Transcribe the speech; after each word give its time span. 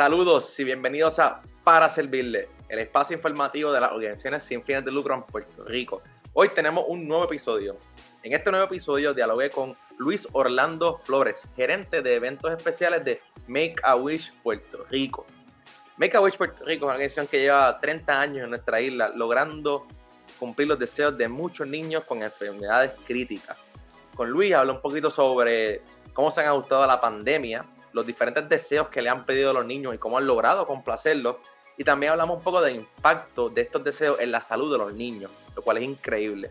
Saludos 0.00 0.58
y 0.58 0.64
bienvenidos 0.64 1.18
a 1.18 1.42
Para 1.62 1.90
Servirle, 1.90 2.48
el 2.70 2.78
espacio 2.78 3.14
informativo 3.14 3.70
de 3.70 3.80
las 3.80 3.92
organizaciones 3.92 4.42
sin 4.42 4.62
fines 4.62 4.82
de 4.82 4.90
lucro 4.90 5.14
en 5.14 5.22
Puerto 5.24 5.62
Rico. 5.66 6.00
Hoy 6.32 6.48
tenemos 6.48 6.86
un 6.88 7.06
nuevo 7.06 7.24
episodio. 7.24 7.76
En 8.22 8.32
este 8.32 8.50
nuevo 8.50 8.64
episodio 8.64 9.12
dialogué 9.12 9.50
con 9.50 9.76
Luis 9.98 10.26
Orlando 10.32 11.02
Flores, 11.04 11.46
gerente 11.54 12.00
de 12.00 12.14
eventos 12.14 12.50
especiales 12.50 13.04
de 13.04 13.20
Make 13.46 13.74
a 13.82 13.94
Wish 13.94 14.32
Puerto 14.42 14.86
Rico. 14.88 15.26
Make 15.98 16.16
a 16.16 16.22
Wish 16.22 16.38
Puerto 16.38 16.64
Rico 16.64 16.78
es 16.78 16.82
una 16.84 16.92
organización 16.92 17.26
que 17.26 17.40
lleva 17.40 17.78
30 17.78 18.20
años 18.22 18.44
en 18.44 18.48
nuestra 18.48 18.80
isla, 18.80 19.12
logrando 19.14 19.86
cumplir 20.38 20.68
los 20.68 20.78
deseos 20.78 21.18
de 21.18 21.28
muchos 21.28 21.68
niños 21.68 22.06
con 22.06 22.22
enfermedades 22.22 22.92
críticas. 23.06 23.58
Con 24.16 24.30
Luis 24.30 24.54
habló 24.54 24.76
un 24.76 24.80
poquito 24.80 25.10
sobre 25.10 25.82
cómo 26.14 26.30
se 26.30 26.40
han 26.40 26.46
ajustado 26.46 26.84
a 26.84 26.86
la 26.86 27.02
pandemia, 27.02 27.66
los 27.92 28.06
diferentes 28.06 28.48
deseos 28.48 28.88
que 28.88 29.02
le 29.02 29.08
han 29.08 29.24
pedido 29.24 29.50
a 29.50 29.52
los 29.52 29.66
niños 29.66 29.94
y 29.94 29.98
cómo 29.98 30.18
han 30.18 30.26
logrado 30.26 30.66
complacerlos. 30.66 31.36
Y 31.76 31.84
también 31.84 32.12
hablamos 32.12 32.38
un 32.38 32.42
poco 32.42 32.60
del 32.60 32.76
impacto 32.76 33.48
de 33.48 33.62
estos 33.62 33.82
deseos 33.82 34.20
en 34.20 34.30
la 34.30 34.40
salud 34.40 34.70
de 34.70 34.78
los 34.78 34.92
niños, 34.92 35.30
lo 35.56 35.62
cual 35.62 35.78
es 35.78 35.84
increíble. 35.84 36.50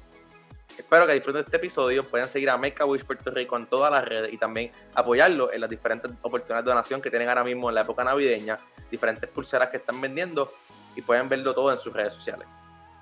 Espero 0.78 1.06
que 1.06 1.14
disfruten 1.14 1.44
este 1.44 1.58
episodio, 1.58 2.06
puedan 2.06 2.30
seguir 2.30 2.50
a 2.50 2.58
Make 2.58 2.82
a 2.82 2.86
Wish 2.86 3.04
Puerto 3.04 3.30
Rico 3.32 3.58
en 3.58 3.66
todas 3.68 3.92
las 3.92 4.04
redes 4.06 4.32
y 4.32 4.38
también 4.38 4.72
apoyarlo 4.96 5.52
en 5.52 5.62
las 5.62 5.70
diferentes 5.70 6.10
oportunidades 6.22 6.66
de 6.66 6.72
donación 6.72 7.02
que 7.02 7.10
tienen 7.10 7.28
ahora 7.28 7.44
mismo 7.44 7.68
en 7.70 7.76
la 7.76 7.82
época 7.82 8.04
navideña, 8.04 8.58
diferentes 8.90 9.30
pulseras 9.30 9.70
que 9.70 9.78
están 9.78 10.00
vendiendo 10.00 10.54
y 10.96 11.02
pueden 11.02 11.28
verlo 11.28 11.54
todo 11.54 11.70
en 11.72 11.78
sus 11.78 11.92
redes 11.94 12.14
sociales. 12.14 12.48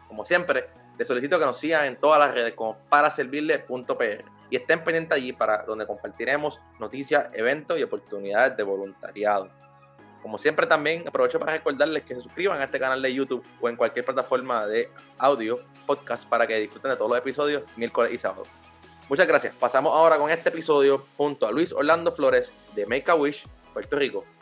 Como 0.08 0.26
siempre, 0.26 0.66
les 0.98 1.08
solicito 1.08 1.38
que 1.38 1.46
nos 1.46 1.58
sigan 1.58 1.86
en 1.86 1.98
todas 1.98 2.20
las 2.20 2.34
redes 2.34 2.56
como 2.56 2.78
paraservirle.pr 2.90 4.37
y 4.50 4.56
estén 4.56 4.84
pendientes 4.84 5.16
allí 5.16 5.34
para 5.34 5.64
donde 5.64 5.86
compartiremos 5.86 6.60
noticias, 6.80 7.28
eventos 7.34 7.78
y 7.80 7.84
oportunidades 7.84 8.56
de 8.58 8.64
voluntariado. 8.64 9.50
Como 10.22 10.38
siempre 10.38 10.66
también 10.68 11.08
aprovecho 11.08 11.40
para 11.40 11.54
recordarles 11.54 12.04
que 12.04 12.16
se 12.16 12.22
suscriban 12.22 12.60
a 12.60 12.66
este 12.66 12.80
canal 12.80 13.02
de 13.02 13.14
YouTube 13.14 13.46
o 13.62 13.70
en 13.70 13.76
cualquier 13.76 14.04
plataforma 14.04 14.66
de 14.66 14.90
audio, 15.18 15.60
podcast, 15.86 16.28
para 16.28 16.46
que 16.48 16.60
disfruten 16.60 16.92
de 16.92 16.98
todos 16.98 17.12
los 17.12 17.20
episodios 17.20 17.64
miércoles 17.76 18.12
y 18.12 18.18
sábado. 18.18 18.44
Muchas 19.10 19.28
gracias. 19.28 19.56
Pasamos 19.56 19.94
ahora 19.94 20.18
con 20.18 20.30
este 20.30 20.50
episodio 20.50 21.06
junto 21.16 21.48
a 21.48 21.52
Luis 21.52 21.72
Orlando 21.72 22.12
Flores 22.12 22.52
de 22.76 22.86
Make 22.86 23.10
a 23.10 23.16
Wish, 23.16 23.48
Puerto 23.74 23.96
Rico. 23.96 24.37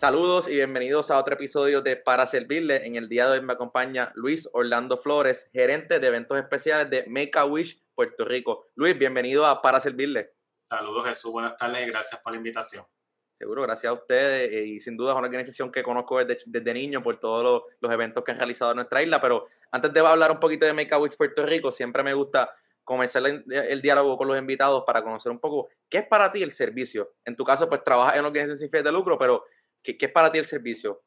Saludos 0.00 0.48
y 0.48 0.54
bienvenidos 0.54 1.10
a 1.10 1.18
otro 1.18 1.34
episodio 1.34 1.82
de 1.82 1.94
Para 1.94 2.26
Servirle. 2.26 2.86
En 2.86 2.96
el 2.96 3.06
día 3.06 3.26
de 3.26 3.32
hoy 3.32 3.44
me 3.44 3.52
acompaña 3.52 4.10
Luis 4.14 4.48
Orlando 4.54 4.96
Flores, 4.96 5.50
gerente 5.52 6.00
de 6.00 6.06
eventos 6.06 6.38
especiales 6.38 6.88
de 6.88 7.04
Make 7.06 7.32
a 7.34 7.44
Wish 7.44 7.84
Puerto 7.94 8.24
Rico. 8.24 8.68
Luis, 8.76 8.98
bienvenido 8.98 9.44
a 9.44 9.60
Para 9.60 9.78
Servirle. 9.78 10.32
Saludos 10.64 11.06
Jesús, 11.06 11.30
buenas 11.32 11.54
tardes 11.54 11.86
y 11.86 11.90
gracias 11.90 12.22
por 12.22 12.32
la 12.32 12.38
invitación. 12.38 12.82
Seguro, 13.38 13.60
gracias 13.60 13.90
a 13.90 13.92
ustedes 13.92 14.50
eh, 14.50 14.64
y 14.68 14.80
sin 14.80 14.96
duda 14.96 15.12
es 15.12 15.18
una 15.18 15.26
organización 15.26 15.70
que 15.70 15.82
conozco 15.82 16.24
desde, 16.24 16.72
niño 16.72 17.02
por 17.02 17.20
todos 17.20 17.64
los, 17.78 17.92
eventos 17.92 18.24
que 18.24 18.32
han 18.32 18.38
realizado 18.38 18.70
en 18.70 18.76
nuestra 18.76 19.02
isla, 19.02 19.20
pero 19.20 19.48
antes 19.70 19.92
de 19.92 20.00
hablar 20.00 20.30
un 20.30 20.40
poquito 20.40 20.64
de 20.64 20.72
Make 20.72 20.94
a 20.94 20.98
Wish 20.98 21.18
Puerto 21.18 21.44
Rico, 21.44 21.70
siempre 21.70 22.02
me 22.02 22.14
gusta 22.14 22.50
comenzar 22.84 23.24
el, 23.26 23.44
el, 23.46 23.82
diálogo 23.82 24.16
con 24.16 24.28
los 24.28 24.38
invitados 24.38 24.82
para 24.86 25.02
conocer 25.02 25.30
un 25.30 25.38
poco 25.38 25.68
qué 25.90 25.98
es 25.98 26.06
para 26.06 26.32
ti 26.32 26.42
el 26.42 26.50
servicio. 26.50 27.12
En 27.26 27.36
tu 27.36 27.44
caso, 27.44 27.68
pues 27.68 27.84
trabajas 27.84 28.14
en 28.14 28.20
una 28.20 28.28
organización 28.28 28.58
sin 28.58 28.70
fines 28.70 28.84
de 28.84 28.92
lucro, 28.92 29.18
pero 29.18 29.44
¿Qué, 29.82 29.96
es 29.98 30.12
para 30.12 30.30
ti 30.30 30.38
el 30.38 30.46
servicio? 30.46 31.04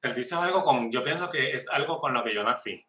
Servicio 0.00 0.38
es 0.38 0.42
algo 0.44 0.62
con, 0.62 0.90
yo 0.90 1.02
pienso 1.02 1.30
que 1.30 1.50
es 1.50 1.68
algo 1.68 1.98
con 1.98 2.12
lo 2.12 2.22
que 2.22 2.34
yo 2.34 2.42
nací. 2.42 2.84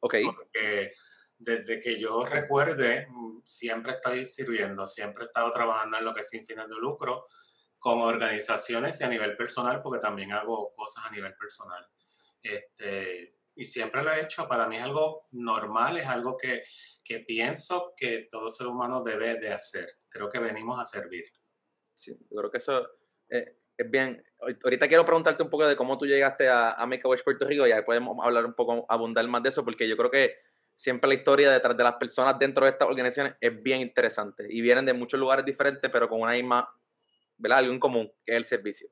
Ok. 0.00 0.14
Porque 0.34 0.92
desde 1.38 1.80
que 1.80 1.98
yo 1.98 2.24
recuerde, 2.24 3.06
mm, 3.08 3.42
siempre 3.44 3.92
estoy 3.92 4.26
sirviendo, 4.26 4.86
siempre 4.86 5.24
he 5.24 5.26
estado 5.26 5.50
trabajando 5.50 5.98
en 5.98 6.04
lo 6.04 6.14
que 6.14 6.22
es 6.22 6.30
sin 6.30 6.44
fines 6.44 6.68
de 6.68 6.76
lucro, 6.76 7.26
con 7.78 8.00
organizaciones 8.00 9.00
y 9.00 9.04
a 9.04 9.08
nivel 9.08 9.36
personal, 9.36 9.82
porque 9.82 10.00
también 10.00 10.32
hago 10.32 10.74
cosas 10.74 11.06
a 11.06 11.10
nivel 11.10 11.34
personal. 11.36 11.86
Este, 12.42 13.36
y 13.54 13.64
siempre 13.64 14.02
lo 14.02 14.12
he 14.12 14.22
hecho, 14.22 14.48
para 14.48 14.66
mí 14.66 14.76
es 14.76 14.82
algo 14.82 15.28
normal, 15.32 15.96
es 15.96 16.06
algo 16.06 16.36
que, 16.36 16.62
que 17.04 17.20
pienso 17.20 17.94
que 17.96 18.28
todo 18.30 18.48
ser 18.48 18.66
humano 18.66 19.02
debe 19.02 19.36
de 19.36 19.52
hacer. 19.52 20.00
Creo 20.08 20.28
que 20.28 20.38
venimos 20.38 20.80
a 20.80 20.84
servir. 20.84 21.24
Sí, 21.94 22.12
yo 22.12 22.36
creo 22.36 22.50
que 22.50 22.58
eso 22.58 22.86
eh, 23.30 23.56
es 23.76 23.90
bien. 23.90 24.22
Ahorita 24.64 24.88
quiero 24.88 25.04
preguntarte 25.04 25.42
un 25.42 25.50
poco 25.50 25.66
de 25.66 25.76
cómo 25.76 25.98
tú 25.98 26.06
llegaste 26.06 26.48
a, 26.48 26.72
a 26.72 26.86
Make 26.86 27.02
a 27.04 27.08
Wish 27.08 27.24
Puerto 27.24 27.46
Rico 27.46 27.66
y 27.66 27.72
ahí 27.72 27.82
podemos 27.82 28.16
hablar 28.24 28.46
un 28.46 28.54
poco, 28.54 28.86
abundar 28.88 29.26
más 29.28 29.42
de 29.42 29.50
eso, 29.50 29.64
porque 29.64 29.88
yo 29.88 29.96
creo 29.96 30.10
que 30.10 30.34
siempre 30.74 31.08
la 31.08 31.14
historia 31.14 31.50
detrás 31.50 31.76
de 31.76 31.82
las 31.82 31.94
personas 31.94 32.38
dentro 32.38 32.64
de 32.64 32.72
estas 32.72 32.88
organizaciones 32.88 33.34
es 33.40 33.62
bien 33.62 33.80
interesante 33.80 34.46
y 34.48 34.60
vienen 34.60 34.84
de 34.84 34.92
muchos 34.92 35.18
lugares 35.18 35.44
diferentes, 35.44 35.90
pero 35.90 36.08
con 36.08 36.20
una 36.20 36.32
misma, 36.32 36.68
¿verdad? 37.38 37.58
Algo 37.58 37.72
en 37.72 37.80
común, 37.80 38.12
que 38.24 38.32
es 38.32 38.36
el 38.36 38.44
servicio. 38.44 38.88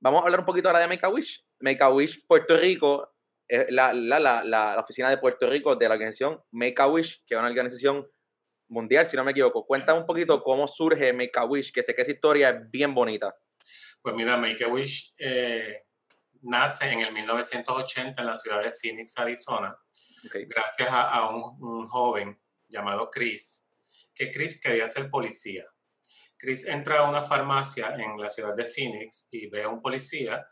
Vamos 0.00 0.20
a 0.20 0.24
hablar 0.24 0.40
un 0.40 0.46
poquito 0.46 0.68
ahora 0.68 0.80
de 0.80 0.88
Make 0.88 1.06
a 1.06 1.08
Wish. 1.08 1.44
Make 1.60 1.82
a 1.82 1.90
Wish 1.90 2.26
Puerto 2.26 2.56
Rico 2.56 3.14
es 3.46 3.66
la, 3.70 3.92
la, 3.92 4.20
la, 4.20 4.44
la, 4.44 4.78
oficina 4.78 5.08
de 5.08 5.16
Puerto 5.16 5.48
Rico 5.48 5.74
de 5.74 5.88
la 5.88 5.94
organización 5.94 6.40
Make 6.50 6.74
a 6.78 6.86
Wish, 6.86 7.24
que 7.26 7.34
es 7.34 7.38
una 7.38 7.48
organización 7.48 8.06
mundial, 8.68 9.06
si 9.06 9.16
no 9.16 9.24
me 9.24 9.30
equivoco. 9.30 9.64
Cuéntame 9.64 10.00
un 10.00 10.06
poquito 10.06 10.42
cómo 10.42 10.68
surge 10.68 11.12
Make 11.12 11.32
a 11.36 11.44
Wish, 11.44 11.72
que 11.72 11.82
sé 11.82 11.94
que 11.94 12.02
esa 12.02 12.12
historia 12.12 12.50
es 12.50 12.70
bien 12.70 12.94
bonita. 12.94 13.34
Pues 14.02 14.14
mira, 14.14 14.36
Make 14.36 14.64
a 14.64 14.68
Wish 14.68 15.14
eh, 15.18 15.84
nace 16.42 16.90
en 16.90 17.00
el 17.00 17.12
1980 17.12 18.20
en 18.20 18.26
la 18.26 18.36
ciudad 18.36 18.62
de 18.62 18.70
Phoenix, 18.70 19.18
Arizona, 19.18 19.76
gracias 20.46 20.88
a, 20.90 21.28
un, 21.30 21.86
joven 21.88 22.40
llamado 22.68 23.10
Chris, 23.10 23.70
que 24.14 24.30
Chris 24.30 24.60
quería 24.60 24.86
ser 24.86 25.10
policía. 25.10 25.66
Chris 26.36 26.66
entra 26.66 27.00
a 27.00 27.08
una 27.08 27.22
farmacia 27.22 27.94
en 27.96 28.20
la 28.20 28.28
ciudad 28.28 28.54
de 28.54 28.64
Phoenix 28.64 29.28
y 29.32 29.48
ve 29.48 29.64
a 29.64 29.68
un 29.68 29.82
policía 29.82 30.46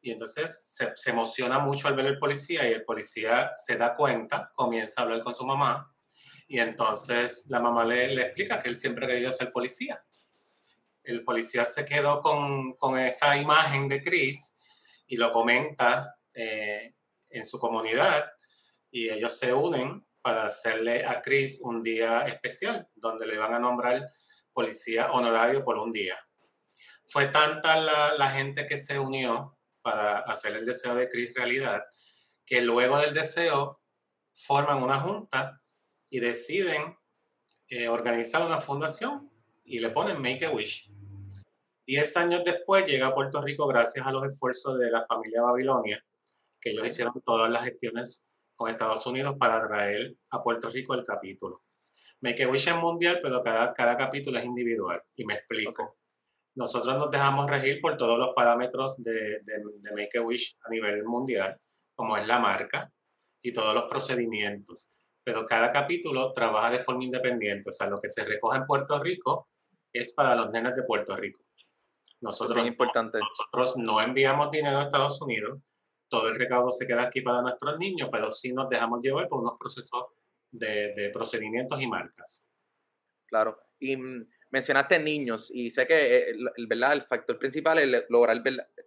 y 0.00 0.10
entonces 0.10 0.64
se, 0.66 0.92
se 0.94 1.10
emociona 1.10 1.58
mucho 1.58 1.88
al 1.88 1.94
ver 1.94 2.06
al 2.06 2.18
policía 2.18 2.68
y 2.68 2.72
el 2.72 2.84
policía 2.84 3.52
se 3.54 3.76
da 3.76 3.96
cuenta, 3.96 4.50
comienza 4.54 5.00
a 5.00 5.04
hablar 5.04 5.22
con 5.22 5.34
su 5.34 5.46
mamá 5.46 5.94
y 6.48 6.58
entonces 6.58 7.46
la 7.48 7.60
mamá 7.60 7.84
le, 7.84 8.08
le 8.08 8.22
explica 8.22 8.60
que 8.60 8.68
él 8.68 8.76
siempre 8.76 9.06
ha 9.06 9.08
querido 9.08 9.32
ser 9.32 9.52
policía 9.52 10.04
el 11.04 11.24
policía 11.24 11.64
se 11.64 11.84
quedó 11.84 12.20
con, 12.20 12.98
esa 12.98 13.36
imagen 13.36 13.88
de 13.88 14.02
Chris 14.02 14.56
y 15.06 15.16
lo 15.16 15.32
comenta 15.32 16.16
eh, 16.34 16.94
en 17.28 17.44
su 17.44 17.58
comunidad 17.58 18.30
y 18.90 19.08
ellos 19.08 19.36
se 19.36 19.52
unen 19.52 20.06
para 20.20 20.44
hacerle 20.46 21.04
a 21.04 21.20
Chris 21.20 21.60
un 21.62 21.82
día 21.82 22.22
especial 22.22 22.88
donde 22.94 23.26
le 23.26 23.38
van 23.38 23.54
a 23.54 23.58
nombrar 23.58 24.10
policía 24.52 25.10
honorario 25.12 25.64
por 25.64 25.78
un 25.78 25.92
día. 25.92 26.16
Fue 27.06 27.26
tanta 27.26 27.76
la, 27.76 28.14
la 28.16 28.30
gente 28.30 28.66
que 28.66 28.78
se 28.78 28.98
unió 28.98 29.58
para 29.82 30.18
hacer 30.18 30.56
el 30.56 30.64
deseo 30.64 30.94
de 30.94 31.08
Chris 31.08 31.34
realidad 31.34 31.82
que 32.52 32.60
luego 32.60 32.98
del 33.00 33.14
deseo 33.14 33.80
forman 34.32 34.82
una 34.82 35.00
junta 35.00 35.62
y 36.10 36.20
deciden 36.20 36.98
eh, 37.68 37.88
organizar 37.88 38.44
una 38.44 38.60
fundación 38.60 39.32
y 39.64 39.78
le 39.78 39.88
ponen 39.88 40.20
Make 40.20 40.44
a 40.44 40.50
Wish. 40.50 40.91
Diez 41.84 42.16
años 42.16 42.42
después 42.44 42.86
llega 42.86 43.08
a 43.08 43.14
Puerto 43.14 43.42
Rico 43.42 43.66
gracias 43.66 44.06
a 44.06 44.12
los 44.12 44.24
esfuerzos 44.24 44.78
de 44.78 44.90
la 44.90 45.04
familia 45.04 45.42
Babilonia, 45.42 46.04
que 46.60 46.70
ellos 46.70 46.86
hicieron 46.86 47.20
todas 47.24 47.50
las 47.50 47.64
gestiones 47.64 48.24
con 48.54 48.70
Estados 48.70 49.04
Unidos 49.06 49.36
para 49.38 49.66
traer 49.66 50.14
a 50.30 50.42
Puerto 50.42 50.70
Rico 50.70 50.94
el 50.94 51.04
capítulo. 51.04 51.64
Make 52.20 52.44
a 52.44 52.48
Wish 52.48 52.68
es 52.68 52.76
mundial, 52.76 53.18
pero 53.20 53.42
cada, 53.42 53.72
cada 53.72 53.96
capítulo 53.96 54.38
es 54.38 54.44
individual. 54.44 55.02
Y 55.16 55.24
me 55.24 55.34
explico. 55.34 55.96
Nosotros 56.54 56.96
nos 56.96 57.10
dejamos 57.10 57.50
regir 57.50 57.80
por 57.80 57.96
todos 57.96 58.16
los 58.16 58.32
parámetros 58.32 59.02
de, 59.02 59.40
de, 59.42 59.62
de 59.80 59.92
Make 59.92 60.18
a 60.18 60.22
Wish 60.22 60.56
a 60.64 60.70
nivel 60.70 61.02
mundial, 61.02 61.58
como 61.96 62.16
es 62.16 62.26
la 62.28 62.38
marca 62.38 62.92
y 63.42 63.52
todos 63.52 63.74
los 63.74 63.84
procedimientos. 63.84 64.88
Pero 65.24 65.44
cada 65.46 65.72
capítulo 65.72 66.32
trabaja 66.32 66.70
de 66.70 66.78
forma 66.78 67.02
independiente. 67.04 67.70
O 67.70 67.72
sea, 67.72 67.88
lo 67.88 67.98
que 67.98 68.08
se 68.08 68.24
recoge 68.24 68.58
en 68.58 68.66
Puerto 68.66 69.00
Rico 69.00 69.48
es 69.92 70.14
para 70.14 70.36
los 70.36 70.50
nenes 70.52 70.76
de 70.76 70.84
Puerto 70.84 71.16
Rico. 71.16 71.42
Nosotros, 72.22 72.64
importante. 72.64 73.18
nosotros 73.18 73.76
no 73.78 74.00
enviamos 74.00 74.50
dinero 74.50 74.78
a 74.78 74.82
Estados 74.82 75.20
Unidos, 75.20 75.60
todo 76.08 76.28
el 76.28 76.36
recaudo 76.36 76.70
se 76.70 76.86
queda 76.86 77.02
aquí 77.02 77.20
para 77.20 77.42
nuestros 77.42 77.78
niños, 77.78 78.08
pero 78.12 78.30
sí 78.30 78.52
nos 78.52 78.68
dejamos 78.68 79.00
llevar 79.02 79.28
por 79.28 79.40
unos 79.40 79.58
procesos 79.58 80.04
de, 80.52 81.10
procedimientos 81.12 81.82
y 81.82 81.88
marcas. 81.88 82.48
Claro, 83.26 83.58
y 83.80 83.96
mm, 83.96 84.28
mencionaste 84.50 84.98
niños, 85.00 85.50
y 85.52 85.70
sé 85.70 85.86
que 85.86 86.16
eh, 86.16 86.30
el, 86.30 86.66
¿verdad? 86.68 86.92
el 86.92 87.02
factor 87.06 87.38
principal 87.38 87.78
es 87.78 88.04
lograr 88.08 88.40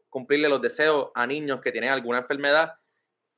cumplirle 0.08 0.48
los 0.48 0.62
deseos 0.62 1.10
a 1.14 1.28
niños 1.28 1.60
que 1.62 1.72
tienen 1.72 1.90
alguna 1.90 2.20
enfermedad, 2.20 2.74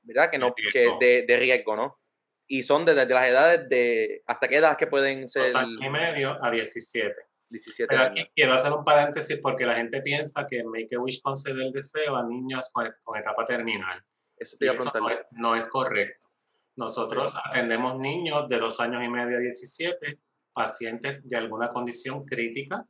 ¿verdad? 0.04 0.30
Que 0.30 0.38
no, 0.38 0.48
de 0.48 0.54
riesgo, 0.58 1.00
que 1.00 1.26
de, 1.26 1.38
riesgo 1.38 1.76
¿no? 1.76 2.00
Y 2.46 2.64
son 2.64 2.86
desde, 2.86 3.06
las 3.06 3.28
edades 3.28 3.68
de, 3.68 4.24
¿hasta 4.28 4.48
qué 4.48 4.58
edad 4.58 4.78
que 4.78 4.88
pueden 4.88 5.28
ser? 5.28 5.44
Dos 5.44 5.56
años 5.56 5.82
y 5.84 5.90
medio 5.90 6.38
a 6.42 6.52
17. 6.52 7.26
17 7.50 7.88
Pero 7.88 8.02
aquí 8.02 8.26
quiero 8.36 8.54
hacer 8.54 8.72
un 8.72 8.84
paréntesis 8.84 9.40
porque 9.42 9.66
la 9.66 9.76
gente 9.76 10.02
piensa 10.02 10.48
que 10.48 10.64
Make 10.64 10.96
a 10.96 11.00
Wish 11.00 11.22
concede 11.22 11.66
el 11.66 11.72
deseo 11.72 12.16
a 12.16 12.24
niños 12.24 12.70
con, 12.72 12.86
etapa 13.18 13.46
terminal. 13.46 14.04
Eso, 14.36 14.58
te 14.58 14.68
no, 15.32 15.56
es, 15.56 15.68
correcto. 15.70 16.28
Nosotros 16.76 17.34
atendemos 17.44 17.98
niños 17.98 18.48
de 18.48 18.60
2 18.60 18.80
años 18.82 19.04
y 19.04 19.10
medio 19.10 19.38
a 19.38 19.40
17, 19.40 20.20
pacientes 20.54 21.28
de 21.28 21.38
alguna 21.38 21.72
condición 21.72 22.24
crítica 22.26 22.86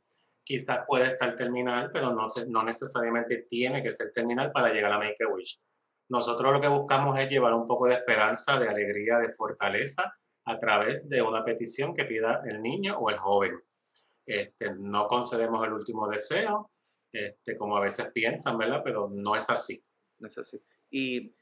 quizás 0.48 0.84
puede 0.86 1.04
estar 1.04 1.36
terminal, 1.36 1.90
pero 1.92 2.14
no, 2.14 2.24
no 2.48 2.62
necesariamente 2.62 3.44
tiene 3.46 3.82
que 3.82 3.92
ser 3.92 4.12
terminal 4.12 4.50
para 4.50 4.72
llegar 4.72 4.90
a 4.90 4.98
Make-A-Wish. 4.98 5.60
Nosotros 6.08 6.54
lo 6.54 6.60
que 6.62 6.68
buscamos 6.68 7.18
es 7.18 7.28
llevar 7.28 7.52
un 7.52 7.66
poco 7.66 7.86
de 7.86 7.92
esperanza, 7.92 8.58
de 8.58 8.66
alegría, 8.66 9.18
de 9.18 9.30
fortaleza 9.30 10.10
a 10.46 10.58
través 10.58 11.06
de 11.06 11.20
una 11.20 11.44
petición 11.44 11.92
que 11.92 12.06
pida 12.06 12.40
el 12.46 12.62
niño 12.62 12.96
o 12.98 13.10
el 13.10 13.18
joven. 13.18 13.60
Este, 14.28 14.74
no 14.74 15.08
concedemos 15.08 15.66
el 15.66 15.72
último 15.72 16.06
deseo, 16.06 16.70
este, 17.10 17.56
como 17.56 17.78
a 17.78 17.80
veces 17.80 18.10
piensan, 18.12 18.58
¿verdad? 18.58 18.82
Pero 18.84 19.10
no 19.24 19.34
es 19.34 19.48
así. 19.48 19.82
No 20.18 20.28
es 20.28 20.36
así. 20.36 20.60
Y, 20.90 21.34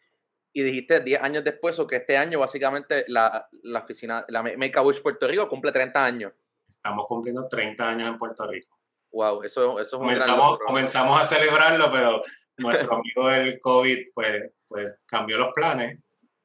y 0.52 0.62
dijiste 0.62 1.00
10 1.00 1.20
años 1.20 1.42
después, 1.42 1.76
o 1.80 1.86
que 1.86 1.96
este 1.96 2.16
año 2.16 2.38
básicamente 2.38 3.04
la, 3.08 3.48
la 3.64 3.80
oficina, 3.80 4.24
la 4.28 4.44
Make 4.44 4.78
a 4.78 4.82
Wish 4.82 5.02
Puerto 5.02 5.26
Rico 5.26 5.48
cumple 5.48 5.72
30 5.72 6.04
años. 6.04 6.32
Estamos 6.68 7.06
cumpliendo 7.08 7.48
30 7.48 7.88
años 7.88 8.08
en 8.08 8.18
Puerto 8.18 8.46
Rico. 8.46 8.78
Wow, 9.10 9.42
eso, 9.42 9.80
eso 9.80 9.96
es 9.96 10.02
comenzamos, 10.02 10.58
comenzamos 10.64 11.20
a 11.20 11.24
celebrarlo, 11.24 11.86
pero 11.90 12.22
nuestro 12.58 12.98
amigo 12.98 13.28
del 13.28 13.60
COVID 13.60 13.98
pues, 14.14 14.52
pues 14.68 14.96
cambió 15.06 15.38
los 15.38 15.52
planes, 15.52 15.98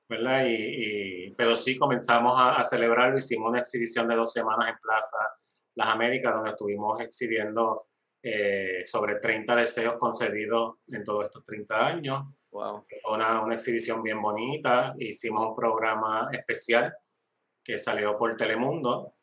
¿verdad? 0.09 0.43
Y, 0.47 1.35
pero 1.37 1.55
sí 1.55 1.77
comenzamos 1.77 2.33
a, 2.35 2.63
celebrarlo, 2.63 3.19
hicimos 3.19 3.49
una 3.51 3.59
exhibición 3.59 4.07
de 4.07 4.15
dos 4.15 4.33
semanas 4.33 4.69
en 4.69 4.75
Plaza 4.81 5.19
Las 5.75 5.89
Américas, 5.89 6.33
donde 6.33 6.51
estuvimos 6.51 6.99
exhibiendo 7.01 7.87
eh, 8.23 8.81
sobre 8.83 9.15
30 9.15 9.55
deseos 9.55 9.95
concedidos 9.97 10.77
en 10.87 11.03
todos 11.03 11.23
estos 11.23 11.43
30 11.43 11.87
años. 11.87 12.25
Wow. 12.51 12.85
Fue 13.01 13.13
una, 13.13 13.41
una 13.41 13.53
exhibición 13.53 14.03
bien 14.03 14.21
bonita, 14.21 14.93
hicimos 14.99 15.47
un 15.47 15.55
programa 15.55 16.29
especial 16.33 16.93
que 17.63 17.77
salió 17.77 18.17
por 18.17 18.35
Telemundo 18.35 19.15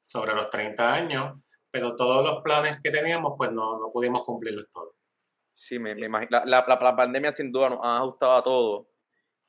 sobre 0.00 0.34
los 0.34 0.48
30 0.48 0.94
años 0.94 1.34
pero 1.70 1.94
todos 1.94 2.24
los 2.24 2.42
planes 2.42 2.78
que 2.82 2.90
teníamos, 2.90 3.34
pues 3.36 3.52
no, 3.52 3.78
no 3.78 3.90
pudimos 3.92 4.24
cumplirlos 4.24 4.70
todos. 4.70 4.94
Sí, 5.52 5.78
me, 5.78 5.90
imagino. 5.90 6.40
La, 6.44 6.64
la, 6.66 6.78
la, 6.80 6.96
pandemia 6.96 7.32
sin 7.32 7.50
duda 7.50 7.70
nos 7.70 7.80
ha 7.82 7.98
ajustado 7.98 8.32
a 8.32 8.42
todo. 8.42 8.88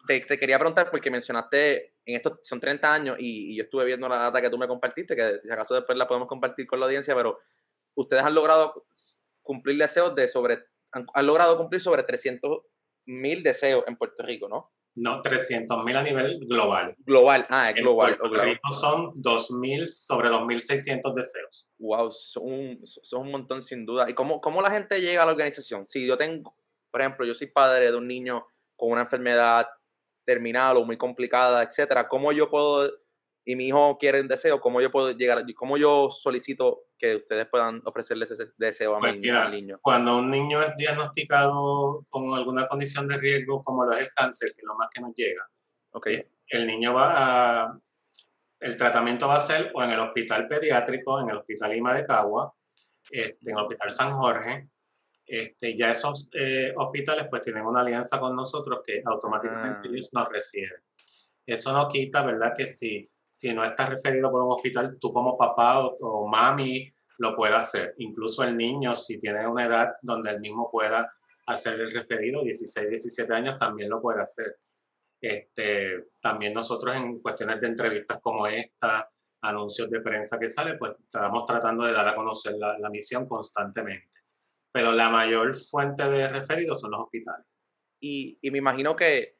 Te, 0.07 0.22
te, 0.22 0.38
quería 0.38 0.57
preguntar 0.57 0.90
porque 0.90 1.12
mencionaste, 1.12 1.94
en 2.06 2.16
estos 2.16 2.40
son 2.42 2.60
30 2.60 2.94
años 2.94 3.18
y, 3.19 3.51
y, 3.51 3.57
yo 3.57 3.63
estuve 3.63 3.86
viendo 3.86 4.07
la 4.07 4.18
data 4.18 4.42
que 4.42 4.50
tú 4.50 4.57
me 4.57 4.68
compartiste, 4.68 5.16
que 5.16 5.40
si 5.44 5.51
acaso 5.51 5.75
después 5.75 5.98
la 5.98 6.07
podemos 6.07 6.28
compartir 6.28 6.66
con 6.66 6.80
la 6.80 6.86
audiencia, 6.86 7.13
pero 7.16 7.40
ustedes 7.96 8.24
han 8.24 8.34
logrado 8.34 8.86
cumplir 9.42 9.78
deseos 9.78 10.16
de 10.16 10.28
sobre, 10.28 10.66
han, 10.92 11.06
han 11.13 11.28
logrado 11.28 11.57
cumplir 11.57 11.81
sobre 11.81 12.04
300 12.04 12.62
mil 13.07 13.44
deseos 13.44 13.84
en 13.88 13.98
Puerto 13.98 14.24
Rico, 14.24 14.48
¿no? 14.48 14.72
No, 14.96 15.22
300 15.22 15.86
mil 15.86 15.96
a 15.96 16.04
nivel 16.04 16.40
global. 16.48 16.96
Global, 17.00 17.46
ah, 17.50 17.69
es 17.69 17.81
global. 17.81 18.18
Son 18.72 19.06
2.000 19.22 19.88
sobre 19.88 20.30
2.600 20.30 21.13
deseos. 21.13 21.69
Wow, 21.78 22.12
son 22.12 22.44
un, 22.44 22.80
son 22.84 23.22
un 23.22 23.31
montón 23.31 23.62
sin 23.62 23.86
duda. 23.86 24.10
¿Y 24.10 24.13
cómo, 24.13 24.42
cómo 24.42 24.62
la 24.62 24.72
gente 24.72 25.00
llega 25.00 25.24
a 25.24 25.25
la 25.25 25.31
organización? 25.31 25.88
Si 25.88 26.06
yo 26.06 26.18
tengo, 26.18 26.56
por 26.92 27.01
ejemplo, 27.01 27.25
yo 27.25 27.34
soy 27.34 27.48
padre 27.48 27.92
de 27.92 27.98
un 27.98 28.07
niño 28.07 28.46
con 28.75 28.92
una 28.92 29.01
enfermedad 29.01 29.68
terminal 30.29 30.77
o 30.77 30.85
muy 30.85 30.95
complicada, 30.95 31.63
etcétera, 31.63 32.07
¿cómo 32.07 32.31
yo 32.31 32.51
puedo 32.51 32.87
y 33.45 33.55
mi 33.55 33.69
hijo 33.69 33.97
quiere 33.97 34.21
un 34.21 34.27
deseo, 34.27 34.61
¿cómo 34.61 34.79
yo 34.79 34.91
puedo 34.91 35.09
llegar, 35.09 35.43
cómo 35.55 35.75
yo 35.75 36.11
solicito 36.11 36.83
que 36.99 37.15
ustedes 37.15 37.47
puedan 37.47 37.81
ofrecerle 37.83 38.25
ese 38.25 38.35
deseo 38.57 38.95
a 38.95 38.99
mi 38.99 39.19
pues 39.19 39.49
niño? 39.49 39.79
Cuando 39.81 40.19
un 40.19 40.29
niño 40.29 40.61
es 40.61 40.75
diagnosticado 40.75 42.05
con 42.09 42.31
alguna 42.35 42.67
condición 42.67 43.07
de 43.07 43.17
riesgo, 43.17 43.63
como 43.63 43.85
lo 43.85 43.93
es 43.93 44.01
el 44.01 44.09
cáncer, 44.13 44.51
que 44.55 44.61
es 44.61 44.67
lo 44.67 44.75
más 44.75 44.89
que 44.93 45.01
nos 45.01 45.15
llega, 45.15 45.49
okay. 45.93 46.17
Eh, 46.17 46.29
el 46.49 46.67
niño 46.67 46.93
va 46.93 47.63
a, 47.63 47.79
el 48.59 48.77
tratamiento 48.77 49.27
va 49.27 49.37
a 49.37 49.39
ser 49.39 49.71
o 49.73 49.81
en 49.81 49.89
el 49.89 49.99
hospital 49.99 50.47
pediátrico, 50.47 51.19
en 51.19 51.29
el 51.29 51.37
hospital 51.37 51.71
Lima 51.71 51.95
de 51.95 52.03
Cagua, 52.03 52.53
este, 53.09 53.49
en 53.49 53.57
el 53.57 53.63
hospital 53.63 53.89
San 53.89 54.11
Jorge, 54.11 54.69
este, 55.29 55.77
ya 55.77 55.91
esos 55.91 56.29
eh, 56.33 56.73
hospitales 56.75 57.27
pues 57.29 57.41
tienen 57.43 57.65
una 57.65 57.81
alianza 57.81 58.19
con 58.19 58.35
nosotros 58.35 58.81
que 58.85 59.01
automáticamente 59.05 59.87
ah. 59.87 59.91
ellos 59.91 60.09
nos 60.13 60.27
refieren. 60.29 60.81
Eso 61.45 61.73
no 61.73 61.87
quita, 61.87 62.25
¿verdad? 62.25 62.53
Que 62.55 62.65
si 62.65 63.09
si 63.29 63.53
no 63.53 63.63
estás 63.63 63.89
referido 63.89 64.31
por 64.31 64.41
un 64.41 64.51
hospital, 64.51 64.97
tú 64.99 65.13
como 65.13 65.37
papá 65.37 65.79
o, 65.79 66.27
mami 66.27 66.91
lo 67.19 67.35
puedes 67.35 67.55
hacer. 67.55 67.95
Incluso 67.97 68.43
el 68.43 68.55
niño, 68.57 68.93
si 68.93 69.19
tiene 69.19 69.45
una 69.47 69.65
edad 69.65 69.89
donde 70.01 70.31
el 70.31 70.39
mismo 70.39 70.69
pueda 70.71 71.11
hacer 71.47 71.79
el 71.79 71.91
referido, 71.91 72.43
16, 72.43 72.89
17 72.89 73.33
años, 73.33 73.57
también 73.57 73.89
lo 73.89 74.01
puede 74.01 74.21
hacer. 74.21 74.57
Este, 75.21 76.07
también 76.21 76.53
nosotros 76.53 76.95
en 76.95 77.19
cuestiones 77.19 77.59
de 77.59 77.67
entrevistas 77.67 78.19
como 78.21 78.47
esta, 78.47 79.09
anuncios 79.41 79.89
de 79.89 80.01
prensa 80.01 80.39
que 80.39 80.47
sale, 80.47 80.75
pues 80.77 80.93
estamos 80.99 81.45
tratando 81.45 81.85
de 81.85 81.93
dar 81.93 82.07
a 82.07 82.15
conocer 82.15 82.55
la, 82.57 82.77
la 82.77 82.89
misión 82.89 83.27
constantemente. 83.27 84.19
Pero 84.71 84.92
la 84.92 85.10
mayor 85.10 85.54
fuente 85.56 86.04
de 86.07 86.27
referidos 86.30 86.81
son 86.81 86.92
los 86.92 87.01
hospitales. 87.01 87.45
Y, 88.00 88.38
y 88.42 88.51
me 88.51 88.60
imagino 88.60 88.95
que, 88.95 89.39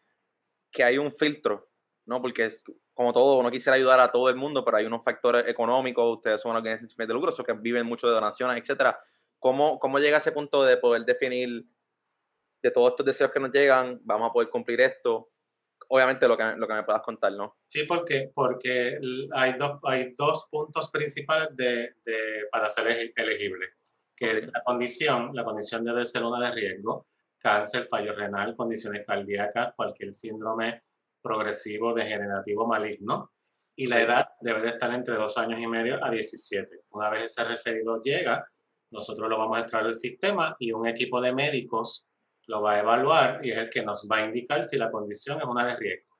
que 0.72 0.84
hay 0.84 0.98
un 0.98 1.12
filtro, 1.12 1.72
¿no? 2.06 2.22
Porque 2.22 2.46
es, 2.46 2.64
como 2.94 3.14
todo, 3.14 3.38
uno 3.38 3.52
quisiera 3.52 3.76
ayudar 3.76 4.00
a 4.00 4.12
todo 4.12 4.30
el 4.30 4.36
mundo, 4.36 4.66
pero 4.66 4.78
hay 4.78 4.86
unos 4.86 5.04
factores 5.04 5.48
económicos, 5.48 6.18
ustedes 6.18 6.42
son 6.42 6.52
una 6.52 6.60
organización 6.60 7.08
de 7.08 7.14
lucro, 7.14 7.31
que 7.31 7.54
viven 7.54 7.86
mucho 7.86 8.08
de 8.08 8.14
donaciones, 8.14 8.60
etcétera. 8.60 9.00
¿Cómo, 9.40 9.80
¿Cómo 9.80 10.00
llega 10.00 10.18
a 10.18 10.20
ese 10.20 10.34
punto 10.34 10.64
de 10.64 10.78
poder 10.78 11.06
definir 11.06 11.66
de 12.62 12.72
todos 12.72 12.90
estos 12.90 13.06
deseos 13.06 13.32
que 13.32 13.40
nos 13.40 13.52
llegan, 13.52 14.02
vamos 14.04 14.30
a 14.30 14.34
poder 14.34 14.50
cumplir 14.50 14.82
esto? 14.82 15.32
Obviamente 15.88 16.28
lo 16.28 16.36
que, 16.36 16.44
lo 16.58 16.68
que 16.68 16.74
me 16.74 16.84
puedas 16.84 17.02
contar, 17.02 17.32
¿no? 17.32 17.58
Sí, 17.68 17.86
porque, 17.86 18.32
porque 18.36 19.00
hay, 19.32 19.54
dos, 19.54 19.80
hay 19.84 20.14
dos 20.18 20.48
puntos 20.52 20.92
principales 20.92 21.56
de, 21.56 21.96
de, 22.04 22.48
para 22.52 22.68
ser 22.68 23.14
elegible, 23.16 23.66
que 24.19 24.31
es 24.31 24.51
la 24.54 24.62
condición, 24.63 25.31
la 25.33 25.45
condición 25.45 25.86
debe 25.86 26.06
ser 26.06 26.25
una 26.25 26.45
de 26.45 26.54
riesgo, 26.54 27.07
cáncer, 27.38 27.86
fallo 27.86 28.13
renal, 28.13 28.54
condiciones 28.54 29.06
cardíacas, 29.06 29.74
cualquier 29.75 30.13
síndrome 30.13 30.83
progresivo 31.21 31.94
degenerativo 31.94 32.68
maligno 32.68 33.31
y 33.77 33.88
la 33.88 34.01
edad 34.01 34.30
debe 34.42 34.62
de 34.62 34.69
estar 34.69 34.94
entre 34.94 35.16
dos 35.16 35.38
años 35.38 35.62
y 35.62 35.68
medio 35.68 36.04
a 36.04 36.12
17. 36.12 36.81
Una 36.89 37.10
vez 37.10 37.24
ese 37.24 37.45
referido 37.45 38.01
llega, 38.01 38.45
nosotros 38.92 39.30
lo 39.30 39.38
vamos 39.38 39.57
a 39.57 39.62
extraer 39.62 39.86
del 39.86 39.95
sistema 39.95 40.54
y 40.60 40.74
un 40.74 40.86
equipo 40.86 41.22
de 41.22 41.33
médicos 41.33 42.06
lo 42.48 42.62
va 42.62 42.74
a 42.74 42.80
evaluar 42.80 43.45
y 43.45 43.51
es 43.51 43.57
el 43.57 43.69
que 43.69 43.83
nos 43.83 44.06
va 44.12 44.18
a 44.18 44.25
indicar 44.25 44.63
si 44.63 44.77
la 44.77 44.92
condición 44.92 45.39
es 45.39 45.45
una 45.45 45.65
de 45.65 45.75
riesgo. 45.77 46.18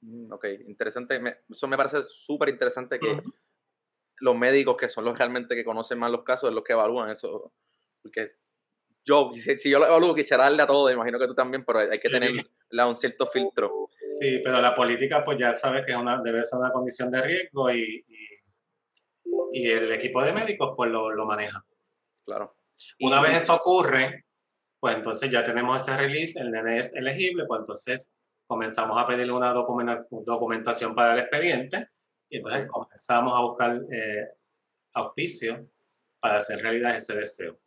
Mm, 0.00 0.32
ok, 0.32 0.46
interesante. 0.68 1.20
eso 1.50 1.68
me 1.68 1.76
parece 1.76 2.02
súper 2.02 2.48
interesante 2.48 2.98
que 2.98 3.20
los 4.22 4.36
médicos, 4.36 4.76
que 4.76 4.88
son 4.88 5.04
los 5.04 5.18
realmente 5.18 5.56
que 5.56 5.64
conocen 5.64 5.98
más 5.98 6.10
los 6.10 6.22
casos, 6.22 6.48
es 6.48 6.54
los 6.54 6.62
que 6.62 6.72
evalúan 6.72 7.10
eso. 7.10 7.52
Porque 8.00 8.36
yo, 9.04 9.32
si, 9.34 9.68
yo 9.68 9.80
lo 9.80 9.86
evalúo, 9.86 10.14
quisiera 10.14 10.44
darle 10.44 10.62
a 10.62 10.66
todo, 10.66 10.90
imagino 10.90 11.18
que 11.18 11.26
tú 11.26 11.34
también, 11.34 11.64
pero 11.64 11.80
hay 11.80 11.98
que 11.98 12.08
tener 12.08 12.30
un 12.88 12.96
cierto 12.96 13.26
filtro. 13.26 13.72
Sí, 14.20 14.40
pero 14.44 14.60
la 14.60 14.76
política, 14.76 15.24
pues 15.24 15.38
ya 15.40 15.56
sabes 15.56 15.84
que 15.84 15.94
una, 15.94 16.22
debe 16.22 16.44
ser 16.44 16.60
una 16.60 16.70
condición 16.70 17.10
de 17.10 17.20
riesgo 17.20 17.70
y, 17.72 18.04
y, 19.52 19.66
el 19.68 19.90
equipo 19.90 20.22
de 20.22 20.32
médicos, 20.32 20.72
pues 20.76 20.90
lo, 20.90 21.10
lo 21.10 21.26
maneja. 21.26 21.64
Claro. 22.24 22.56
Una 23.00 23.20
vez 23.20 23.34
eso 23.34 23.56
ocurre, 23.56 24.24
pues 24.78 24.94
entonces 24.94 25.30
ya 25.32 25.42
tenemos 25.42 25.80
ese 25.80 25.96
release, 25.96 26.40
el 26.40 26.52
nene 26.52 26.78
es 26.78 26.94
elegible, 26.94 27.44
pues 27.46 27.58
entonces 27.60 28.14
comenzamos 28.46 29.00
a 29.00 29.06
pedirle 29.06 29.32
una 29.32 29.52
documentación 29.52 30.94
para 30.94 31.14
el 31.14 31.18
expediente 31.20 31.88
y 32.32 32.38
entonces 32.38 32.66
comenzamos 32.66 33.38
a 33.38 33.42
buscar 33.42 33.82
eh, 33.92 34.26
auspicio 34.94 35.68
para 36.18 36.36
hacer 36.36 36.62
realidad 36.62 36.96
ese 36.96 37.14
deseo. 37.14 37.60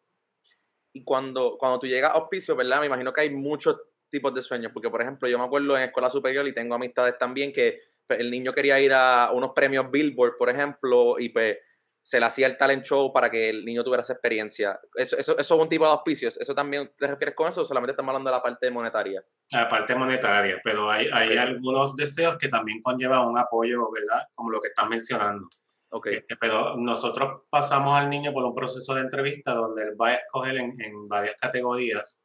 Y 0.91 1.03
cuando, 1.03 1.55
cuando 1.59 1.77
tú 1.77 1.85
llegas 1.85 2.09
a 2.09 2.15
auspicio, 2.15 2.55
¿verdad? 2.55 2.79
Me 2.79 2.87
imagino 2.87 3.13
que 3.13 3.21
hay 3.21 3.29
muchos 3.29 3.79
tipos 4.09 4.33
de 4.33 4.41
sueños, 4.41 4.71
porque 4.73 4.89
por 4.89 5.03
ejemplo 5.03 5.29
yo 5.29 5.37
me 5.37 5.45
acuerdo 5.45 5.77
en 5.77 5.83
escuela 5.83 6.09
superior 6.09 6.47
y 6.47 6.53
tengo 6.53 6.73
amistades 6.73 7.15
también 7.19 7.53
que 7.53 7.79
pues, 8.07 8.19
el 8.19 8.31
niño 8.31 8.53
quería 8.53 8.79
ir 8.79 8.91
a 8.91 9.29
unos 9.33 9.51
premios 9.53 9.91
Billboard, 9.91 10.35
por 10.35 10.49
ejemplo, 10.49 11.19
y 11.19 11.29
pues 11.29 11.57
se 12.05 12.19
le 12.19 12.27
hacía 12.27 12.45
el 12.45 12.55
talent 12.55 12.85
show 12.85 13.11
para 13.11 13.31
que 13.31 13.49
el 13.49 13.65
niño 13.65 13.83
tuviera 13.83 14.01
esa 14.01 14.13
experiencia. 14.13 14.79
Eso, 14.93 15.17
eso, 15.17 15.35
eso 15.39 15.55
es 15.55 15.59
un 15.59 15.67
tipo 15.67 15.85
de 15.85 15.91
auspicios. 15.91 16.37
¿Eso 16.37 16.53
también 16.53 16.91
te 16.95 17.07
refieres 17.07 17.33
con 17.33 17.49
eso 17.49 17.61
o 17.61 17.65
solamente 17.65 17.93
estamos 17.93 18.11
hablando 18.11 18.29
de 18.29 18.35
la 18.35 18.43
parte 18.43 18.69
monetaria? 18.69 19.25
La 19.51 19.67
parte 19.67 19.95
monetaria, 19.95 20.61
pero 20.63 20.87
hay, 20.87 21.09
hay 21.11 21.35
algunos 21.35 21.95
deseos 21.95 22.37
que 22.37 22.47
también 22.47 22.83
conllevan 22.83 23.27
un 23.27 23.39
apoyo, 23.39 23.91
¿verdad? 23.91 24.21
Como 24.35 24.51
lo 24.51 24.61
que 24.61 24.67
estás 24.67 24.87
mencionando. 24.87 25.49
Okay. 25.89 26.17
Este, 26.17 26.35
pero 26.35 26.75
nosotros 26.77 27.41
pasamos 27.49 27.99
al 27.99 28.07
niño 28.07 28.31
por 28.33 28.43
un 28.43 28.53
proceso 28.53 28.93
de 28.93 29.01
entrevista 29.01 29.55
donde 29.55 29.85
él 29.85 29.95
va 29.99 30.09
a 30.09 30.13
escoger 30.13 30.57
en, 30.57 30.79
en, 30.79 31.07
varias 31.07 31.35
categorías 31.37 32.23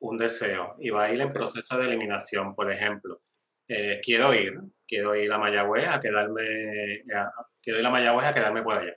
un 0.00 0.16
deseo 0.16 0.74
y 0.80 0.90
va 0.90 1.04
a 1.04 1.12
ir 1.12 1.20
en 1.20 1.32
proceso 1.32 1.78
de 1.78 1.86
eliminación, 1.86 2.56
por 2.56 2.72
ejemplo. 2.72 3.20
Eh, 3.68 4.00
quiero 4.02 4.34
ir, 4.34 4.58
quiero 4.84 5.14
ir 5.14 5.32
a 5.32 5.38
Mayagüez 5.38 5.88
a 5.88 6.00
quedarme, 6.00 7.04
quiero 7.62 7.78
ir 7.78 7.86
a 7.86 7.90
Mayagüez 7.90 8.26
a 8.26 8.34
quedarme 8.34 8.62
por 8.62 8.74
allá. 8.74 8.96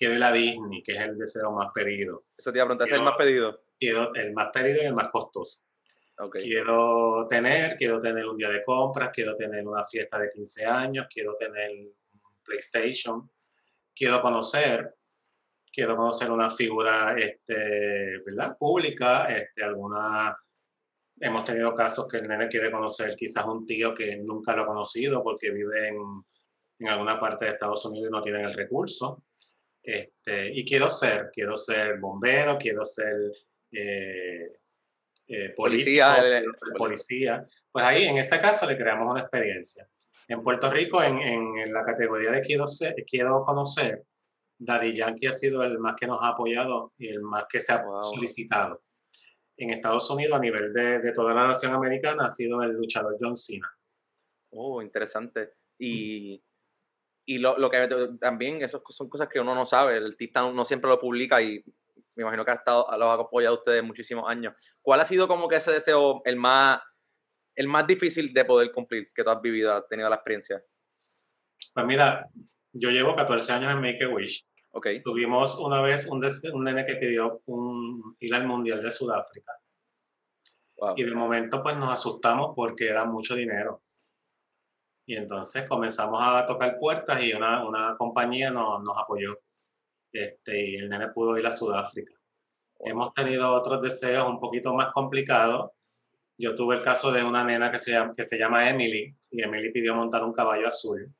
Quiero 0.00 0.14
ir 0.14 0.24
a 0.24 0.32
Disney, 0.32 0.82
que 0.82 0.92
es 0.92 1.00
el 1.00 1.18
deseo 1.18 1.52
más 1.52 1.68
pedido. 1.74 2.24
Eso 2.38 2.50
te 2.50 2.58
iba 2.58 2.64
a 2.64 2.68
preguntar, 2.68 2.88
¿es 2.88 2.94
el 2.94 3.02
más 3.02 3.16
pedido? 3.18 3.62
Quiero 3.78 4.14
el 4.14 4.32
más 4.32 4.48
pedido 4.50 4.82
y 4.82 4.86
el 4.86 4.94
más 4.94 5.10
costoso. 5.10 5.60
Okay. 6.18 6.42
Quiero 6.42 7.26
tener, 7.28 7.76
quiero 7.76 8.00
tener 8.00 8.26
un 8.26 8.38
día 8.38 8.48
de 8.48 8.64
compras, 8.64 9.10
quiero 9.12 9.36
tener 9.36 9.66
una 9.66 9.84
fiesta 9.84 10.18
de 10.18 10.30
15 10.32 10.64
años, 10.64 11.06
quiero 11.12 11.34
tener 11.36 11.70
PlayStation, 12.42 13.30
quiero 13.94 14.22
conocer 14.22 14.96
quiero 15.72 15.96
conocer 15.96 16.30
una 16.30 16.50
figura 16.50 17.16
este, 17.18 18.18
¿verdad? 18.24 18.56
pública, 18.58 19.26
este, 19.26 19.62
alguna... 19.62 20.36
Hemos 21.22 21.44
tenido 21.44 21.74
casos 21.74 22.08
que 22.08 22.16
el 22.16 22.28
nene 22.28 22.48
quiere 22.48 22.70
conocer 22.70 23.14
quizás 23.14 23.44
un 23.44 23.66
tío 23.66 23.92
que 23.92 24.16
nunca 24.26 24.56
lo 24.56 24.62
ha 24.62 24.66
conocido 24.66 25.22
porque 25.22 25.50
vive 25.50 25.88
en, 25.88 25.98
en 26.78 26.88
alguna 26.88 27.20
parte 27.20 27.44
de 27.44 27.50
Estados 27.50 27.84
Unidos 27.84 28.08
y 28.08 28.12
no 28.12 28.22
tienen 28.22 28.46
el 28.46 28.54
recurso. 28.54 29.22
Este, 29.82 30.52
y 30.52 30.64
quiero 30.64 30.88
ser, 30.88 31.30
quiero 31.32 31.56
ser 31.56 31.98
bombero, 31.98 32.58
quiero 32.58 32.84
ser 32.84 33.14
eh, 33.72 34.52
eh, 35.26 35.50
policía, 35.56 36.42
policía. 36.76 37.46
Pues 37.70 37.84
ahí, 37.84 38.04
en 38.04 38.18
ese 38.18 38.40
caso, 38.40 38.68
le 38.68 38.76
creamos 38.76 39.10
una 39.10 39.20
experiencia. 39.20 39.88
En 40.28 40.42
Puerto 40.42 40.70
Rico, 40.70 41.02
en, 41.02 41.18
en 41.18 41.72
la 41.72 41.84
categoría 41.84 42.30
de 42.30 42.40
quiero, 42.40 42.66
ser, 42.66 42.94
quiero 43.08 43.44
conocer, 43.44 44.04
Daddy 44.58 44.94
Yankee 44.94 45.26
ha 45.26 45.32
sido 45.32 45.62
el 45.62 45.78
más 45.78 45.94
que 45.98 46.06
nos 46.06 46.22
ha 46.22 46.28
apoyado 46.28 46.92
y 46.98 47.08
el 47.08 47.22
más 47.22 47.44
que 47.48 47.60
se 47.60 47.72
ha 47.72 47.82
solicitado. 48.02 48.82
En 49.56 49.70
Estados 49.70 50.08
Unidos, 50.10 50.38
a 50.38 50.40
nivel 50.40 50.72
de, 50.72 51.00
de, 51.00 51.12
toda 51.12 51.34
la 51.34 51.46
nación 51.46 51.74
americana, 51.74 52.26
ha 52.26 52.30
sido 52.30 52.62
el 52.62 52.72
luchador 52.72 53.16
John 53.18 53.34
Cena. 53.34 53.68
Oh, 54.50 54.82
interesante. 54.82 55.54
Y, 55.78 56.42
y 57.30 57.38
lo, 57.38 57.56
lo, 57.58 57.70
que 57.70 57.88
también, 58.20 58.60
eso 58.60 58.82
son 58.88 59.08
cosas 59.08 59.28
que 59.28 59.38
uno 59.38 59.54
no 59.54 59.64
sabe. 59.64 59.98
El 59.98 60.06
artista 60.06 60.50
no, 60.50 60.64
siempre 60.64 60.90
lo 60.90 60.98
publica 60.98 61.40
y 61.40 61.62
me 62.16 62.22
imagino 62.24 62.44
que 62.44 62.50
ha 62.50 62.54
estado, 62.54 62.88
los 62.98 63.08
ha 63.08 63.12
apoyado 63.12 63.54
a 63.54 63.58
ustedes 63.58 63.84
muchísimos 63.84 64.28
años. 64.28 64.52
¿Cuál 64.82 64.98
ha 64.98 65.04
sido 65.04 65.28
como 65.28 65.46
que 65.46 65.54
ese 65.54 65.70
deseo 65.70 66.22
el 66.24 66.34
más, 66.34 66.80
el 67.54 67.68
más 67.68 67.86
difícil 67.86 68.34
de 68.34 68.44
poder 68.44 68.72
cumplir 68.72 69.12
que 69.14 69.22
tú 69.22 69.30
has 69.30 69.40
vivido, 69.40 69.72
has 69.72 69.86
tenido 69.86 70.08
la 70.08 70.16
experiencia? 70.16 70.60
Pues 71.72 71.86
mira, 71.86 72.28
yo 72.72 72.90
llevo 72.90 73.14
14 73.14 73.52
años 73.52 73.72
en 73.74 73.80
Make 73.80 74.04
a 74.04 74.08
Wish 74.08 74.44
Okay. 74.72 75.00
Tuvimos 75.00 75.58
una 75.60 75.82
vez 75.82 76.08
un, 76.08 76.24
un 76.52 76.64
nene 76.64 76.84
que 76.84 76.96
pidió 76.96 77.42
un, 77.46 78.16
ir 78.18 78.34
al 78.34 78.46
Mundial 78.46 78.82
de 78.82 78.90
Sudáfrica. 78.90 79.52
Y 80.96 81.04
de 81.04 81.14
momento 81.14 81.62
pues 81.62 81.76
nos 81.76 81.92
asustamos 81.92 82.54
porque 82.56 82.88
era 82.88 83.04
mucho 83.04 83.36
dinero. 83.36 83.82
Y 85.10 85.16
entonces 85.16 85.68
comenzamos 85.68 86.22
a 86.22 86.46
tocar 86.46 86.78
puertas 86.78 87.20
y 87.20 87.32
una, 87.32 87.66
una 87.66 87.96
compañía 87.98 88.52
nos, 88.52 88.80
nos 88.80 88.96
apoyó. 88.96 89.40
Este, 90.12 90.70
y 90.70 90.76
el 90.76 90.88
nene 90.88 91.08
pudo 91.08 91.36
ir 91.36 91.44
a 91.44 91.52
Sudáfrica. 91.52 92.14
Hemos 92.78 93.12
tenido 93.12 93.52
otros 93.52 93.82
deseos 93.82 94.28
un 94.28 94.38
poquito 94.38 94.72
más 94.72 94.92
complicados. 94.92 95.72
Yo 96.38 96.54
tuve 96.54 96.76
el 96.76 96.84
caso 96.84 97.10
de 97.10 97.24
una 97.24 97.42
nena 97.42 97.72
que 97.72 97.80
se, 97.80 97.98
que 98.16 98.22
se 98.22 98.38
llama 98.38 98.70
Emily 98.70 99.12
y 99.32 99.42
Emily 99.42 99.72
pidió 99.72 99.96
montar 99.96 100.22
un 100.22 100.32
caballo 100.32 100.68
azul. 100.68 101.12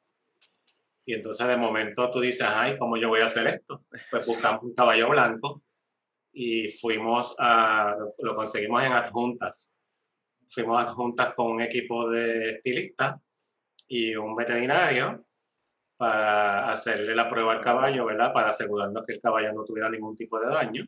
Y 1.04 1.14
entonces 1.14 1.48
de 1.48 1.56
momento 1.56 2.08
tú 2.12 2.20
dices, 2.20 2.46
ay, 2.48 2.78
¿cómo 2.78 2.96
yo 2.96 3.08
voy 3.08 3.22
a 3.22 3.24
hacer 3.24 3.48
esto? 3.48 3.86
Pues 4.08 4.24
buscamos 4.24 4.62
un 4.62 4.72
caballo 4.72 5.10
blanco 5.10 5.64
y 6.32 6.68
fuimos 6.70 7.34
a, 7.40 7.96
lo 8.18 8.36
conseguimos 8.36 8.84
en 8.84 8.92
adjuntas. 8.92 9.74
Fuimos 10.48 10.78
adjuntas 10.78 11.34
con 11.34 11.48
un 11.48 11.60
equipo 11.60 12.08
de 12.08 12.50
estilistas 12.52 13.16
y 13.90 14.14
un 14.14 14.36
veterinario 14.36 15.26
para 15.96 16.68
hacerle 16.68 17.14
la 17.14 17.28
prueba 17.28 17.52
al 17.52 17.60
caballo, 17.60 18.06
¿verdad? 18.06 18.32
Para 18.32 18.48
asegurarnos 18.48 19.04
que 19.04 19.14
el 19.14 19.20
caballo 19.20 19.52
no 19.52 19.64
tuviera 19.64 19.90
ningún 19.90 20.14
tipo 20.16 20.40
de 20.40 20.46
daño. 20.46 20.86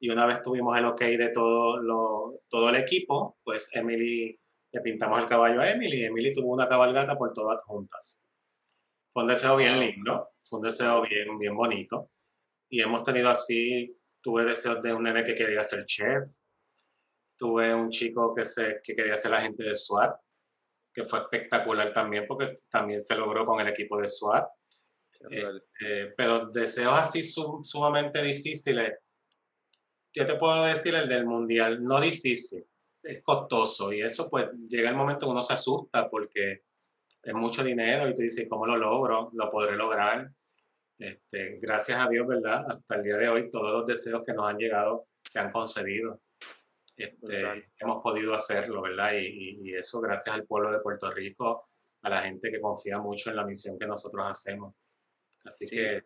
Y 0.00 0.08
una 0.08 0.24
vez 0.26 0.40
tuvimos 0.40 0.76
el 0.78 0.86
ok 0.86 1.00
de 1.02 1.28
todo, 1.34 1.76
lo, 1.82 2.40
todo 2.48 2.70
el 2.70 2.76
equipo, 2.76 3.36
pues 3.44 3.68
Emily, 3.76 4.40
le 4.72 4.80
pintamos 4.80 5.20
el 5.20 5.28
caballo 5.28 5.60
a 5.60 5.68
Emily 5.68 5.98
y 5.98 6.04
Emily 6.04 6.32
tuvo 6.32 6.54
una 6.54 6.66
cabalgata 6.66 7.14
por 7.14 7.30
todas 7.34 7.62
juntas. 7.64 8.22
Fue 9.10 9.22
un 9.22 9.28
deseo 9.28 9.56
bien 9.56 9.78
lindo, 9.78 10.30
fue 10.42 10.60
un 10.60 10.64
deseo 10.64 11.02
bien, 11.02 11.38
bien 11.38 11.54
bonito. 11.54 12.10
Y 12.70 12.80
hemos 12.80 13.02
tenido 13.02 13.28
así, 13.28 13.94
tuve 14.22 14.46
deseos 14.46 14.80
de 14.80 14.94
un 14.94 15.02
nene 15.02 15.24
que 15.24 15.34
quería 15.34 15.62
ser 15.62 15.84
chef, 15.84 16.26
tuve 17.36 17.74
un 17.74 17.90
chico 17.90 18.34
que, 18.34 18.46
se, 18.46 18.80
que 18.82 18.96
quería 18.96 19.16
ser 19.16 19.34
agente 19.34 19.62
de 19.62 19.74
SWAT, 19.74 20.18
que 20.92 21.04
fue 21.04 21.20
espectacular 21.20 21.92
también 21.92 22.24
porque 22.26 22.60
también 22.68 23.00
se 23.00 23.16
logró 23.16 23.44
con 23.44 23.60
el 23.60 23.68
equipo 23.68 24.00
de 24.00 24.08
SWAT. 24.08 24.48
Eh, 25.30 25.44
eh, 25.86 26.14
pero 26.16 26.46
deseos 26.46 26.94
así 26.94 27.22
sumamente 27.22 28.22
difíciles, 28.22 28.98
yo 30.14 30.26
te 30.26 30.36
puedo 30.36 30.64
decir 30.64 30.94
el 30.94 31.08
del 31.08 31.26
mundial, 31.26 31.84
no 31.84 32.00
difícil, 32.00 32.64
es 33.02 33.22
costoso 33.22 33.92
y 33.92 34.00
eso 34.00 34.28
pues 34.30 34.48
llega 34.68 34.90
el 34.90 34.96
momento 34.96 35.26
que 35.26 35.32
uno 35.32 35.40
se 35.40 35.52
asusta 35.52 36.08
porque 36.08 36.62
es 37.22 37.34
mucho 37.34 37.62
dinero 37.62 38.08
y 38.08 38.14
tú 38.14 38.22
dices, 38.22 38.48
¿cómo 38.48 38.66
lo 38.66 38.76
logro? 38.76 39.30
¿Lo 39.34 39.50
podré 39.50 39.76
lograr? 39.76 40.30
Este, 40.98 41.58
gracias 41.60 41.98
a 41.98 42.08
Dios, 42.08 42.26
¿verdad? 42.26 42.64
Hasta 42.68 42.96
el 42.96 43.02
día 43.02 43.16
de 43.16 43.28
hoy 43.28 43.50
todos 43.50 43.72
los 43.72 43.86
deseos 43.86 44.22
que 44.24 44.32
nos 44.32 44.48
han 44.48 44.58
llegado 44.58 45.06
se 45.24 45.40
han 45.40 45.52
concedido. 45.52 46.20
Este, 47.02 47.70
hemos 47.78 48.02
podido 48.02 48.34
hacerlo, 48.34 48.82
¿verdad? 48.82 49.12
Y, 49.14 49.74
eso 49.74 50.00
gracias 50.00 50.34
al 50.34 50.44
pueblo 50.44 50.72
de 50.72 50.80
Puerto 50.80 51.10
Rico, 51.10 51.68
a 52.02 52.08
la 52.08 52.22
gente 52.22 52.50
que 52.50 52.60
confía 52.60 52.98
mucho 52.98 53.30
en 53.30 53.36
la 53.36 53.44
misión 53.44 53.78
que 53.78 53.86
nosotros 53.86 54.26
hacemos. 54.28 54.74
Así 55.44 55.68
que... 55.68 56.04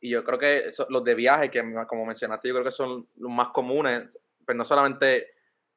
Y 0.00 0.10
yo 0.10 0.22
creo 0.22 0.38
que 0.38 0.68
los 0.90 1.04
de 1.04 1.14
viaje, 1.14 1.50
que 1.50 1.62
como 1.88 2.04
mencionaste, 2.04 2.48
yo 2.48 2.54
creo 2.54 2.64
que 2.64 2.70
son 2.70 3.08
los 3.16 3.30
más 3.30 3.48
comunes, 3.48 4.18
pero 4.44 4.58
no 4.58 4.64
solamente 4.64 5.30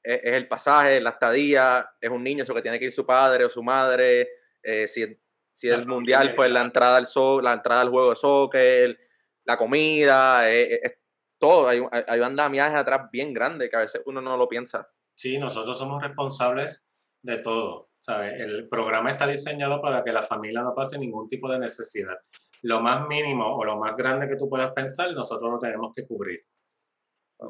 es, 0.03 0.19
es 0.21 0.33
el 0.33 0.47
pasaje, 0.49 0.99
la 0.99 1.11
estadía, 1.11 1.89
es 2.01 2.09
un 2.09 2.23
niño, 2.23 2.43
eso 2.43 2.53
que 2.53 2.61
tiene 2.61 2.77
que 2.77 2.85
ir 2.85 2.91
su 2.91 3.05
padre 3.05 3.45
o 3.45 3.49
su 3.49 3.63
madre, 3.63 4.27
eh, 4.61 4.85
si, 4.85 5.17
si 5.49 5.69
es 5.69 5.87
mundial, 5.87 6.35
pues 6.35 6.51
la 6.51 6.61
entrada 6.61 6.97
al 6.97 7.05
so, 7.05 7.41
la 7.41 7.53
entrada 7.53 7.81
al 7.81 7.89
juego 7.89 8.09
de 8.09 8.15
soccer, 8.17 8.99
la 9.45 9.57
comida, 9.57 10.51
eh, 10.51 10.73
eh, 10.73 10.97
todo. 11.39 11.67
Hay, 11.67 11.81
hay 11.91 12.21
andamiajes 12.21 12.79
atrás 12.79 13.09
bien 13.11 13.33
grande 13.33 13.69
que 13.69 13.75
a 13.75 13.81
veces 13.81 14.01
uno 14.05 14.21
no 14.21 14.37
lo 14.37 14.47
piensa. 14.47 14.89
Sí, 15.15 15.37
nosotros 15.37 15.77
somos 15.77 16.01
responsables 16.01 16.87
de 17.23 17.39
todo. 17.39 17.87
¿sabes? 18.07 18.39
El 18.39 18.69
programa 18.69 19.09
está 19.09 19.27
diseñado 19.27 19.81
para 19.81 20.01
que 20.03 20.13
la 20.13 20.23
familia 20.23 20.61
no 20.61 20.73
pase 20.73 20.97
ningún 20.97 21.27
tipo 21.27 21.51
de 21.51 21.59
necesidad. 21.59 22.17
Lo 22.61 22.79
más 22.79 23.05
mínimo 23.07 23.57
o 23.57 23.65
lo 23.65 23.77
más 23.77 23.95
grande 23.97 24.29
que 24.29 24.37
tú 24.37 24.49
puedas 24.49 24.71
pensar, 24.71 25.11
nosotros 25.13 25.51
lo 25.51 25.59
tenemos 25.59 25.93
que 25.93 26.05
cubrir. 26.05 26.45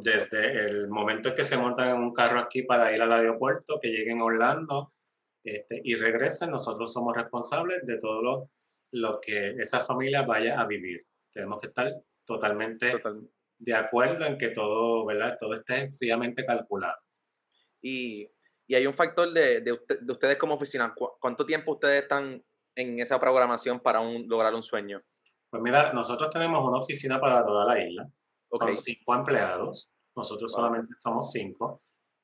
Desde 0.01 0.65
el 0.65 0.89
momento 0.89 1.29
en 1.29 1.35
que 1.35 1.45
se 1.45 1.57
montan 1.57 1.95
en 1.95 2.01
un 2.01 2.11
carro 2.11 2.39
aquí 2.39 2.63
para 2.63 2.93
ir 2.93 3.01
al 3.01 3.13
aeropuerto, 3.13 3.79
que 3.79 3.89
lleguen 3.89 4.19
a 4.19 4.25
Orlando, 4.25 4.93
este, 5.43 5.79
y 5.83 5.95
regresen, 5.95 6.51
nosotros 6.51 6.91
somos 6.91 7.15
responsables 7.15 7.85
de 7.85 7.97
todo 7.97 8.21
lo, 8.21 8.49
lo, 8.93 9.21
que 9.21 9.51
esa 9.59 9.79
familia 9.79 10.23
vaya 10.23 10.59
a 10.59 10.65
vivir. 10.65 11.05
Tenemos 11.31 11.59
que 11.61 11.67
estar 11.67 11.89
totalmente 12.25 12.99
de 13.59 13.73
acuerdo 13.73 14.25
en 14.25 14.37
que 14.37 14.49
todo, 14.49 15.05
¿verdad? 15.05 15.37
todo 15.39 15.53
esté 15.53 15.91
fríamente 15.93 16.45
calculado. 16.45 16.97
Y, 17.81 18.29
y 18.67 18.75
hay 18.75 18.85
un 18.85 18.93
factor 18.93 19.31
de, 19.33 19.61
de, 19.61 19.71
ustedes 20.11 20.37
como 20.37 20.55
oficina. 20.55 20.93
¿Cuánto 21.19 21.45
tiempo 21.45 21.73
ustedes 21.73 22.03
están 22.03 22.43
en 22.75 22.99
esa 22.99 23.19
programación 23.19 23.79
para 23.79 23.99
un, 23.99 24.27
lograr 24.27 24.53
un 24.53 24.63
sueño? 24.63 25.01
Pues 25.49 25.63
mira, 25.63 25.93
nosotros 25.93 26.29
tenemos 26.29 26.63
una 26.67 26.77
oficina 26.77 27.19
para 27.19 27.45
toda 27.45 27.65
la 27.65 27.81
isla, 27.81 28.07
con 28.49 28.73
cinco 28.73 29.15
empleados. 29.15 29.89
Nosotros 30.15 30.51
solamente 30.51 30.93
somos 30.99 31.31
cinco 31.31 31.83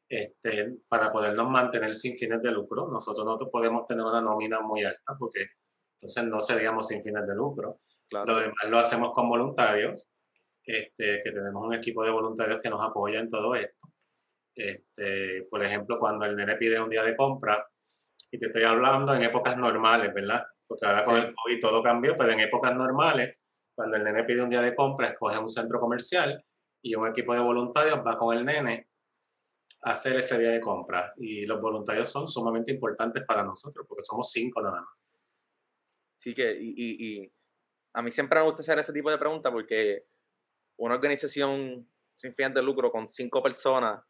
este, 0.09 0.77
para 0.87 1.11
podernos 1.11 1.49
mantener 1.49 1.93
sin 1.93 2.15
fines 2.15 2.41
de 2.41 2.51
lucro. 2.51 2.87
Nosotros 2.87 3.25
no 3.25 3.37
podemos 3.49 3.85
tener 3.85 4.05
una 4.05 4.21
nómina 4.21 4.61
muy 4.61 4.83
alta 4.83 5.15
porque 5.17 5.45
entonces 6.01 6.25
no 6.25 6.39
seríamos 6.39 6.87
sin 6.87 7.01
fines 7.01 7.25
de 7.25 7.35
lucro. 7.35 7.79
Lo 8.11 8.35
demás 8.39 8.55
lo 8.67 8.77
hacemos 8.77 9.13
con 9.13 9.27
voluntarios, 9.29 10.09
este, 10.65 11.21
que 11.23 11.31
tenemos 11.31 11.65
un 11.65 11.73
equipo 11.73 12.03
de 12.03 12.11
voluntarios 12.11 12.61
que 12.61 12.69
nos 12.69 12.83
apoya 12.83 13.19
en 13.19 13.29
todo 13.29 13.55
esto. 13.55 13.87
Este, 14.55 15.47
por 15.49 15.63
ejemplo, 15.63 15.97
cuando 15.99 16.25
el 16.25 16.35
nene 16.35 16.55
pide 16.55 16.79
un 16.79 16.89
día 16.89 17.03
de 17.03 17.15
compra, 17.15 17.65
y 18.31 18.37
te 18.37 18.47
estoy 18.47 18.63
hablando 18.63 19.13
en 19.13 19.23
épocas 19.23 19.57
normales, 19.57 20.13
¿verdad? 20.13 20.43
Porque 20.67 20.85
ahora 20.85 21.03
con 21.03 21.17
el 21.17 21.35
COVID 21.35 21.59
todo 21.59 21.83
cambió, 21.83 22.15
pero 22.15 22.31
en 22.31 22.39
épocas 22.39 22.75
normales, 22.75 23.45
cuando 23.75 23.97
el 23.97 24.03
nene 24.03 24.23
pide 24.23 24.41
un 24.41 24.49
día 24.49 24.61
de 24.61 24.73
compra, 24.73 25.09
escoge 25.09 25.37
un 25.37 25.49
centro 25.49 25.79
comercial 25.79 26.43
y 26.81 26.95
un 26.95 27.07
equipo 27.07 27.33
de 27.33 27.41
voluntarios 27.41 27.99
va 28.05 28.17
con 28.17 28.35
el 28.35 28.43
nene 28.43 28.87
hacer 29.81 30.15
ese 30.15 30.39
día 30.39 30.49
de 30.49 30.61
compra. 30.61 31.13
Y 31.17 31.45
los 31.45 31.61
voluntarios 31.61 32.09
son 32.11 32.27
sumamente 32.27 32.71
importantes 32.71 33.23
para 33.25 33.43
nosotros, 33.43 33.85
porque 33.87 34.03
somos 34.03 34.31
cinco 34.31 34.61
nada 34.61 34.81
más. 34.81 34.89
Sí, 36.15 36.33
que, 36.33 36.57
y, 36.59 36.73
y, 36.77 37.31
a 37.93 38.01
mí 38.01 38.09
siempre 38.09 38.39
me 38.39 38.45
gusta 38.45 38.61
hacer 38.61 38.79
ese 38.79 38.93
tipo 38.93 39.11
de 39.11 39.17
preguntas 39.17 39.51
porque 39.51 40.05
una 40.77 40.95
organización 40.95 41.87
sin 42.13 42.33
fin 42.35 42.53
de 42.53 42.61
lucro 42.61 42.91
con 42.91 43.09
cinco 43.09 43.41
personas 43.41 44.01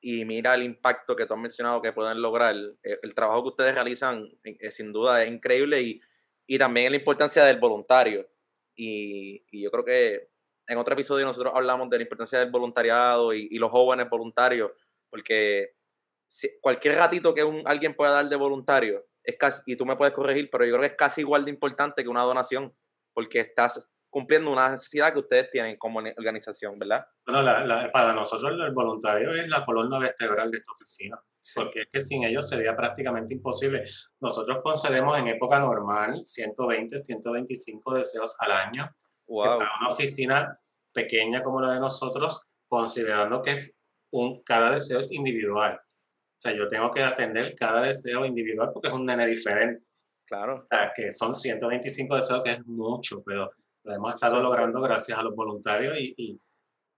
y 0.00 0.24
mira 0.24 0.54
el 0.54 0.62
impacto 0.62 1.16
que 1.16 1.26
tú 1.26 1.34
has 1.34 1.40
mencionado 1.40 1.82
que 1.82 1.92
pueden 1.92 2.20
lograr, 2.20 2.54
eh, 2.82 2.98
el, 3.02 3.14
trabajo 3.14 3.42
que 3.42 3.48
ustedes 3.48 3.74
realizan 3.74 4.28
eh, 4.44 4.70
sin 4.70 4.92
duda 4.92 5.22
es 5.22 5.30
increíble 5.30 5.80
y, 5.80 6.00
y 6.46 6.58
también 6.58 6.92
la 6.92 6.98
importancia 6.98 7.44
del 7.44 7.58
voluntario. 7.58 8.28
Y, 8.76 9.44
yo 9.62 9.70
creo 9.70 9.84
que 9.84 10.28
en 10.68 10.78
otro 10.78 10.94
episodio 10.94 11.24
nosotros 11.24 11.52
hablamos 11.56 11.88
de 11.90 11.96
la 11.96 12.02
importancia 12.02 12.38
del 12.38 12.50
voluntariado 12.50 13.32
y, 13.32 13.56
los 13.58 13.70
jóvenes 13.70 14.08
voluntarios 14.08 14.70
porque 15.10 15.74
cualquier 16.60 16.96
ratito 16.96 17.32
que 17.32 17.62
alguien 17.64 17.94
pueda 17.94 18.12
dar 18.12 18.28
de 18.28 18.36
voluntario, 18.36 19.06
es 19.22 19.36
casi, 19.38 19.62
y 19.66 19.76
tú 19.76 19.86
me 19.86 19.96
puedes 19.96 20.14
corregir, 20.14 20.50
pero 20.50 20.64
yo 20.64 20.72
creo 20.72 20.80
que 20.82 20.88
es 20.88 20.96
casi 20.96 21.22
igual 21.22 21.44
de 21.44 21.52
importante 21.52 22.02
que 22.02 22.08
una 22.08 22.22
donación, 22.22 22.74
porque 23.14 23.40
estás 23.40 23.92
cumpliendo 24.16 24.50
una 24.50 24.70
necesidad 24.70 25.12
que 25.12 25.18
ustedes 25.18 25.50
tienen 25.50 25.76
como 25.76 25.98
organización, 25.98 26.78
¿verdad? 26.78 27.04
Bueno, 27.26 27.92
para 27.92 28.14
nosotros 28.14 28.50
el 28.50 28.72
voluntario 28.72 29.34
es 29.34 29.46
la 29.46 29.62
columna 29.62 29.98
vertebral 29.98 30.50
de 30.50 30.56
esta 30.56 30.72
oficina, 30.72 31.20
porque 31.54 31.82
es 31.82 31.88
que 31.92 32.00
sin 32.00 32.24
ellos 32.24 32.48
sería 32.48 32.74
prácticamente 32.74 33.34
imposible. 33.34 33.84
Nosotros 34.18 34.60
concedemos 34.62 35.18
en 35.18 35.28
época 35.28 35.60
normal 35.60 36.22
120, 36.24 36.98
125 36.98 37.94
deseos 37.94 38.34
al 38.38 38.52
año. 38.52 38.90
Wow. 39.26 39.58
Para 39.58 39.70
una 39.80 39.88
oficina 39.88 40.58
pequeña 40.94 41.42
como 41.42 41.60
la 41.60 41.74
de 41.74 41.80
nosotros, 41.80 42.46
considerando 42.68 43.42
que 43.42 43.50
es 43.50 43.78
un, 44.12 44.42
cada 44.44 44.70
deseo 44.70 44.98
es 44.98 45.12
individual. 45.12 45.78
O 45.78 46.40
sea, 46.40 46.56
yo 46.56 46.68
tengo 46.68 46.90
que 46.90 47.02
atender 47.02 47.54
cada 47.54 47.82
deseo 47.82 48.24
individual 48.24 48.70
porque 48.72 48.88
es 48.88 48.94
un 48.94 49.04
nene 49.04 49.26
diferente. 49.26 49.84
Claro. 50.26 50.64
O 50.64 50.66
sea, 50.70 50.90
que 50.96 51.10
son 51.10 51.34
125 51.34 52.16
deseos, 52.16 52.42
que 52.42 52.52
es 52.52 52.66
mucho, 52.66 53.22
pero 53.22 53.50
lo 53.86 53.94
hemos 53.94 54.14
estado 54.14 54.40
logrando 54.40 54.80
gracias 54.80 55.16
a 55.16 55.22
los 55.22 55.34
voluntarios 55.34 55.96
y, 55.98 56.12
y, 56.16 56.40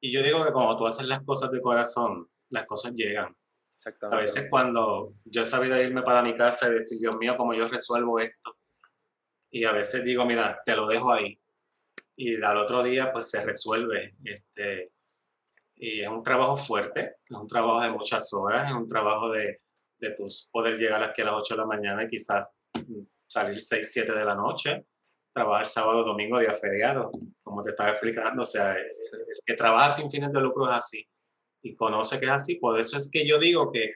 y, 0.00 0.12
yo 0.12 0.23
digo 0.23 0.42
que 0.45 0.52
cuando 0.52 0.76
tú 0.76 0.87
haces 0.87 1.07
las 1.07 1.23
cosas 1.23 1.50
de 1.50 1.61
corazón, 1.61 2.28
las 2.49 2.66
cosas 2.66 2.95
llegan. 2.95 3.37
A 4.11 4.16
veces 4.16 4.49
cuando 4.50 5.14
yo 5.25 5.42
he 5.42 5.45
sabido 5.45 5.80
irme 5.80 6.02
para 6.02 6.23
mi 6.23 6.35
casa 6.35 6.68
y 6.68 6.75
decir, 6.75 6.99
Dios 6.99 7.16
mío, 7.16 7.37
¿cómo 7.37 7.52
yo 7.54 7.68
resuelvo 7.68 8.18
esto? 8.18 8.57
Y 9.50 9.64
a 9.64 9.73
veces 9.73 10.02
digo, 10.02 10.25
mira, 10.25 10.61
te 10.64 10.75
lo 10.75 10.87
dejo 10.88 11.12
ahí. 11.12 11.38
Y 12.16 12.42
al 12.42 12.57
otro 12.57 12.83
día, 12.83 13.12
pues 13.12 13.30
se 13.30 13.45
resuelve. 13.45 14.16
Este, 14.25 14.90
y 15.76 16.00
es 16.00 16.09
un 16.09 16.23
trabajo 16.23 16.57
fuerte, 16.57 17.16
es 17.25 17.37
un 17.37 17.47
trabajo 17.47 17.80
de 17.83 17.90
muchas 17.90 18.33
horas, 18.33 18.71
es 18.71 18.76
un 18.76 18.88
trabajo 18.88 19.30
de, 19.30 19.61
de 19.99 20.11
tus 20.14 20.49
poder 20.50 20.76
llegar 20.78 21.02
aquí 21.02 21.21
a 21.23 21.26
las 21.26 21.35
8 21.35 21.54
de 21.54 21.61
la 21.61 21.66
mañana 21.66 22.02
y 22.04 22.09
quizás 22.09 22.50
salir 23.26 23.61
6, 23.61 23.92
7 23.92 24.12
de 24.12 24.25
la 24.25 24.35
noche 24.35 24.87
trabajar 25.38 25.66
sábado, 25.66 26.04
domingo, 26.04 26.38
día 26.38 26.52
feriado, 26.52 27.11
como 27.42 27.62
te 27.62 27.71
estaba 27.71 27.90
explicando. 27.90 28.42
O 28.42 28.45
sea, 28.45 28.76
que 29.47 29.54
trabaja 29.54 29.90
sin 29.90 30.11
fines 30.11 30.33
de 30.33 30.40
lucro 30.40 30.68
es 30.68 30.76
así 30.76 31.09
y 31.62 31.75
conoce 31.75 32.18
que 32.18 32.26
es 32.26 32.33
así. 32.33 32.57
Por 32.57 32.78
eso 32.78 32.99
es 32.99 33.11
que 33.11 33.26
yo 33.26 33.38
digo 33.38 33.71
que, 33.71 33.95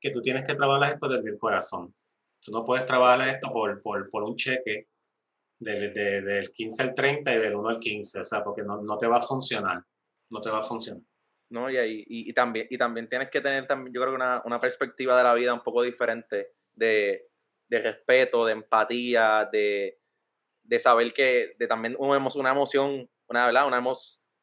que 0.00 0.10
tú 0.10 0.20
tienes 0.20 0.44
que 0.44 0.54
trabajar 0.54 0.92
esto 0.92 1.08
desde 1.08 1.30
el 1.30 1.38
corazón. 1.38 1.94
Tú 2.40 2.52
no 2.52 2.64
puedes 2.64 2.84
trabajar 2.84 3.26
esto 3.28 3.50
por, 3.50 3.80
por, 3.80 4.10
por 4.10 4.22
un 4.22 4.36
cheque 4.36 4.88
desde 5.58 5.90
del 6.20 6.50
15 6.50 6.82
al 6.82 6.94
30 6.94 7.34
y 7.34 7.38
del 7.38 7.54
1 7.54 7.68
al 7.68 7.78
15, 7.78 8.20
o 8.20 8.24
sea, 8.24 8.44
porque 8.44 8.62
no, 8.62 8.82
no 8.82 8.98
te 8.98 9.06
va 9.06 9.18
a 9.18 9.22
funcionar. 9.22 9.82
No 10.30 10.40
te 10.40 10.50
va 10.50 10.58
a 10.58 10.62
funcionar. 10.62 11.02
No, 11.50 11.70
y, 11.70 11.76
y, 11.76 12.04
y, 12.30 12.32
también, 12.32 12.66
y 12.68 12.76
también 12.76 13.08
tienes 13.08 13.30
que 13.30 13.40
tener, 13.40 13.66
también, 13.66 13.94
yo 13.94 14.00
creo 14.00 14.12
que 14.12 14.16
una, 14.16 14.42
una 14.44 14.60
perspectiva 14.60 15.16
de 15.16 15.24
la 15.24 15.34
vida 15.34 15.54
un 15.54 15.62
poco 15.62 15.82
diferente 15.82 16.52
de, 16.72 17.28
de 17.68 17.78
respeto, 17.78 18.44
de 18.44 18.52
empatía, 18.52 19.48
de, 19.50 19.98
de 20.64 20.78
saber 20.78 21.12
que 21.12 21.54
de 21.58 21.66
también 21.66 21.94
una 21.98 22.16
emoción, 22.16 23.08
una, 23.28 23.46
¿verdad? 23.46 23.66
Una, 23.66 23.82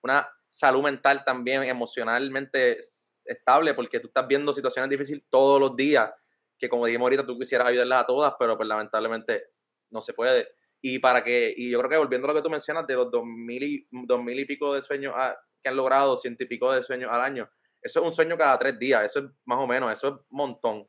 una 0.03 0.29
salud 0.47 0.83
mental 0.83 1.23
también 1.25 1.63
emocionalmente 1.63 2.77
estable, 3.25 3.73
porque 3.73 3.99
tú 3.99 4.07
estás 4.07 4.27
viendo 4.27 4.53
situaciones 4.53 4.89
difíciles 4.89 5.23
todos 5.29 5.59
los 5.59 5.75
días, 5.75 6.11
que 6.57 6.69
como 6.69 6.85
dijimos 6.85 7.05
ahorita, 7.05 7.25
tú 7.25 7.37
quisieras 7.37 7.67
ayudarlas 7.67 8.03
a 8.03 8.05
todas, 8.05 8.33
pero 8.37 8.55
pues 8.55 8.67
lamentablemente 8.67 9.45
no 9.89 10.01
se 10.01 10.13
puede. 10.13 10.47
Y 10.81 10.99
para 10.99 11.23
que, 11.23 11.53
y 11.55 11.69
yo 11.71 11.79
creo 11.79 11.89
que 11.89 11.97
volviendo 11.97 12.27
a 12.27 12.33
lo 12.33 12.39
que 12.39 12.43
tú 12.43 12.49
mencionas, 12.49 12.87
de 12.87 12.95
los 12.95 13.11
dos 13.11 13.23
mil 13.25 13.63
y, 13.63 13.87
dos 13.91 14.23
mil 14.23 14.39
y 14.39 14.45
pico 14.45 14.73
de 14.73 14.81
sueños 14.81 15.13
que 15.61 15.69
han 15.69 15.75
logrado, 15.75 16.17
ciento 16.17 16.43
y 16.43 16.47
pico 16.47 16.71
de 16.71 16.83
sueños 16.83 17.11
al 17.11 17.21
año, 17.21 17.49
eso 17.81 17.99
es 17.99 18.05
un 18.05 18.13
sueño 18.13 18.37
cada 18.37 18.57
tres 18.59 18.77
días, 18.77 19.03
eso 19.03 19.19
es 19.19 19.25
más 19.45 19.59
o 19.59 19.67
menos, 19.67 19.91
eso 19.91 20.07
es 20.07 20.13
un 20.13 20.25
montón. 20.29 20.87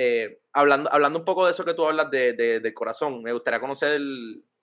Eh, 0.00 0.42
hablando, 0.52 0.88
hablando 0.92 1.18
un 1.18 1.24
poco 1.24 1.44
de 1.44 1.50
eso 1.50 1.64
que 1.64 1.74
tú 1.74 1.84
hablas 1.84 2.08
de, 2.08 2.32
de, 2.32 2.72
corazón, 2.74 3.20
me 3.20 3.32
gustaría 3.32 3.58
conocer 3.58 4.00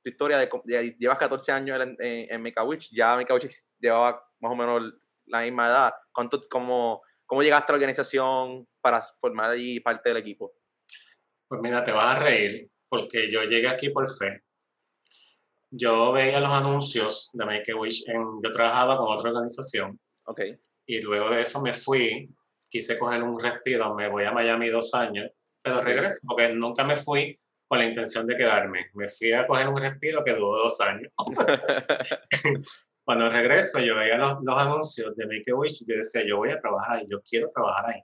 tu 0.01 0.09
historia. 0.09 0.37
De, 0.37 0.95
llevas 0.97 1.17
14 1.17 1.51
años 1.51 1.81
en, 1.81 1.97
en, 1.99 2.41
Make 2.41 2.61
Witch, 2.61 2.89
ya 2.93 3.17
Make 3.17 3.33
Witch 3.33 3.53
llevaba 3.77 4.25
más 4.39 4.51
o 4.53 4.55
menos 4.55 4.93
la 5.25 5.41
misma 5.41 5.67
edad. 5.67 5.93
¿Cuánto, 6.13 6.47
cómo, 6.49 7.01
¿Cómo 7.25 7.43
llegaste 7.43 7.69
a 7.69 7.73
la 7.73 7.75
organización 7.75 8.65
para 8.79 9.01
formar 9.19 9.51
allí 9.51 9.81
parte 9.81 10.07
del 10.07 10.19
equipo? 10.19 10.53
Pues 11.49 11.59
mira, 11.61 11.83
te 11.83 11.91
vas 11.91 12.15
a 12.15 12.23
reír 12.23 12.71
porque 12.87 13.29
yo 13.29 13.43
llegué 13.43 13.67
aquí 13.67 13.89
por 13.89 14.09
fe. 14.09 14.41
Yo 15.69 16.13
veía 16.13 16.39
los 16.39 16.51
anuncios 16.51 17.31
de 17.33 17.45
Make 17.45 17.73
a 17.73 17.75
Wish, 17.75 18.07
en, 18.07 18.41
yo 18.41 18.51
trabajaba 18.53 18.95
con 18.95 19.11
otra 19.11 19.31
organización. 19.31 19.99
Okay. 20.23 20.57
Y 20.85 21.01
luego 21.01 21.29
de 21.29 21.41
eso 21.41 21.61
me 21.61 21.73
fui 21.73 22.33
quise 22.75 22.99
coger 22.99 23.23
un 23.23 23.39
respiro, 23.39 23.95
me 23.95 24.09
voy 24.09 24.25
a 24.25 24.33
Miami 24.33 24.69
dos 24.69 24.93
años, 24.95 25.31
pero 25.61 25.79
regreso, 25.79 26.19
porque 26.27 26.49
nunca 26.53 26.83
me 26.83 26.97
fui 26.97 27.39
con 27.69 27.79
la 27.79 27.85
intención 27.85 28.27
de 28.27 28.35
quedarme. 28.35 28.87
Me 28.95 29.07
fui 29.07 29.31
a 29.31 29.47
coger 29.47 29.69
un 29.69 29.77
respiro 29.77 30.25
que 30.25 30.33
duró 30.33 30.57
dos 30.57 30.81
años. 30.81 31.09
Cuando 33.05 33.29
regreso, 33.29 33.79
yo 33.79 33.95
veía 33.95 34.17
los, 34.17 34.39
los 34.43 34.61
anuncios 34.61 35.15
de 35.15 35.25
Make 35.25 35.51
a 35.51 35.55
Wish 35.55 35.83
y 35.83 35.85
yo 35.89 35.95
decía, 35.95 36.23
yo 36.27 36.35
voy 36.35 36.51
a 36.51 36.59
trabajar 36.59 36.97
ahí, 36.97 37.07
yo 37.09 37.21
quiero 37.21 37.49
trabajar 37.51 37.91
ahí. 37.91 38.01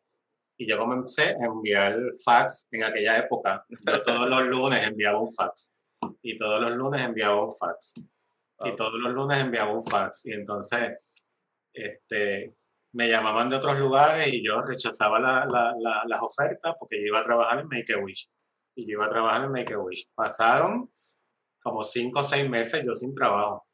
Y 0.57 0.69
yo 0.69 0.77
comencé 0.77 1.35
a 1.35 1.45
enviar 1.45 1.99
fax 2.23 2.69
en 2.71 2.85
aquella 2.85 3.17
época. 3.17 3.65
Yo 3.67 4.01
todos 4.03 4.29
los 4.29 4.43
lunes 4.45 4.87
enviaba 4.87 5.19
un 5.19 5.27
fax. 5.27 5.75
Y 6.21 6.37
todos 6.37 6.61
los 6.61 6.71
lunes 6.77 7.01
enviaba 7.01 7.43
un 7.43 7.51
fax. 7.51 7.95
Y 8.63 8.75
todos 8.77 8.93
los 8.93 9.11
lunes 9.11 9.41
enviaba 9.41 9.73
un 9.73 9.83
fax. 9.83 10.27
Y 10.27 10.33
entonces, 10.33 11.11
este, 11.73 12.55
me 12.93 13.09
llamaban 13.09 13.49
de 13.49 13.55
otros 13.55 13.79
lugares 13.79 14.27
y 14.31 14.45
yo 14.45 14.61
rechazaba 14.61 15.19
la, 15.19 15.45
la, 15.45 16.03
las 16.05 16.21
ofertas 16.21 16.75
porque 16.79 16.99
yo 16.99 17.07
iba 17.07 17.19
a 17.19 17.23
trabajar 17.23 17.59
en 17.59 17.67
Make 17.67 17.93
a 17.93 17.97
Wish. 17.97 18.29
Y 18.75 18.85
yo 18.85 18.93
iba 18.93 19.05
a 19.05 19.09
trabajar 19.09 19.45
en 19.45 19.51
Make 19.51 19.73
a 19.73 19.79
Wish. 19.79 20.07
Pasaron 20.13 20.91
como 21.61 21.83
cinco 21.83 22.19
o 22.19 22.23
seis 22.23 22.49
meses 22.49 22.83
yo 22.85 22.93
sin 22.93 23.13
trabajo. 23.15 23.65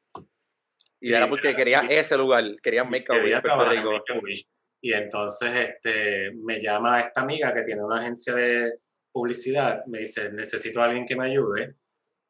Y, 1.00 1.14
era 1.14 1.28
porque 1.28 1.56
quería 1.56 1.82
ese 1.90 2.18
lugar, 2.18 2.44
quería 2.62 2.84
Make 2.84 3.06
a 3.12 4.20
Wish. 4.22 4.48
Y 4.82 4.94
entonces 4.94 5.52
este, 5.56 6.32
me 6.44 6.62
llama 6.62 7.00
esta 7.00 7.22
amiga 7.22 7.54
que 7.54 7.64
tiene 7.64 7.84
una 7.84 8.00
agencia 8.00 8.36
de 8.36 8.80
publicidad, 9.12 9.84
me 9.88 10.00
dice, 10.00 10.32
necesito 10.32 10.82
a 10.82 10.86
alguien 10.86 11.06
que 11.06 11.16
me 11.16 11.26
ayude. 11.26 11.76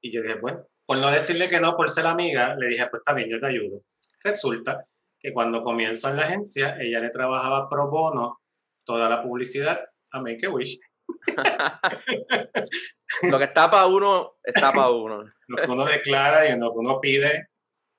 Y 0.01 0.13
yo 0.13 0.21
dije, 0.21 0.35
bueno, 0.35 0.65
por 0.85 0.97
no 0.99 1.11
decirle 1.11 1.49
que 1.49 1.59
no, 1.59 1.75
por 1.75 1.89
ser 1.89 2.07
amiga, 2.07 2.55
le 2.55 2.67
dije, 2.67 2.87
pues 2.89 3.01
está 3.01 3.13
bien, 3.13 3.29
yo 3.29 3.39
te 3.41 3.47
ayudo. 3.47 3.83
Resulta 4.23 4.85
que 5.19 5.33
cuando 5.33 5.63
comienzo 5.63 6.09
en 6.09 6.17
la 6.17 6.23
agencia, 6.23 6.77
ella 6.79 6.99
le 6.99 7.09
trabajaba 7.09 7.69
pro 7.69 7.89
bono 7.89 8.41
toda 8.85 9.09
la 9.09 9.21
publicidad 9.21 9.79
a 10.11 10.21
Make 10.21 10.45
a 10.45 10.49
Wish. 10.49 10.79
lo 13.23 13.37
que 13.37 13.45
está 13.45 13.69
para 13.69 13.87
uno, 13.87 14.37
está 14.43 14.71
para 14.71 14.89
uno. 14.89 15.23
lo 15.47 15.57
que 15.57 15.71
uno 15.71 15.85
declara 15.85 16.47
y 16.47 16.59
lo 16.59 16.71
que 16.71 16.79
uno 16.79 16.99
pide, 16.99 17.49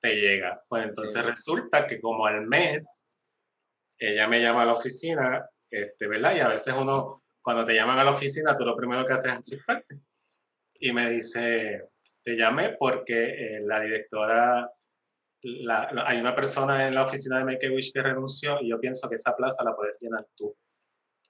te 0.01 0.15
llega. 0.15 0.63
Pues 0.67 0.85
entonces 0.85 1.25
resulta 1.25 1.85
que 1.85 1.99
como 1.99 2.25
al 2.25 2.47
mes, 2.47 3.03
ella 3.97 4.27
me 4.27 4.41
llama 4.41 4.63
a 4.63 4.65
la 4.65 4.73
oficina, 4.73 5.45
este, 5.69 6.07
¿verdad? 6.07 6.35
Y 6.35 6.39
a 6.39 6.47
veces 6.47 6.73
uno, 6.73 7.23
cuando 7.41 7.65
te 7.65 7.75
llaman 7.75 7.99
a 7.99 8.03
la 8.03 8.11
oficina, 8.11 8.57
tú 8.57 8.65
lo 8.65 8.75
primero 8.75 9.05
que 9.05 9.13
haces 9.13 9.33
es 9.33 9.39
asustarte. 9.39 9.99
Y 10.75 10.93
me 10.93 11.09
dice, 11.09 11.89
te 12.23 12.37
llamé 12.37 12.77
porque 12.79 13.23
eh, 13.23 13.59
la 13.61 13.81
directora 13.81 14.71
hay 15.41 16.19
una 16.19 16.35
persona 16.35 16.87
en 16.87 16.95
la 16.95 17.03
oficina 17.03 17.37
de 17.37 17.45
Make 17.45 17.67
a 17.67 17.71
Wish 17.71 17.91
que 17.93 18.01
renunció 18.01 18.57
y 18.61 18.69
yo 18.69 18.79
pienso 18.79 19.07
que 19.09 19.15
esa 19.15 19.35
plaza 19.35 19.63
la 19.63 19.75
puedes 19.75 19.97
llenar 20.01 20.27
tú. 20.35 20.55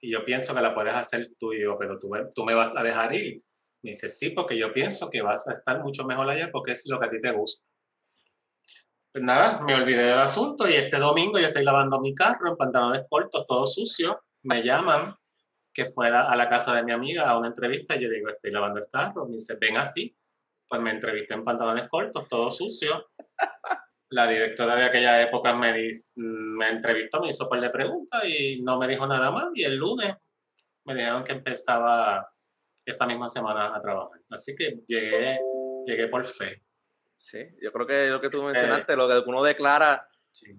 Y 0.00 0.12
yo 0.12 0.24
pienso 0.24 0.54
que 0.54 0.62
la 0.62 0.74
puedes 0.74 0.94
hacer 0.94 1.30
tú 1.38 1.52
y 1.52 1.62
yo, 1.62 1.76
pero 1.78 1.98
tú, 1.98 2.10
tú 2.34 2.44
me 2.44 2.54
vas 2.54 2.76
a 2.76 2.82
dejar 2.82 3.14
ir. 3.14 3.42
Me 3.82 3.90
dice, 3.90 4.08
sí, 4.08 4.30
porque 4.30 4.58
yo 4.58 4.72
pienso 4.72 5.08
que 5.10 5.22
vas 5.22 5.46
a 5.46 5.52
estar 5.52 5.80
mucho 5.82 6.04
mejor 6.04 6.28
allá 6.28 6.50
porque 6.50 6.72
es 6.72 6.84
lo 6.86 6.98
que 6.98 7.06
a 7.06 7.10
ti 7.10 7.20
te 7.20 7.30
gusta. 7.30 7.64
Pues 9.12 9.24
nada, 9.24 9.60
me 9.62 9.74
olvidé 9.74 10.04
del 10.04 10.18
asunto 10.18 10.68
y 10.68 10.74
este 10.74 10.98
domingo 10.98 11.38
yo 11.38 11.46
estoy 11.46 11.64
lavando 11.64 12.00
mi 12.00 12.14
carro 12.14 12.50
en 12.50 12.56
pantalones 12.56 13.04
cortos, 13.08 13.44
todo 13.46 13.66
sucio. 13.66 14.22
Me 14.42 14.62
llaman 14.62 15.14
que 15.72 15.84
fuera 15.84 16.30
a 16.30 16.36
la 16.36 16.48
casa 16.48 16.74
de 16.74 16.84
mi 16.84 16.92
amiga 16.92 17.28
a 17.28 17.38
una 17.38 17.48
entrevista. 17.48 17.96
Y 17.96 18.02
yo 18.02 18.10
digo, 18.10 18.28
estoy 18.28 18.50
lavando 18.50 18.80
el 18.80 18.86
carro. 18.90 19.26
Me 19.26 19.34
dice, 19.34 19.56
ven 19.60 19.76
así. 19.76 20.16
Pues 20.68 20.80
me 20.80 20.90
entrevisté 20.90 21.34
en 21.34 21.44
pantalones 21.44 21.88
cortos, 21.88 22.28
todo 22.28 22.50
sucio 22.50 23.10
la 24.10 24.26
directora 24.26 24.76
de 24.76 24.84
aquella 24.84 25.22
época 25.22 25.54
me, 25.54 25.72
me 26.16 26.68
entrevistó, 26.68 27.20
me 27.20 27.28
hizo 27.28 27.44
un 27.44 27.50
par 27.50 27.60
de 27.60 27.70
preguntas 27.70 28.22
y 28.24 28.60
no 28.60 28.78
me 28.78 28.88
dijo 28.88 29.06
nada 29.06 29.30
más. 29.30 29.50
Y 29.54 29.62
el 29.62 29.76
lunes 29.76 30.14
me 30.84 30.94
dijeron 30.94 31.22
que 31.22 31.32
empezaba 31.32 32.28
esa 32.84 33.06
misma 33.06 33.28
semana 33.28 33.74
a 33.74 33.80
trabajar. 33.80 34.20
Así 34.30 34.56
que 34.56 34.80
llegué, 34.88 35.38
llegué 35.86 36.08
por 36.08 36.24
fe. 36.24 36.62
Sí, 37.18 37.38
yo 37.62 37.70
creo 37.72 37.86
que 37.86 38.06
lo 38.08 38.20
que 38.20 38.30
tú 38.30 38.42
mencionaste, 38.42 38.96
lo 38.96 39.08
que 39.08 39.28
uno 39.28 39.44
declara, 39.44 40.08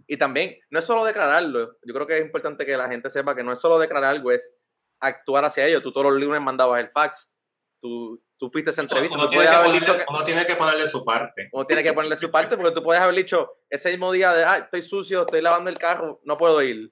y 0.08 0.18
también 0.18 0.58
no 0.70 0.80
es 0.80 0.86
solo 0.86 1.04
declararlo, 1.04 1.78
yo 1.84 1.94
creo 1.94 2.08
que 2.08 2.20
es 2.20 2.26
importante 2.26 2.66
que 2.66 2.78
la 2.78 2.88
gente 2.88 3.10
sepa 3.10 3.36
que 3.36 3.44
no 3.44 3.52
es 3.52 3.60
solo 3.60 3.80
declarar 3.80 4.12
algo, 4.12 4.32
es 4.32 4.56
actuar 5.00 5.44
hacia 5.44 5.68
ello. 5.68 5.82
Tú 5.82 5.92
todos 5.92 6.12
los 6.12 6.22
lunes 6.22 6.42
mandabas 6.42 6.80
el 6.80 6.90
fax, 6.90 7.34
tú 7.82 8.22
tú 8.42 8.50
fuiste 8.50 8.72
a 8.72 8.74
esa 8.74 8.82
entrevista. 8.82 9.16
Uno, 9.16 9.30
tiene, 9.30 9.46
que 9.46 9.52
ponerle, 9.52 10.26
tiene 10.26 10.46
que 10.46 10.56
ponerle 10.56 10.88
su 10.88 11.06
parte. 11.06 11.50
Uno 11.52 11.66
tiene 11.68 11.84
que 11.84 11.94
ponerle 11.94 12.16
su 12.16 12.32
parte 12.32 12.58
porque 12.58 12.74
tú 12.74 12.82
puedes 12.82 13.00
haber 13.00 13.16
dicho 13.16 13.52
ese 13.70 13.92
mismo 13.92 14.12
día 14.12 14.34
de, 14.34 14.44
ah, 14.44 14.58
estoy 14.58 14.82
sucio, 14.82 15.22
estoy 15.22 15.42
lavando 15.42 15.70
el 15.70 15.78
carro, 15.78 16.20
no 16.24 16.40
puedo 16.40 16.60
ir. 16.64 16.92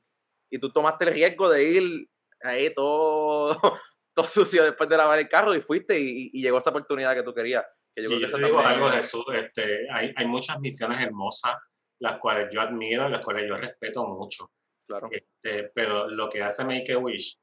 Y 0.51 0.59
tú 0.59 0.71
tomaste 0.71 1.05
el 1.05 1.13
riesgo 1.13 1.49
de 1.49 1.63
ir 1.63 2.09
ahí 2.43 2.71
todo, 2.75 3.59
todo 4.13 4.29
sucio 4.29 4.63
después 4.63 4.87
de 4.89 4.97
lavar 4.97 5.17
el 5.17 5.27
carro 5.27 5.55
y 5.55 5.61
fuiste 5.61 5.99
y, 5.99 6.29
llegó 6.39 6.59
esa 6.59 6.69
oportunidad 6.69 7.15
que 7.15 7.23
tú 7.23 7.33
querías. 7.33 7.65
Que 7.95 8.03
yo, 8.03 8.15
creo 8.27 8.37
que 8.37 8.45
digo 8.45 8.59
algo, 8.59 8.87
Jesús, 8.89 9.25
este, 9.33 9.87
hay, 9.91 10.13
hay 10.15 10.27
muchas 10.27 10.59
misiones 10.59 11.01
hermosas, 11.01 11.55
las 11.99 12.19
cuales 12.19 12.47
yo 12.53 12.61
admiro, 12.61 13.09
las 13.09 13.25
cuales 13.25 13.49
yo 13.49 13.57
respeto 13.57 14.05
mucho. 14.05 14.51
Claro. 14.85 15.09
Este, 15.11 15.71
pero 15.73 16.07
lo 16.07 16.29
que 16.29 16.43
hace 16.43 16.63
Make 16.63 16.93
a 16.93 16.99
Wish 16.99 17.39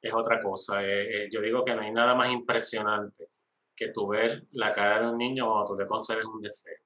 es 0.00 0.14
otra 0.14 0.42
cosa. 0.42 0.84
Eh, 0.84 1.24
eh, 1.24 1.28
yo 1.32 1.40
digo 1.40 1.64
que 1.64 1.74
no 1.74 1.82
hay 1.82 1.92
nada 1.92 2.14
más 2.14 2.32
impresionante 2.32 3.28
que 3.74 3.88
tú 3.88 4.08
ver 4.08 4.46
la 4.52 4.74
cara 4.74 5.00
de 5.00 5.08
un 5.08 5.16
niño 5.16 5.46
cuando 5.46 5.72
tú 5.72 5.78
le 5.78 5.86
concedes 5.86 6.24
un 6.24 6.40
deseo. 6.42 6.78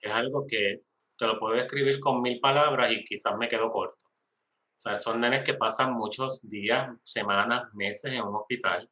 Es 0.00 0.12
algo 0.12 0.46
que 0.46 0.82
te 1.16 1.26
lo 1.26 1.38
puedo 1.38 1.54
escribir 1.54 2.00
con 2.00 2.22
mil 2.22 2.40
palabras 2.40 2.92
y 2.92 3.04
quizás 3.04 3.36
me 3.38 3.48
quedo 3.48 3.70
corto. 3.70 4.06
O 4.06 4.82
sea, 4.82 4.98
son 4.98 5.20
nenes 5.20 5.42
que 5.42 5.54
pasan 5.54 5.94
muchos 5.94 6.40
días, 6.42 6.90
semanas, 7.02 7.72
meses 7.74 8.14
en 8.14 8.22
un 8.22 8.36
hospital. 8.36 8.90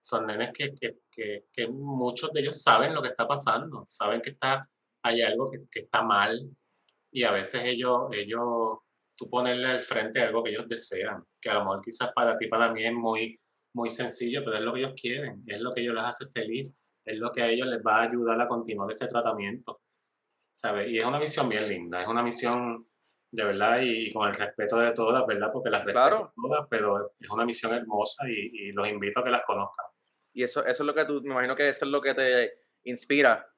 Son 0.00 0.26
nenes 0.26 0.50
que, 0.52 0.74
que, 0.74 0.98
que, 1.10 1.46
que 1.52 1.68
muchos 1.68 2.32
de 2.32 2.40
ellos 2.40 2.62
saben 2.62 2.94
lo 2.94 3.02
que 3.02 3.08
está 3.08 3.28
pasando, 3.28 3.82
saben 3.86 4.20
que 4.20 4.30
está, 4.30 4.68
hay 5.02 5.22
algo 5.22 5.50
que 5.50 5.80
está 5.80 6.02
mal 6.02 6.50
y 7.12 7.24
a 7.24 7.32
veces 7.32 7.64
ellos, 7.64 8.08
ellos, 8.12 8.78
tú 9.20 9.28
ponerle 9.28 9.66
al 9.66 9.82
frente 9.82 10.22
algo 10.22 10.42
que 10.42 10.50
ellos 10.50 10.66
desean, 10.66 11.22
que 11.38 11.50
a 11.50 11.54
lo 11.54 11.60
mejor 11.60 11.82
quizás 11.82 12.10
para 12.14 12.38
ti, 12.38 12.46
para 12.46 12.72
mí 12.72 12.84
es 12.84 12.92
muy, 12.92 13.38
muy 13.74 13.90
sencillo, 13.90 14.42
pero 14.42 14.56
es 14.56 14.62
lo 14.62 14.72
que 14.72 14.80
ellos 14.80 14.94
quieren, 14.98 15.44
es 15.46 15.60
lo 15.60 15.74
que 15.74 15.82
ellos 15.82 15.94
les 15.94 16.04
hace 16.04 16.26
feliz, 16.28 16.82
es 17.04 17.18
lo 17.18 17.30
que 17.30 17.42
a 17.42 17.48
ellos 17.48 17.66
les 17.66 17.80
va 17.82 17.98
a 17.98 18.02
ayudar 18.04 18.40
a 18.40 18.48
continuar 18.48 18.90
ese 18.90 19.06
tratamiento. 19.08 19.82
¿Sabes? 20.54 20.88
Y 20.88 20.98
es 20.98 21.04
una 21.04 21.20
misión 21.20 21.48
bien 21.48 21.68
linda, 21.68 22.02
es 22.02 22.08
una 22.08 22.22
misión 22.22 22.86
de 23.30 23.44
verdad 23.44 23.80
y, 23.82 24.10
con 24.10 24.28
el 24.28 24.34
respeto 24.34 24.78
de 24.78 24.92
todas, 24.92 25.26
¿verdad? 25.26 25.50
Porque 25.52 25.70
las 25.70 25.84
respeto 25.84 26.32
todas, 26.34 26.66
pero 26.68 27.12
es 27.18 27.30
una 27.30 27.44
misión 27.44 27.74
hermosa 27.74 28.24
y, 28.26 28.72
los 28.72 28.88
invito 28.88 29.20
a 29.20 29.24
que 29.24 29.30
las 29.30 29.44
conozcan. 29.44 29.86
Y 30.32 30.44
eso, 30.44 30.64
eso 30.64 30.82
es 30.82 30.86
lo 30.86 30.94
que 30.94 31.04
tú, 31.04 31.20
me 31.22 31.32
imagino 31.32 31.54
que 31.54 31.68
eso 31.68 31.84
es 31.84 31.90
lo 31.90 32.00
que 32.00 32.14
te 32.14 32.52
inspira 32.84 33.49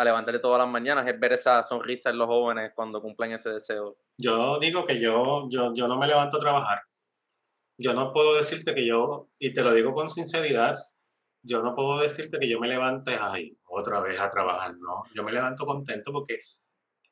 a 0.00 0.04
levantarte 0.04 0.40
todas 0.40 0.58
las 0.58 0.68
mañanas, 0.68 1.06
es 1.06 1.20
ver 1.20 1.34
esa 1.34 1.62
sonrisa 1.62 2.08
en 2.08 2.16
los 2.16 2.26
jóvenes 2.26 2.72
cuando 2.74 3.02
cumplen 3.02 3.32
ese 3.32 3.50
deseo. 3.50 3.98
Yo 4.16 4.58
digo 4.58 4.86
que 4.86 4.98
yo, 4.98 5.46
yo, 5.50 5.74
yo 5.74 5.88
no 5.88 5.98
me 5.98 6.06
levanto 6.06 6.38
a 6.38 6.40
trabajar. 6.40 6.80
Yo 7.78 7.92
no 7.92 8.10
puedo 8.10 8.34
decirte 8.34 8.74
que 8.74 8.86
yo, 8.86 9.28
y 9.38 9.52
te 9.52 9.62
lo 9.62 9.74
digo 9.74 9.92
con 9.92 10.08
sinceridad, 10.08 10.74
yo 11.42 11.62
no 11.62 11.74
puedo 11.74 12.00
decirte 12.00 12.38
que 12.38 12.48
yo 12.48 12.58
me 12.58 12.68
levante, 12.68 13.14
ay, 13.20 13.54
otra 13.68 14.00
vez 14.00 14.18
a 14.18 14.30
trabajar, 14.30 14.74
no. 14.78 15.02
Yo 15.14 15.22
me 15.22 15.32
levanto 15.32 15.66
contento 15.66 16.12
porque 16.12 16.40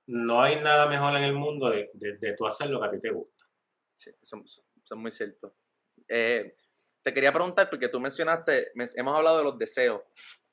no 0.06 0.40
hay 0.40 0.56
nada 0.56 0.88
mejor 0.88 1.14
en 1.14 1.24
el 1.24 1.34
mundo 1.34 1.68
de, 1.68 1.90
de, 1.92 2.34
tú 2.34 2.46
hacer 2.46 2.70
lo 2.70 2.80
que 2.80 2.86
a 2.86 2.90
ti 2.90 3.00
te 3.00 3.10
gusta. 3.10 3.44
Sí, 3.94 4.10
eso, 4.22 4.42
es 4.42 4.96
muy 4.96 5.10
cierto. 5.10 5.54
Eh, 6.08 6.56
te 7.08 7.14
quería 7.14 7.32
preguntar, 7.32 7.70
porque 7.70 7.88
tú 7.88 7.98
mencionaste, 8.00 8.70
hemos 8.74 9.16
hablado 9.16 9.38
de 9.38 9.44
los 9.44 9.58
deseos, 9.58 10.02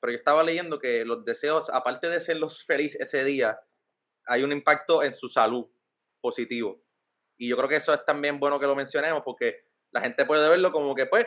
pero 0.00 0.12
yo 0.12 0.16
estaba 0.16 0.42
leyendo 0.42 0.78
que 0.78 1.04
los 1.04 1.22
deseos, 1.22 1.68
aparte 1.68 2.08
de 2.08 2.18
serlos 2.18 2.64
felices 2.64 2.98
ese 2.98 3.24
día, 3.24 3.60
hay 4.24 4.42
un 4.42 4.52
impacto 4.52 5.02
en 5.02 5.12
su 5.12 5.28
salud 5.28 5.66
positivo. 6.18 6.82
Y 7.36 7.50
yo 7.50 7.58
creo 7.58 7.68
que 7.68 7.76
eso 7.76 7.92
es 7.92 8.02
también 8.06 8.40
bueno 8.40 8.58
que 8.58 8.66
lo 8.66 8.74
mencionemos, 8.74 9.20
porque 9.22 9.66
la 9.90 10.00
gente 10.00 10.24
puede 10.24 10.48
verlo 10.48 10.72
como 10.72 10.94
que, 10.94 11.04
pues, 11.04 11.26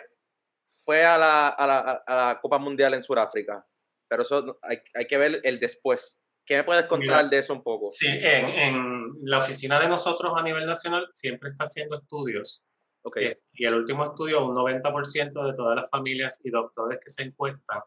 fue 0.84 1.06
a 1.06 1.16
la, 1.20 1.50
a 1.50 1.68
la, 1.68 1.80
a 2.08 2.16
la 2.16 2.40
Copa 2.42 2.58
Mundial 2.58 2.96
en 2.96 3.04
Sudáfrica, 3.04 3.64
pero 4.08 4.24
eso 4.24 4.58
hay, 4.64 4.82
hay 4.96 5.06
que 5.06 5.18
ver 5.20 5.42
el 5.44 5.60
después 5.60 6.20
¿Qué 6.44 6.58
me 6.58 6.64
puedes 6.64 6.88
contar 6.88 7.30
de 7.30 7.38
eso 7.38 7.54
un 7.54 7.62
poco? 7.62 7.92
Sí, 7.92 8.08
en, 8.08 8.50
en, 8.50 9.12
la 9.22 9.38
oficina 9.38 9.80
de 9.80 9.88
nosotros 9.88 10.34
a 10.36 10.42
nivel 10.42 10.66
nacional 10.66 11.08
siempre 11.14 11.52
está 11.52 11.66
haciendo 11.66 12.00
estudios. 12.00 12.66
Okay. 13.02 13.28
Eh, 13.28 13.42
y 13.54 13.66
el 13.66 13.76
último 13.76 14.06
estudio, 14.06 14.46
un 14.46 14.56
90% 14.56 15.46
de 15.46 15.54
todas 15.54 15.76
las 15.76 15.90
familias 15.90 16.42
y 16.44 16.50
doctores 16.50 17.00
que 17.04 17.10
se 17.10 17.24
encuestan 17.24 17.82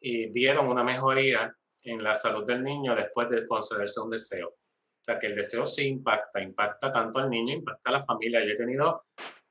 y 0.00 0.30
vieron 0.30 0.68
una 0.68 0.84
mejoría 0.84 1.54
en 1.82 2.02
la 2.02 2.14
salud 2.14 2.44
del 2.44 2.62
niño 2.62 2.94
después 2.94 3.28
de 3.30 3.46
concederse 3.46 4.00
un 4.00 4.10
deseo. 4.10 4.48
O 4.48 5.04
sea, 5.04 5.18
que 5.18 5.26
el 5.26 5.34
deseo 5.34 5.66
sí 5.66 5.88
impacta, 5.88 6.42
impacta 6.42 6.90
tanto 6.90 7.18
al 7.18 7.30
niño, 7.30 7.54
impacta 7.54 7.90
a 7.90 7.92
la 7.94 8.02
familia. 8.02 8.44
Yo 8.44 8.52
he 8.52 8.56
tenido 8.56 9.04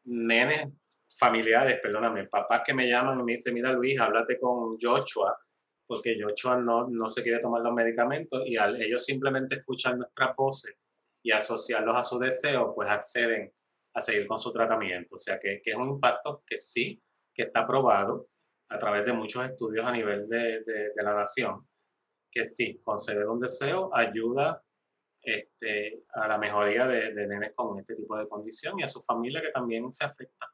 nenes 0.06 0.68
familiares, 1.16 1.80
perdóname, 1.82 2.28
papás 2.28 2.62
que 2.66 2.74
me 2.74 2.88
llaman 2.88 3.20
y 3.20 3.24
me 3.24 3.32
dicen, 3.34 3.54
mira 3.54 3.72
Luis, 3.72 4.00
háblate 4.00 4.40
con 4.40 4.78
Joshua, 4.80 5.38
porque 5.86 6.18
Joshua 6.20 6.58
no, 6.58 6.88
no 6.88 7.08
se 7.08 7.22
quiere 7.22 7.40
tomar 7.40 7.62
los 7.62 7.74
medicamentos 7.74 8.42
y 8.46 8.58
al 8.58 8.82
ellos 8.82 9.06
simplemente 9.06 9.58
escuchar 9.58 9.98
nuestras 9.98 10.36
voces 10.36 10.76
y 11.24 11.32
asociarlos 11.32 11.96
a 11.96 12.04
su 12.04 12.20
deseo, 12.20 12.74
pues 12.74 12.90
acceden 12.90 13.54
a 13.94 14.02
seguir 14.02 14.28
con 14.28 14.40
su 14.40 14.52
tratamiento. 14.52 15.16
O 15.16 15.18
sea 15.18 15.40
que, 15.40 15.62
que 15.64 15.72
es 15.72 15.76
un 15.76 15.90
impacto 15.90 16.44
que 16.46 16.60
sí, 16.60 17.02
que 17.34 17.44
está 17.44 17.66
probado 17.66 18.30
a 18.70 18.80
través 18.80 19.06
de 19.06 19.14
muchos 19.14 19.46
estudios 19.46 19.86
a 19.86 19.92
nivel 19.92 20.28
de, 20.28 20.64
de, 20.64 20.92
de 20.96 21.04
la 21.04 21.14
nación, 21.14 21.68
que 22.32 22.44
sí, 22.44 22.82
conceder 22.84 23.28
un 23.28 23.40
deseo 23.40 23.96
ayuda 23.96 24.64
este, 25.24 26.04
a 26.14 26.28
la 26.28 26.38
mejoría 26.38 26.86
de, 26.86 27.14
de, 27.14 27.28
nenes 27.28 27.54
con 27.56 27.80
este 27.80 27.96
tipo 27.96 28.18
de 28.18 28.28
condición 28.28 28.80
y 28.80 28.84
a 28.84 28.88
su 28.88 29.02
familia 29.02 29.42
que 29.42 29.52
también 29.52 29.92
se 29.94 30.06
afecta. 30.06 30.48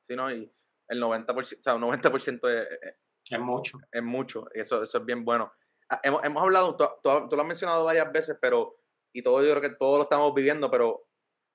Sí, 0.00 0.16
no, 0.16 0.32
y 0.32 0.50
el 0.88 1.02
90%, 1.02 1.58
o 1.58 1.62
sea, 1.62 1.74
un 1.74 1.82
90% 1.82 2.48
es, 2.48 2.94
es 3.30 3.40
mucho. 3.40 3.78
Es 3.90 4.02
mucho, 4.02 4.46
eso, 4.52 4.82
eso 4.82 4.98
es 4.98 5.04
bien 5.04 5.24
bueno. 5.24 5.52
Ah, 5.88 6.00
hemos, 6.02 6.24
hemos 6.24 6.42
hablado, 6.42 6.76
tú, 6.76 6.86
tú, 7.02 7.36
lo 7.36 7.42
has 7.42 7.48
mencionado 7.48 7.84
varias 7.84 8.10
veces, 8.10 8.38
pero, 8.40 8.76
y 9.12 9.22
todo 9.22 9.42
yo 9.42 9.50
creo 9.50 9.60
que 9.70 9.76
todos 9.76 9.98
lo 9.98 10.02
estamos 10.04 10.32
viviendo, 10.34 10.70
pero 10.70 11.06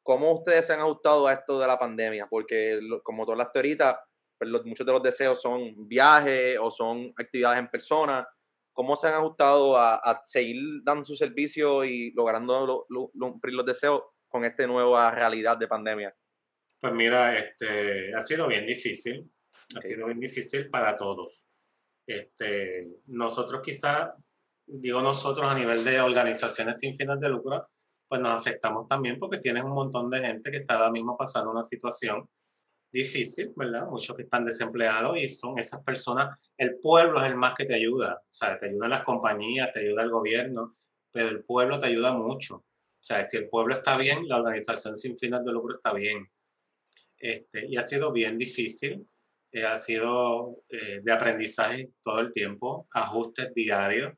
¿cómo 0.04 0.34
ustedes 0.34 0.68
se 0.68 0.74
han 0.74 0.82
ajustado 0.82 1.28
a 1.28 1.34
esto 1.34 1.60
de 1.60 1.68
la 1.68 1.78
pandemia? 1.78 2.28
Porque 2.30 2.80
como 3.04 3.26
todas 3.26 3.38
las 3.38 3.52
teorías, 3.52 3.96
pues 4.38 4.50
muchos 4.66 4.86
de 4.86 4.94
los 4.94 5.04
deseos 5.04 5.42
son 5.42 5.88
viajes 5.88 6.58
o 6.62 6.72
son 6.72 7.14
actividades 7.18 7.60
en 7.60 7.70
persona. 7.70 8.28
¿Cómo 8.74 8.96
se 8.96 9.08
han 9.08 9.16
ajustado 9.16 9.78
a, 9.78 9.96
a 9.96 10.22
seguir 10.24 10.82
dando 10.84 11.04
su 11.04 11.16
servicio 11.16 11.84
y 11.84 12.12
logrando 12.12 12.86
cumplir 12.88 13.54
los 13.54 13.66
deseos 13.66 14.04
con 14.30 14.46
esta 14.46 14.66
nueva 14.66 15.12
realidad 15.12 15.58
de 15.58 15.68
pandemia? 15.68 16.16
Pues 16.80 16.94
mira, 16.94 17.38
este, 17.38 18.16
ha 18.16 18.22
sido 18.22 18.48
bien 18.48 18.66
difícil, 18.66 19.30
ha 19.76 19.82
sido 19.82 20.06
bien 20.06 20.20
difícil 20.20 20.70
para 20.70 20.96
todos. 20.96 21.46
Este, 22.08 22.88
nosotros 23.08 23.62
quizá, 23.62 24.16
digo 24.66 25.02
nosotros 25.02 25.52
a 25.52 25.58
nivel 25.58 25.84
de 25.84 26.00
organizaciones 26.00 26.80
sin 26.80 26.96
fines 26.96 27.20
de 27.20 27.28
lucro, 27.28 27.68
pues 28.10 28.20
nos 28.20 28.34
afectamos 28.34 28.88
también 28.88 29.20
porque 29.20 29.38
tienes 29.38 29.64
un 29.64 29.72
montón 29.72 30.10
de 30.10 30.20
gente 30.20 30.52
que 30.52 30.58
está 30.58 30.76
ahora 30.76 30.92
mismo 30.92 31.16
pasando 31.16 31.52
una 31.52 31.62
situación 31.62 32.28
difícil, 32.92 33.54
¿verdad? 33.56 33.88
Muchos 33.88 34.16
que 34.16 34.24
están 34.24 34.44
desempleados 34.44 35.18
y 35.18 35.30
son 35.30 35.60
esas 35.60 35.84
personas, 35.84 36.38
el 36.58 36.80
pueblo 36.80 37.22
es 37.22 37.28
el 37.28 37.36
más 37.36 37.54
que 37.54 37.66
te 37.66 37.76
ayuda, 37.76 38.20
o 38.22 38.34
sea, 38.34 38.58
te 38.58 38.66
ayudan 38.66 38.90
las 38.90 39.04
compañías, 39.04 39.72
te 39.72 39.82
ayuda 39.82 40.04
el 40.04 40.10
gobierno, 40.10 40.76
pero 41.12 41.30
el 41.30 41.44
pueblo 41.44 41.80
te 41.80 41.88
ayuda 41.88 42.14
mucho. 42.14 42.56
O 42.56 43.02
sea, 43.02 43.24
si 43.24 43.38
el 43.38 43.48
pueblo 43.48 43.76
está 43.76 43.96
bien, 43.96 44.28
la 44.28 44.38
organización 44.38 44.96
sin 44.96 45.18
fines 45.18 45.46
de 45.46 45.52
lucro 45.52 45.76
está 45.76 45.94
bien. 45.94 46.30
Este, 47.18 47.68
y 47.68 47.78
ha 47.78 47.84
sido 47.84 48.12
bien 48.12 48.38
difícil 48.38 49.08
eh, 49.52 49.66
ha 49.66 49.76
sido 49.76 50.64
eh, 50.70 51.02
de 51.04 51.12
aprendizaje 51.12 51.90
todo 52.04 52.20
el 52.20 52.32
tiempo, 52.32 52.88
ajustes 52.92 53.54
diarios. 53.54 54.14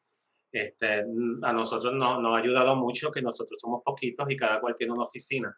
Este, 0.52 1.00
a 1.00 1.54
nosotros 1.54 1.94
nos, 1.94 2.22
nos, 2.22 2.36
ha 2.36 2.40
ayudado 2.40 2.76
mucho 2.76 3.10
que 3.12 3.22
nosotros 3.22 3.60
somos 3.62 3.82
poquitos 3.84 4.30
y 4.30 4.36
cada 4.36 4.60
cual 4.60 4.76
tiene 4.76 4.94
una 4.94 5.04
oficina 5.04 5.56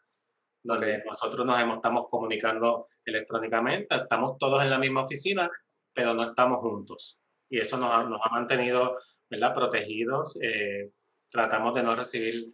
donde 0.62 1.04
nosotros 1.04 1.46
nos 1.46 1.60
estamos 1.76 2.06
comunicando 2.10 2.88
electrónicamente, 3.04 3.96
estamos 3.96 4.38
todos 4.38 4.64
en 4.64 4.70
la 4.70 4.80
misma 4.80 5.02
oficina, 5.02 5.50
pero 5.94 6.14
no 6.14 6.24
estamos 6.24 6.60
juntos. 6.60 7.20
Y 7.50 7.60
eso 7.60 7.78
nos 7.78 7.92
ha, 7.92 8.04
nos 8.04 8.22
ha 8.24 8.30
mantenido 8.30 8.98
¿verdad? 9.30 9.54
protegidos. 9.54 10.40
Eh, 10.42 10.92
tratamos 11.30 11.74
de 11.76 11.84
no 11.84 11.96
recibir 11.96 12.54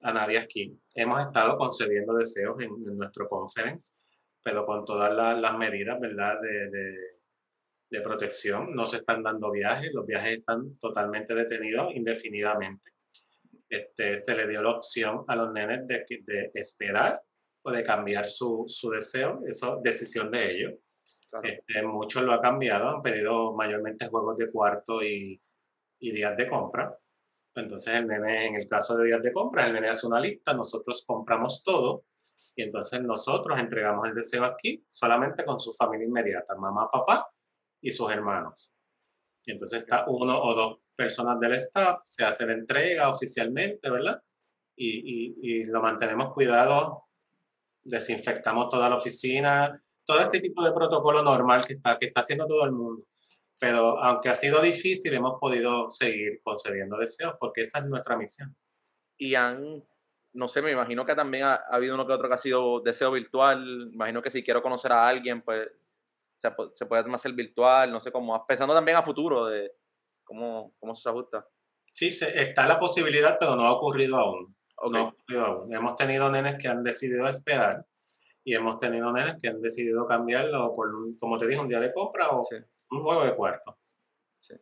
a 0.00 0.12
nadie 0.12 0.38
aquí. 0.38 0.80
Hemos 0.94 1.20
estado 1.20 1.58
concediendo 1.58 2.14
deseos 2.14 2.58
en, 2.60 2.70
en 2.70 2.96
nuestro 2.96 3.28
conference 3.28 3.92
pero 4.42 4.64
con 4.64 4.84
todas 4.84 5.12
las, 5.12 5.58
medidas, 5.58 6.00
¿verdad? 6.00 6.40
De, 6.40 6.70
de, 6.70 6.94
de, 7.90 8.00
protección. 8.00 8.74
No 8.74 8.86
se 8.86 8.98
están 8.98 9.22
dando 9.22 9.50
viajes, 9.50 9.90
los 9.92 10.06
viajes 10.06 10.38
están 10.38 10.78
totalmente 10.78 11.34
detenidos 11.34 11.94
indefinidamente. 11.94 12.92
Este, 13.68 14.16
se 14.16 14.36
le 14.36 14.48
dio 14.48 14.62
la 14.62 14.70
opción 14.70 15.24
a 15.28 15.36
los 15.36 15.52
nenes 15.52 15.86
de, 15.86 16.04
de 16.24 16.50
esperar 16.54 17.22
o 17.62 17.70
de 17.70 17.82
cambiar 17.82 18.26
su, 18.26 18.64
su 18.68 18.90
deseo, 18.90 19.42
eso 19.46 19.80
decisión 19.82 20.30
de 20.30 20.50
ellos. 20.50 20.72
Este, 21.42 21.82
muchos 21.82 22.22
lo 22.22 22.32
han 22.32 22.40
cambiado, 22.40 22.88
han 22.88 23.02
pedido 23.02 23.52
mayormente 23.54 24.08
juegos 24.08 24.36
de 24.36 24.50
cuarto 24.50 25.02
y, 25.02 25.40
y 26.00 26.10
días 26.10 26.36
de 26.36 26.48
compra. 26.48 26.96
Entonces 27.54 27.94
el 27.94 28.06
nene, 28.06 28.46
en 28.46 28.54
el 28.56 28.66
caso 28.66 28.96
de 28.96 29.06
días 29.06 29.22
de 29.22 29.32
compra, 29.32 29.66
el 29.66 29.74
nene 29.74 29.88
hace 29.88 30.06
una 30.06 30.20
lista, 30.20 30.54
nosotros 30.54 31.04
compramos 31.06 31.62
todo 31.62 32.04
y 32.54 32.62
entonces 32.62 33.02
nosotros 33.02 33.58
entregamos 33.60 34.08
el 34.08 34.14
deseo 34.14 34.44
aquí 34.44 34.82
solamente 34.86 35.44
con 35.44 35.58
su 35.58 35.72
familia 35.72 36.06
inmediata, 36.06 36.56
mamá, 36.56 36.88
papá 36.90 37.28
y 37.80 37.90
sus 37.90 38.10
hermanos. 38.12 38.70
Y 39.44 39.52
entonces 39.52 39.82
está 39.82 40.04
uno 40.08 40.38
o 40.38 40.54
dos 40.54 40.78
personas 40.94 41.40
del 41.40 41.52
staff, 41.54 42.00
se 42.04 42.24
hace 42.24 42.46
la 42.46 42.52
entrega 42.52 43.08
oficialmente, 43.08 43.88
¿verdad? 43.88 44.22
Y, 44.76 45.34
y, 45.42 45.64
lo 45.64 45.82
mantenemos 45.82 46.32
cuidado, 46.32 47.04
desinfectamos 47.82 48.68
toda 48.68 48.88
la 48.88 48.96
oficina, 48.96 49.82
todo 50.04 50.20
este 50.20 50.40
tipo 50.40 50.64
de 50.64 50.72
protocolo 50.72 51.22
normal 51.22 51.64
que 51.66 51.74
está, 51.74 51.98
que 51.98 52.06
está 52.06 52.20
haciendo 52.20 52.46
todo 52.46 52.64
el 52.64 52.72
mundo. 52.72 53.04
Pero 53.58 54.02
aunque 54.02 54.30
ha 54.30 54.34
sido 54.34 54.60
difícil, 54.62 55.12
hemos 55.12 55.38
podido 55.38 55.90
seguir 55.90 56.40
concediendo 56.42 56.96
deseos 56.96 57.34
porque 57.38 57.62
esa 57.62 57.80
es 57.80 57.84
nuestra 57.86 58.16
misión. 58.16 58.56
Y 59.18 59.34
han, 59.34 59.84
no 60.32 60.48
sé, 60.48 60.62
me 60.62 60.72
imagino 60.72 61.04
que 61.04 61.14
también 61.14 61.44
ha, 61.44 61.54
habido 61.70 61.94
uno 61.94 62.06
que 62.06 62.14
otro 62.14 62.28
que 62.28 62.34
ha 62.34 62.38
sido 62.38 62.80
deseo 62.80 63.12
virtual. 63.12 63.90
Imagino 63.92 64.22
que 64.22 64.30
si 64.30 64.42
quiero 64.42 64.62
conocer 64.62 64.92
a 64.92 65.06
alguien, 65.06 65.42
pues 65.42 65.68
se, 66.40 66.50
se 66.72 66.86
puede 66.86 67.14
hacer 67.14 67.32
virtual, 67.34 67.92
no 67.92 68.00
sé 68.00 68.10
cómo, 68.10 68.46
pensando 68.46 68.74
también 68.74 68.96
a 68.96 69.02
futuro 69.02 69.46
de 69.46 69.72
cómo, 70.24 70.74
cómo 70.78 70.94
se 70.94 71.08
ajusta. 71.08 71.46
Sí, 71.92 72.08
está 72.08 72.66
la 72.66 72.78
posibilidad, 72.78 73.36
pero 73.38 73.56
no 73.56 73.62
ha 73.62 73.72
ocurrido 73.72 74.16
aún. 74.16 74.56
No 74.90 74.98
ha 74.98 75.02
ocurrido 75.08 75.44
aún. 75.44 75.74
Hemos 75.74 75.96
tenido 75.96 76.30
nenes 76.30 76.56
que 76.56 76.68
han 76.68 76.82
decidido 76.82 77.28
esperar 77.28 77.84
y 78.42 78.54
hemos 78.54 78.78
tenido 78.78 79.12
nenes 79.12 79.36
que 79.40 79.48
han 79.48 79.60
decidido 79.60 80.06
cambiarlo 80.06 80.74
por, 80.74 80.90
como 81.18 81.36
te 81.36 81.46
dije, 81.46 81.60
un 81.60 81.68
día 81.68 81.80
de 81.80 81.92
compra 81.92 82.30
o 82.30 82.46
un 82.90 83.02
juego 83.02 83.24
de 83.24 83.34
cuarto. 83.34 83.78
Sí. 84.38 84.54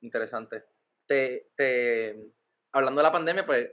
Interesante. 0.00 0.64
Te, 1.06 1.50
te, 1.54 2.18
hablando 2.72 3.00
de 3.00 3.04
la 3.04 3.12
pandemia, 3.12 3.46
pues 3.46 3.70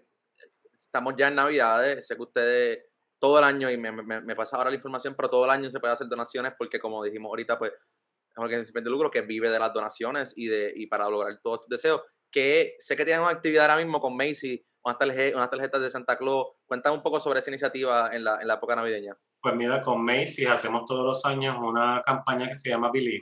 estamos 0.74 1.16
ya 1.18 1.30
en 1.30 1.36
Navidades. 1.36 2.06
Sé 2.06 2.16
que 2.16 2.22
ustedes 2.22 2.91
todo 3.22 3.38
el 3.38 3.46
año, 3.46 3.70
y 3.70 3.78
me, 3.78 3.92
me, 3.92 4.20
me, 4.20 4.36
pasa 4.36 4.58
ahora 4.58 4.72
la 4.72 4.76
información, 4.76 5.14
pero 5.16 5.30
todo 5.30 5.46
el 5.46 5.52
año 5.52 5.70
se 5.70 5.80
puede 5.80 5.94
hacer 5.94 6.08
donaciones 6.08 6.54
porque, 6.58 6.80
como 6.80 7.04
dijimos 7.04 7.30
ahorita, 7.30 7.58
pues 7.60 7.72
es 7.72 8.38
una 8.38 8.46
organización 8.46 8.84
de 8.84 8.90
lucro 8.90 9.12
que 9.12 9.22
vive 9.22 9.48
de 9.48 9.60
las 9.60 9.72
donaciones 9.72 10.34
y, 10.36 10.48
de, 10.48 10.74
y 10.76 10.88
para 10.88 11.08
lograr 11.08 11.40
todos 11.44 11.62
tus 11.62 11.70
deseos. 11.70 12.02
Que 12.32 12.76
sé 12.80 12.98
que 12.98 13.06
tienen 13.06 13.22
una 13.22 13.32
actividad 13.32 13.70
ahora 13.70 13.84
mismo 13.84 14.02
con 14.02 14.18
Macy, 14.18 14.66
unas 14.84 14.98
tarjetas, 14.98 15.36
unas 15.36 15.50
tarjetas 15.52 15.82
de 15.82 15.90
Santa 15.92 16.18
Claus. 16.18 16.48
Cuéntame 16.66 16.98
un 16.98 17.04
poco 17.04 17.20
sobre 17.20 17.40
esa 17.40 17.52
iniciativa 17.52 18.10
en 18.12 18.24
la, 18.24 18.42
en 18.42 18.48
la 18.48 18.56
época 18.56 18.76
navideña. 18.76 19.16
Pues 19.40 19.54
mira, 19.54 19.84
con 19.84 20.04
Macy 20.04 20.46
hacemos 20.46 20.86
todos 20.86 21.06
los 21.06 21.26
años 21.26 21.56
una 21.62 22.02
campaña 22.04 22.48
que 22.48 22.56
se 22.56 22.72
llama 22.72 22.90
Believe, 22.92 23.22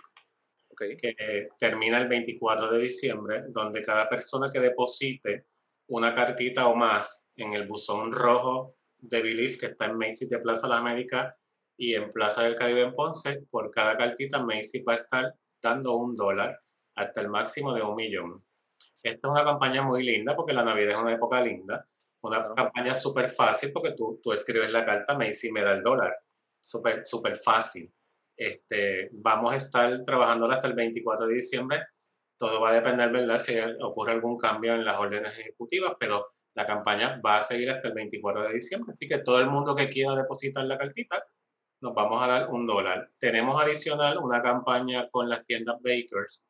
que 0.77 1.49
termina 1.59 1.97
el 1.97 2.07
24 2.07 2.71
de 2.71 2.79
diciembre, 2.79 3.43
donde 3.49 3.81
cada 3.81 4.07
persona 4.07 4.49
que 4.49 4.61
deposite 4.61 5.47
una 5.89 6.15
cartita 6.15 6.67
o 6.67 6.75
más 6.75 7.29
en 7.35 7.53
el 7.53 7.67
buzón 7.67 8.13
rojo 8.13 8.78
de 8.99 9.21
Believe, 9.21 9.57
que 9.57 9.65
está 9.67 9.85
en 9.85 9.97
Macy's 9.97 10.29
de 10.29 10.39
Plaza 10.39 10.67
de 10.67 10.73
la 10.73 10.79
América 10.79 11.35
y 11.77 11.95
en 11.95 12.11
Plaza 12.11 12.43
del 12.43 12.55
Caribe 12.55 12.81
en 12.81 12.93
Ponce, 12.93 13.43
por 13.49 13.71
cada 13.71 13.97
cartita 13.97 14.43
Macy's 14.43 14.83
va 14.87 14.93
a 14.93 14.95
estar 14.95 15.35
dando 15.61 15.95
un 15.95 16.15
dólar 16.15 16.59
hasta 16.95 17.21
el 17.21 17.29
máximo 17.29 17.73
de 17.73 17.81
un 17.81 17.95
millón. 17.95 18.43
Esta 19.01 19.27
es 19.27 19.31
una 19.31 19.43
campaña 19.43 19.81
muy 19.81 20.03
linda 20.03 20.35
porque 20.35 20.53
la 20.53 20.63
Navidad 20.63 20.91
es 20.91 20.97
una 20.97 21.13
época 21.13 21.41
linda. 21.41 21.87
Una 22.21 22.53
campaña 22.53 22.95
súper 22.95 23.29
fácil 23.29 23.71
porque 23.71 23.93
tú, 23.93 24.19
tú 24.21 24.33
escribes 24.33 24.71
la 24.71 24.85
carta 24.85 25.17
Macy 25.17 25.51
me 25.51 25.63
da 25.63 25.71
el 25.71 25.83
dólar. 25.83 26.13
Súper 26.61 27.05
super 27.05 27.37
fácil. 27.37 27.91
Este, 28.35 29.09
vamos 29.13 29.53
a 29.53 29.57
estar 29.57 30.03
trabajando 30.05 30.49
hasta 30.49 30.67
el 30.67 30.73
24 30.73 31.27
de 31.27 31.35
diciembre. 31.35 31.79
Todo 32.37 32.61
va 32.61 32.71
a 32.71 32.73
depender, 32.73 33.09
¿verdad? 33.11 33.39
Si 33.39 33.57
ocurre 33.81 34.13
algún 34.13 34.37
cambio 34.37 34.75
en 34.75 34.83
las 34.83 34.97
órdenes 34.97 35.37
ejecutivas, 35.37 35.93
pero 35.99 36.27
la 36.59 36.67
campaña 36.67 37.21
va 37.25 37.37
a 37.37 37.41
seguir 37.41 37.69
hasta 37.69 37.87
el 37.87 37.93
24 37.93 38.49
de 38.49 38.53
diciembre. 38.53 38.91
Así 38.91 39.07
que 39.07 39.19
todo 39.19 39.39
el 39.39 39.47
mundo 39.47 39.73
que 39.73 39.87
quiera 39.87 40.13
depositar 40.13 40.65
la 40.65 40.77
cartita, 40.77 41.25
nos 41.79 41.93
vamos 41.95 42.21
a 42.21 42.27
dar 42.27 42.49
un 42.49 42.67
dólar. 42.67 43.09
Tenemos 43.17 43.61
adicional 43.61 44.17
una 44.17 44.41
campaña 44.41 45.07
con 45.09 45.29
las 45.29 45.45
tiendas 45.45 45.77
Bakers. 45.81 46.43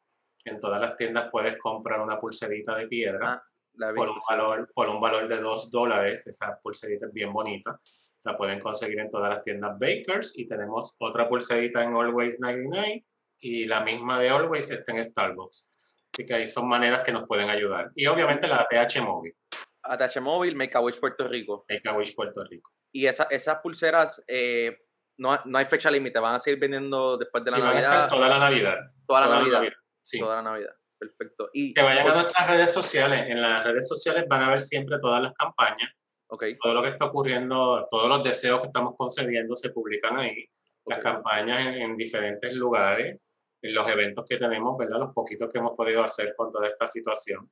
En 0.45 0.59
todas 0.59 0.81
las 0.81 0.95
tiendas 0.95 1.29
puedes 1.31 1.57
comprar 1.57 2.01
una 2.01 2.19
pulserita 2.19 2.75
de 2.75 2.87
piedra 2.87 3.33
ah, 3.33 3.93
por, 3.95 4.09
un 4.09 4.19
valor, 4.27 4.71
por 4.73 4.89
un 4.89 4.99
valor 4.99 5.27
de 5.27 5.39
dos 5.39 5.69
dólares. 5.69 6.25
Esa 6.25 6.59
pulserita 6.59 7.05
es 7.05 7.13
bien 7.13 7.31
bonita. 7.31 7.79
La 8.25 8.35
pueden 8.35 8.59
conseguir 8.59 8.99
en 9.01 9.11
todas 9.11 9.29
las 9.29 9.43
tiendas 9.43 9.77
Bakers. 9.77 10.39
Y 10.39 10.47
tenemos 10.47 10.95
otra 10.97 11.29
pulserita 11.29 11.83
en 11.83 11.95
Always 11.95 12.39
99 12.39 13.05
y 13.41 13.65
la 13.65 13.81
misma 13.81 14.17
de 14.19 14.29
Always 14.29 14.71
está 14.71 14.91
en 14.91 15.03
Starbucks. 15.03 15.69
Así 16.11 16.25
que 16.25 16.33
ahí 16.33 16.47
son 16.47 16.67
maneras 16.67 17.01
que 17.01 17.11
nos 17.11 17.27
pueden 17.27 17.51
ayudar. 17.51 17.91
Y 17.93 18.07
obviamente 18.07 18.47
la 18.47 18.67
ATH 18.67 19.03
móvil. 19.03 19.35
ATH 19.83 20.21
móvil, 20.21 20.55
Make 20.55 20.77
a 20.77 20.81
Wish 20.81 20.99
Puerto 20.99 21.27
Rico. 21.27 21.65
Make 21.69 21.87
a 21.87 21.93
Wish 21.93 22.15
Puerto 22.15 22.43
Rico. 22.43 22.71
Y 22.91 23.05
esa, 23.05 23.27
esas 23.29 23.59
pulseras, 23.61 24.23
eh, 24.27 24.77
no, 25.17 25.39
no, 25.45 25.57
hay 25.57 25.65
fecha 25.65 25.91
límite, 25.91 26.19
van 26.19 26.35
a 26.35 26.39
seguir 26.39 26.59
vendiendo 26.59 27.17
después 27.17 27.43
de 27.43 27.51
la 27.51 27.59
Navidad. 27.59 28.09
Toda 28.09 28.29
la 28.29 28.39
Navidad. 28.39 28.77
Toda 29.07 29.27
la 29.27 29.39
Navidad. 29.39 29.73
Sí. 30.01 30.19
Toda 30.19 30.37
la 30.37 30.41
Navidad. 30.41 30.73
Perfecto. 30.97 31.49
Y, 31.53 31.73
que 31.73 31.81
vayan 31.81 32.07
a 32.07 32.13
nuestras 32.13 32.49
redes 32.49 32.73
sociales. 32.73 33.25
En 33.27 33.41
las 33.41 33.63
redes 33.63 33.87
sociales 33.87 34.25
van 34.27 34.43
a 34.43 34.49
ver 34.49 34.59
siempre 34.59 34.97
todas 34.99 35.21
las 35.21 35.33
campañas. 35.33 35.91
Okay. 36.27 36.55
Todo 36.55 36.75
lo 36.75 36.83
que 36.83 36.89
está 36.89 37.05
ocurriendo, 37.05 37.87
todos 37.89 38.07
los 38.07 38.23
deseos 38.23 38.59
que 38.59 38.67
estamos 38.67 38.95
concediendo 38.97 39.55
se 39.55 39.71
publican 39.71 40.17
ahí. 40.19 40.45
Las 40.85 40.99
campañas 40.99 41.67
en, 41.67 41.75
en, 41.75 41.95
diferentes 41.95 42.53
lugares, 42.53 43.17
en 43.61 43.73
los 43.73 43.89
eventos 43.89 44.25
que 44.27 44.37
tenemos, 44.37 44.77
¿verdad? 44.77 44.99
Los 44.99 45.13
poquitos 45.13 45.49
que 45.51 45.59
hemos 45.59 45.75
podido 45.75 46.03
hacer 46.03 46.33
con 46.35 46.51
toda 46.51 46.67
esta 46.67 46.85
situación. 46.85 47.49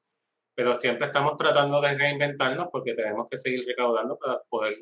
Pero 0.58 0.74
siempre 0.74 1.06
estamos 1.06 1.38
tratando 1.38 1.80
de 1.80 1.96
reinventarnos 1.96 2.70
porque 2.72 2.96
tenemos 2.96 3.28
que 3.30 3.38
seguir 3.38 3.64
recaudando 3.64 4.18
para 4.18 4.42
poder 4.50 4.76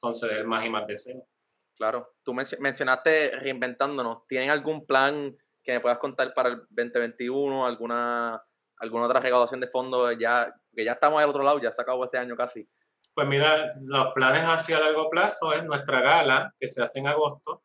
conceder 0.00 0.44
más 0.44 0.66
y 0.66 0.70
más 0.70 0.88
deseos. 0.88 1.22
Claro, 1.76 2.14
tú 2.24 2.34
mencionaste 2.34 3.38
reinventándonos. 3.38 4.26
¿Tienen 4.26 4.50
algún 4.50 4.84
plan 4.84 5.36
que 5.62 5.74
me 5.74 5.80
puedas 5.80 5.98
contar 5.98 6.34
para 6.34 6.48
el 6.48 6.56
2021? 6.70 7.64
¿Alguna, 7.64 8.42
alguna 8.78 9.06
otra 9.06 9.20
recaudación 9.20 9.60
de 9.60 9.68
fondos? 9.68 10.16
Ya, 10.18 10.52
que 10.74 10.84
ya 10.84 10.92
estamos 10.92 11.22
al 11.22 11.30
otro 11.30 11.44
lado, 11.44 11.60
ya 11.60 11.70
se 11.70 11.80
acabó 11.80 12.06
este 12.06 12.18
año 12.18 12.34
casi. 12.34 12.68
Pues 13.14 13.28
mira, 13.28 13.70
los 13.82 14.12
planes 14.12 14.42
hacia 14.42 14.80
largo 14.80 15.08
plazo 15.10 15.52
es 15.52 15.62
nuestra 15.62 16.00
gala 16.00 16.52
que 16.58 16.66
se 16.66 16.82
hace 16.82 16.98
en 16.98 17.06
agosto. 17.06 17.62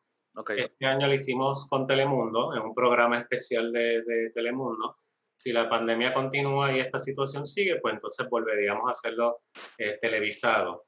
Este 0.56 0.86
año 0.86 1.08
lo 1.08 1.14
hicimos 1.14 1.66
con 1.68 1.84
Telemundo, 1.84 2.54
en 2.54 2.62
un 2.62 2.74
programa 2.74 3.18
especial 3.18 3.72
de, 3.72 4.02
de, 4.02 4.30
Telemundo. 4.30 4.98
Si 5.36 5.52
la 5.52 5.68
pandemia 5.68 6.14
continúa 6.14 6.72
y 6.72 6.80
esta 6.80 6.98
situación 6.98 7.44
sigue, 7.44 7.78
pues 7.80 7.94
entonces 7.94 8.26
volveríamos 8.28 8.88
a 8.88 8.92
hacerlo 8.92 9.42
eh, 9.76 9.98
televisado. 10.00 10.86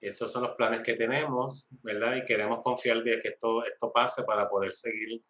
Esos 0.00 0.30
son 0.30 0.42
los 0.42 0.56
planes 0.56 0.82
que 0.82 0.94
tenemos, 0.94 1.66
¿verdad? 1.82 2.16
Y 2.16 2.24
queremos 2.24 2.62
confiar 2.62 3.02
de 3.02 3.18
que 3.20 3.28
esto, 3.28 3.64
esto 3.64 3.92
pase 3.92 4.24
para 4.24 4.48
poder 4.48 4.74
seguir 4.74 5.22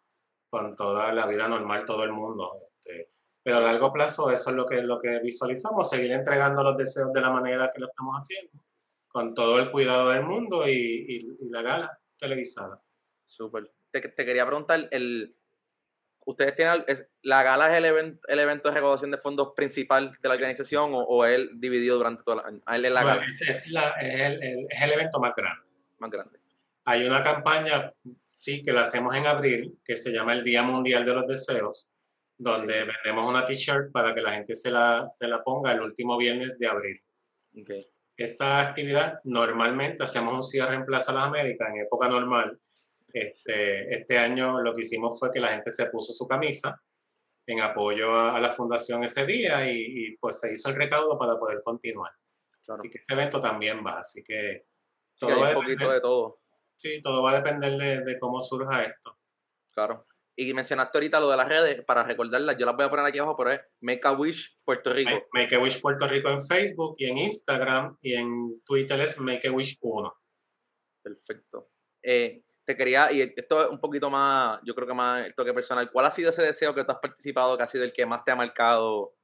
con 0.49 0.75
toda 0.75 1.13
la 1.13 1.27
vida 1.27 1.47
normal 1.47 1.85
todo 1.85 2.03
el 2.03 2.11
mundo. 2.11 2.59
Este, 2.67 3.11
pero 3.43 3.57
a 3.57 3.61
largo 3.61 3.93
plazo 3.93 4.31
eso 4.31 4.49
es 4.49 4.55
lo 4.55 4.65
que, 4.65 4.81
lo 4.81 4.99
que 4.99 5.19
visualizamos, 5.19 5.89
seguir 5.89 6.11
entregando 6.11 6.63
los 6.63 6.77
deseos 6.77 7.13
de 7.13 7.21
la 7.21 7.29
manera 7.29 7.69
que 7.73 7.79
lo 7.79 7.87
estamos 7.87 8.15
haciendo, 8.15 8.63
con 9.07 9.33
todo 9.33 9.59
el 9.59 9.71
cuidado 9.71 10.09
del 10.09 10.23
mundo 10.23 10.67
y, 10.67 11.37
la 11.51 11.61
gala 11.61 11.99
televisada. 12.17 12.81
Súper. 13.23 13.71
Te, 13.91 14.01
te, 14.01 14.25
quería 14.25 14.45
preguntar, 14.45 14.87
el, 14.91 15.37
¿Ustedes 16.27 16.55
tienen, 16.55 16.83
la 17.21 17.43
gala 17.43 17.71
es 17.71 17.77
el, 17.77 17.85
evento, 17.85 18.27
el 18.27 18.39
evento 18.39 18.69
de 18.69 18.75
recaudación 18.75 19.11
de 19.11 19.19
fondos 19.19 19.53
principal 19.55 20.11
de 20.11 20.27
la 20.27 20.33
organización 20.33 20.89
o, 20.93 21.23
es 21.23 21.35
el 21.35 21.59
dividido 21.59 21.97
durante 21.97 22.23
todo 22.23 22.39
el 22.39 22.45
año? 22.45 22.61
es, 22.67 22.91
la 22.91 23.03
gala? 23.03 23.25
Es, 23.25 23.71
la, 23.71 23.89
es, 24.01 24.21
el, 24.21 24.65
es, 24.67 24.81
el, 24.81 24.91
evento 24.91 25.19
más 25.19 25.33
grande. 25.37 25.63
Más 25.99 26.09
grande. 26.09 26.39
Hay 26.85 27.05
una 27.05 27.21
campaña, 27.21 27.93
sí, 28.31 28.63
que 28.63 28.73
la 28.73 28.81
hacemos 28.81 29.15
en 29.15 29.27
abril, 29.27 29.79
que 29.85 29.95
se 29.95 30.11
llama 30.11 30.33
el 30.33 30.43
Día 30.43 30.63
Mundial 30.63 31.05
de 31.05 31.13
los 31.13 31.27
Deseos, 31.27 31.87
donde 32.37 32.85
vendemos 32.85 33.29
una 33.29 33.45
t-shirt 33.45 33.91
para 33.91 34.15
que 34.15 34.21
la 34.21 34.33
gente 34.33 34.55
se 34.55 34.71
la, 34.71 35.05
se 35.05 35.27
la 35.27 35.43
ponga 35.43 35.73
el 35.73 35.81
último 35.81 36.17
viernes 36.17 36.57
de 36.57 36.67
abril. 36.67 37.01
Okay. 37.61 37.79
Esta 38.17 38.61
actividad, 38.61 39.19
normalmente 39.25 40.03
hacemos 40.03 40.33
un 40.33 40.41
cierre 40.41 40.75
en 40.75 40.85
Plaza 40.85 41.13
Las 41.13 41.25
Américas 41.25 41.69
en 41.69 41.81
época 41.81 42.07
normal, 42.07 42.59
este, 43.13 43.93
este 43.95 44.17
año 44.17 44.61
lo 44.61 44.73
que 44.73 44.81
hicimos 44.81 45.19
fue 45.19 45.31
que 45.31 45.39
la 45.39 45.49
gente 45.49 45.71
se 45.71 45.87
puso 45.87 46.13
su 46.13 46.27
camisa 46.27 46.81
en 47.47 47.61
apoyo 47.61 48.15
a, 48.15 48.39
la 48.39 48.51
fundación 48.51 49.03
ese 49.03 49.25
día 49.25 49.71
y, 49.71 50.17
pues 50.17 50.39
se 50.39 50.51
hizo 50.51 50.69
el 50.69 50.75
recaudo 50.75 51.17
para 51.17 51.37
poder 51.37 51.61
continuar. 51.63 52.11
Así 52.67 52.89
que 52.89 52.97
ese 52.97 53.13
evento 53.13 53.39
también 53.39 53.85
va, 53.85 53.99
así 53.99 54.23
que 54.23 54.65
todo 55.19 55.39
va 55.39 55.47
a 55.47 55.49
depender, 55.53 55.89
de 55.89 56.01
todo. 56.01 56.39
Sí, 56.75 56.99
todo 57.01 57.21
va 57.21 57.33
a 57.33 57.41
depender 57.41 58.03
de, 58.03 58.19
cómo 58.19 58.41
surja 58.41 58.83
esto. 58.83 59.19
Claro. 59.71 60.07
Y 60.35 60.53
mencionaste 60.53 60.97
ahorita 60.97 61.19
lo 61.19 61.29
de 61.29 61.37
las 61.37 61.47
redes, 61.47 61.85
para 61.85 62.03
recordarlas, 62.03 62.57
yo 62.57 62.65
las 62.65 62.75
voy 62.75 62.85
a 62.85 62.89
poner 62.89 63.05
aquí 63.05 63.19
abajo, 63.19 63.37
pero 63.37 63.51
es 63.51 63.61
Make 63.81 64.01
a 64.03 64.11
Wish 64.11 64.57
Puerto 64.65 64.91
Rico. 64.91 65.27
Make, 65.31 65.55
a 65.55 65.59
Wish 65.59 65.79
Puerto 65.79 66.07
Rico 66.07 66.29
en 66.29 66.41
Facebook 66.41 66.95
y 66.97 67.05
en 67.05 67.19
Instagram 67.19 67.97
y 68.01 68.15
en 68.15 68.61
Twitter 68.65 68.99
es 68.99 69.17
Make 69.19 69.47
a 69.47 69.51
Wish 69.51 69.77
1. 69.79 70.13
Perfecto. 71.03 71.69
Eh, 72.03 72.43
te 72.65 72.75
quería, 72.75 73.11
y 73.11 73.21
esto 73.21 73.63
es 73.63 73.69
un 73.69 73.79
poquito 73.79 74.09
más, 74.09 74.59
yo 74.63 74.73
creo 74.73 74.87
que 74.87 74.93
más 74.93 75.25
el 75.25 75.35
toque 75.35 75.53
personal, 75.53 75.91
¿cuál 75.91 76.07
ha 76.07 76.11
sido 76.11 76.31
ese 76.31 76.41
deseo 76.41 76.73
que 76.73 76.83
tú 76.83 76.91
has 76.91 76.99
participado 76.99 77.55
que 77.55 77.63
ha 77.63 77.67
sido 77.67 77.83
el 77.83 77.93
que 77.93 78.05
más 78.05 78.23
te 78.23 78.31
ha 78.31 78.35
marcado? 78.35 79.15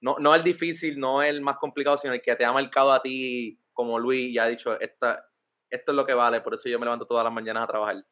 No, 0.00 0.16
no 0.20 0.34
el 0.34 0.44
difícil, 0.44 0.98
no 0.98 1.22
el 1.22 1.40
más 1.40 1.56
complicado, 1.58 1.96
sino 1.96 2.14
el 2.14 2.22
que 2.22 2.36
te 2.36 2.44
ha 2.44 2.52
marcado 2.52 2.92
a 2.92 3.02
ti, 3.02 3.60
como 3.72 3.98
Luis 3.98 4.32
ya 4.32 4.44
ha 4.44 4.48
dicho, 4.48 4.78
esta, 4.80 5.26
esto 5.68 5.92
es 5.92 5.96
lo 5.96 6.06
que 6.06 6.14
vale, 6.14 6.40
por 6.40 6.54
eso 6.54 6.68
yo 6.68 6.78
me 6.78 6.86
levanto 6.86 7.06
todas 7.06 7.24
las 7.24 7.32
mañanas 7.32 7.64
a 7.64 7.66
trabajar. 7.66 8.04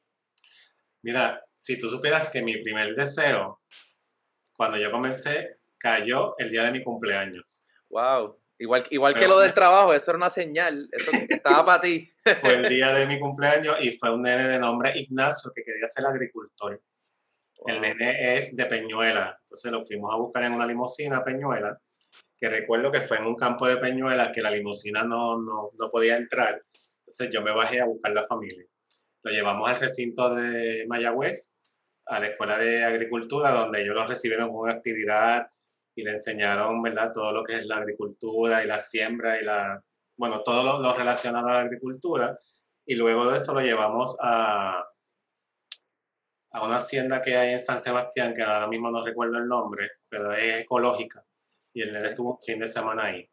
Mira, 1.03 1.45
si 1.59 1.79
tú 1.79 1.89
supieras 1.89 2.31
que 2.31 2.43
mi 2.43 2.61
primer 2.63 2.95
deseo, 2.97 3.61
cuando 4.57 4.79
yo 4.79 4.91
comencé, 4.91 5.61
cayó 5.79 6.37
el 6.39 6.51
día 6.51 6.65
de 6.65 6.73
mi 6.73 6.83
cumpleaños. 6.83 7.63
Wow. 7.89 8.41
Igual, 8.59 8.87
igual 8.91 9.15
que 9.15 9.29
lo 9.29 9.39
del 9.39 9.53
trabajo, 9.53 9.93
eso 9.93 10.11
era 10.11 10.17
una 10.17 10.31
señal, 10.31 10.89
eso 10.91 11.11
estaba 11.29 11.65
para 11.65 11.83
ti. 11.83 12.11
Fue 12.41 12.55
el 12.55 12.69
día 12.69 12.95
de 12.95 13.07
mi 13.07 13.21
cumpleaños 13.21 13.77
y 13.83 13.93
fue 13.93 14.15
un 14.15 14.23
nene 14.23 14.49
de 14.49 14.59
nombre 14.59 14.93
Ignacio 14.97 15.53
que 15.55 15.63
quería 15.63 15.87
ser 15.87 16.07
agricultor. 16.07 16.81
El 17.67 17.81
nene 17.81 18.35
es 18.35 18.57
de 18.57 18.67
Peñuela, 18.67 19.37
entonces 19.41 19.71
lo 19.71 19.83
fuimos 19.83 20.13
a 20.13 20.17
buscar 20.17 20.45
en 20.45 20.55
una 20.55 20.67
limusina 20.67 21.23
Peñuela, 21.23 21.79
que 22.39 22.49
recuerdo 22.49 22.91
que 22.91 23.01
fue 23.01 23.19
en 23.19 23.27
un 23.27 23.37
campo 23.37 23.67
de 23.67 23.77
Peñuela 23.77 24.33
que 24.33 24.43
la 24.43 24.51
limusina 24.51 25.05
no, 25.05 25.39
no, 25.39 25.71
no 25.79 25.91
podía 25.91 26.17
entrar, 26.17 26.63
entonces 27.01 27.31
yo 27.31 27.43
me 27.43 27.53
bajé 27.53 27.81
a 27.81 27.87
buscar 27.87 28.13
la 28.13 28.25
familia. 28.25 28.65
Lo 29.23 29.33
llevamos 29.33 29.69
al 29.69 29.81
recinto 29.81 30.35
de 30.35 30.87
Mayagüez, 30.89 31.57
a 32.07 32.21
la 32.21 32.29
Escuela 32.29 32.59
de 32.59 32.85
Agricultura, 32.85 33.51
donde 33.51 33.83
ellos 33.83 33.95
lo 33.95 34.07
recibieron 34.07 34.49
con 34.49 34.61
una 34.61 34.73
actividad 34.73 35.47
y 35.97 36.03
le 36.03 36.11
enseñaron, 36.11 36.83
¿verdad?, 36.83 37.11
todo 37.13 37.33
lo 37.33 37.43
que 37.43 37.57
es 37.57 37.67
la 37.67 37.79
agricultura 37.79 38.63
y 38.63 38.67
la 38.67 38.79
siembra 38.79 39.41
y 39.41 39.45
la, 39.45 39.83
bueno, 40.17 40.43
todo 40.43 40.79
lo, 40.79 40.95
relacionado 40.95 41.49
a 41.49 41.55
la 41.55 41.61
agricultura. 41.61 42.39
Y 42.85 42.95
luego 42.95 43.29
de 43.31 43.39
eso 43.39 43.55
lo 43.55 43.61
llevamos 43.61 44.17
a, 44.21 44.85
a 46.53 46.65
una 46.65 46.77
hacienda 46.77 47.23
que 47.23 47.37
hay 47.37 47.55
en 47.55 47.61
San 47.61 47.79
Sebastián, 47.79 48.35
que 48.35 48.43
ahora 48.43 48.69
mismo 48.69 48.91
no 48.91 49.05
recuerdo 49.05 49.39
el 49.39 49.49
nombre, 49.49 49.91
pero 50.09 50.33
es 50.35 50.61
ecológica. 50.61 51.25
Y 51.73 51.81
nene 51.81 52.11
estuvo 52.11 52.35
un 52.35 52.41
fin 52.41 52.59
de 52.59 52.67
semana 52.67 53.07
ahí. 53.07 53.29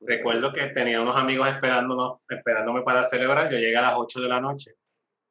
Recuerdo 0.00 0.52
que 0.52 0.66
tenía 0.68 1.00
unos 1.00 1.16
amigos 1.16 1.48
esperándonos, 1.48 2.18
esperándome 2.28 2.82
para 2.82 3.02
celebrar. 3.02 3.50
Yo 3.50 3.58
llegué 3.58 3.76
a 3.76 3.82
las 3.82 3.94
8 3.96 4.20
de 4.20 4.28
la 4.28 4.40
noche. 4.40 4.74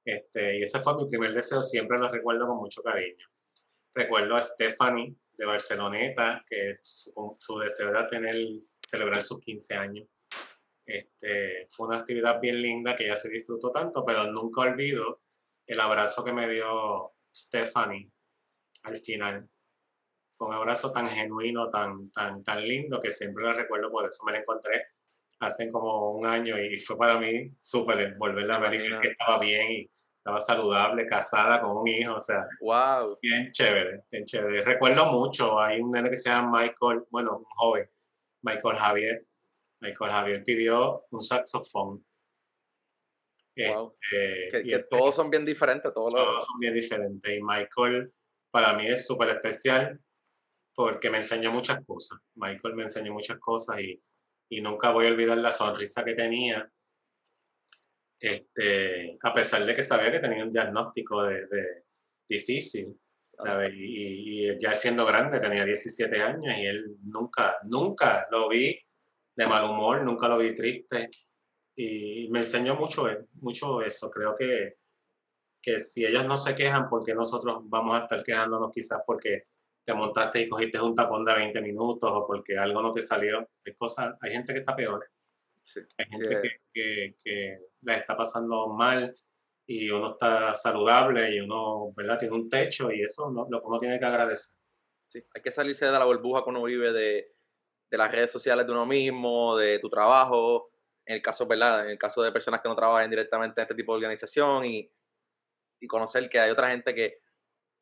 Este, 0.06 0.58
y 0.58 0.64
ese 0.64 0.80
fue 0.80 0.96
mi 0.96 1.10
primer 1.10 1.34
deseo, 1.34 1.62
siempre 1.62 2.00
lo 2.00 2.10
recuerdo 2.10 2.48
con 2.48 2.58
mucho 2.58 2.82
cariño. 2.82 3.28
Recuerdo 3.94 4.36
a 4.36 4.42
Stephanie 4.42 5.16
de 5.34 5.46
Barceloneta, 5.46 6.44
que 6.48 6.78
su, 6.82 7.36
su 7.38 7.60
deseo 7.60 7.90
era 7.90 8.08
tener, 8.08 8.36
celebrar 8.86 9.22
sus 9.24 9.40
15 9.40 9.76
años. 9.76 10.08
Este, 10.86 11.66
fue 11.68 11.88
una 11.88 12.00
actividad 12.00 12.40
bien 12.42 12.62
linda 12.62 12.96
que 12.96 13.08
ya 13.08 13.16
se 13.16 13.30
disfrutó 13.30 13.72
tanto, 13.72 14.04
pero 14.06 14.26
nunca 14.32 14.62
olvido 14.62 15.22
el 15.66 15.80
abrazo 15.80 16.24
que 16.24 16.34
me 16.34 16.50
dio 16.50 17.14
Stephanie 17.34 18.12
al 18.84 18.98
final. 18.98 19.50
Fue 20.34 20.48
un 20.48 20.54
abrazo 20.54 20.92
tan 20.92 21.08
genuino, 21.08 21.70
tan, 21.70 22.12
tan, 22.12 22.44
tan 22.44 22.68
lindo 22.68 23.00
que 23.00 23.12
siempre 23.12 23.44
lo 23.44 23.54
recuerdo, 23.54 23.92
por 23.92 24.06
eso 24.06 24.26
me 24.26 24.34
lo 24.34 24.40
encontré 24.40 24.88
hace 25.40 25.72
como 25.72 26.12
un 26.12 26.26
año 26.26 26.60
y 26.60 26.78
fue 26.78 26.98
para 26.98 27.20
mí 27.20 27.52
súper 27.60 28.16
volverla 28.16 28.56
a 28.56 28.60
ver 28.60 29.02
que 29.02 29.08
estaba 29.10 29.40
bien 29.40 29.72
y 29.72 29.92
estaba 30.22 30.40
saludable, 30.40 31.08
casada 31.08 31.60
con 31.60 31.78
un 31.78 31.88
hijo, 31.88 32.14
o 32.14 32.20
sea, 32.20 32.48
wow. 32.60 33.18
bien 33.20 33.52
chévere, 33.52 34.04
bien 34.12 34.24
chévere. 34.24 34.64
Recuerdo 34.64 35.12
mucho, 35.12 35.60
hay 35.60 35.82
un 35.82 35.90
nene 35.90 36.12
que 36.12 36.18
se 36.18 36.30
llama 36.30 36.60
Michael, 36.60 37.06
bueno, 37.10 37.38
un 37.38 37.44
joven, 37.56 37.90
Michael 38.44 38.78
Javier. 38.78 39.28
Michael 39.82 40.12
Javier 40.12 40.44
pidió 40.44 41.06
un 41.10 41.22
saxofón. 41.22 42.06
Wow. 43.58 43.96
Este, 44.12 44.64
que, 44.64 44.84
todos 44.84 45.16
son 45.16 45.32
bien 45.32 45.44
diferentes, 45.44 45.92
todos, 45.92 46.14
todos 46.14 46.46
son 46.46 46.60
bien 46.60 46.76
diferentes. 46.76 47.36
Y 47.36 47.42
Michael 47.42 48.14
para 48.52 48.74
mí 48.78 48.86
es 48.86 49.08
súper 49.08 49.30
especial 49.30 50.00
porque 50.76 51.10
me 51.10 51.18
enseñó 51.18 51.52
muchas 51.52 51.84
cosas. 51.84 52.20
Michael 52.36 52.76
me 52.76 52.84
enseñó 52.84 53.12
muchas 53.12 53.40
cosas 53.40 53.82
y, 53.82 54.00
y 54.52 54.62
nunca 54.62 54.92
voy 54.92 55.08
a 55.08 55.10
olvidar 55.10 55.40
la 55.40 55.50
sonrisa 55.50 56.06
que 56.06 56.14
tenía 56.14 56.72
este, 58.22 59.18
a 59.24 59.34
pesar 59.34 59.66
de 59.66 59.74
que 59.74 59.82
sabía 59.82 60.12
que 60.12 60.20
tenía 60.20 60.44
un 60.44 60.54
diagnóstico 60.54 61.24
de, 61.24 61.84
difícil, 62.30 62.96
Y, 63.74 64.60
ya 64.60 64.74
siendo 64.76 65.06
grande, 65.06 65.40
tenía 65.40 65.66
17 65.66 66.22
años 66.22 66.56
y 66.56 66.66
él 66.68 66.98
nunca, 67.04 67.58
nunca 67.68 68.28
lo 68.30 68.48
vi 68.48 68.80
de 69.36 69.48
mal 69.48 69.64
humor, 69.64 70.04
nunca 70.04 70.28
lo 70.28 70.38
vi 70.38 70.54
triste. 70.54 71.10
Y 71.76 72.30
me 72.30 72.40
enseñó 72.40 72.76
mucho, 72.76 73.08
mucho 73.42 73.82
eso. 73.82 74.12
Creo 74.12 74.36
que, 74.36 74.76
que 75.60 75.80
si 75.80 76.06
ellos 76.06 76.26
no 76.26 76.38
se 76.38 76.54
quejan, 76.54 76.88
porque 76.88 77.16
nosotros 77.16 77.64
vamos 77.64 78.00
a 78.00 78.04
estar 78.04 78.24
quejándonos 78.24 78.72
quizás 78.72 79.02
porque 79.06 79.46
te 79.84 79.94
montaste 79.96 80.42
y 80.42 80.50
cogiste 80.50 80.80
un 80.80 80.94
tapón 80.94 81.26
de 81.26 81.34
20 81.34 81.60
minutos 81.62 82.12
o 82.14 82.28
porque 82.28 82.56
algo 82.58 82.84
no 82.84 82.92
te 82.92 83.02
salió. 83.02 83.40
Hay 83.66 83.74
cosas, 83.74 84.16
hay 84.22 84.34
gente 84.34 84.54
que 84.54 84.60
está 84.60 84.76
peor. 84.76 85.10
Hay 85.98 86.06
gente 86.06 86.62
que, 86.72 87.16
que, 87.24 87.71
la 87.82 87.96
está 87.96 88.16
pasando 88.16 88.68
mal 88.70 89.16
y 89.68 89.90
uno 89.90 90.12
está 90.12 90.54
saludable 90.56 91.36
y 91.36 91.40
uno, 91.40 91.94
¿verdad? 91.96 92.18
Tiene 92.18 92.36
un 92.36 92.50
techo 92.50 92.92
y 92.92 93.02
eso 93.02 93.32
no, 93.32 93.48
lo 93.50 93.62
uno 93.64 93.80
tiene 93.80 94.00
que 94.00 94.06
agradecer. 94.06 94.58
Sí, 95.08 95.24
hay 95.34 95.42
que 95.42 95.52
salirse 95.52 95.86
de 95.86 95.92
la 95.92 96.06
burbuja 96.06 96.44
que 96.44 96.50
uno 96.50 96.64
vive 96.64 96.92
de, 96.92 97.36
de 97.90 97.98
las 97.98 98.12
redes 98.12 98.32
sociales 98.32 98.66
de 98.66 98.72
uno 98.72 98.86
mismo, 98.86 99.58
de 99.58 99.80
tu 99.80 99.90
trabajo, 99.90 100.72
en 101.06 101.16
el 101.16 101.22
caso, 101.22 101.46
¿verdad? 101.46 101.86
En 101.86 101.92
el 101.92 101.98
caso 101.98 102.22
de 102.22 102.32
personas 102.32 102.62
que 102.62 102.70
no 102.70 102.76
trabajan 102.76 103.10
directamente 103.10 103.62
en 103.62 103.64
este 103.64 103.76
tipo 103.76 103.94
de 103.94 103.98
organización 103.98 104.66
y, 104.66 104.90
y 105.82 105.88
conocer 105.88 106.30
que 106.30 106.40
hay 106.40 106.52
otra 106.52 106.70
gente 106.70 106.94
que 106.94 107.20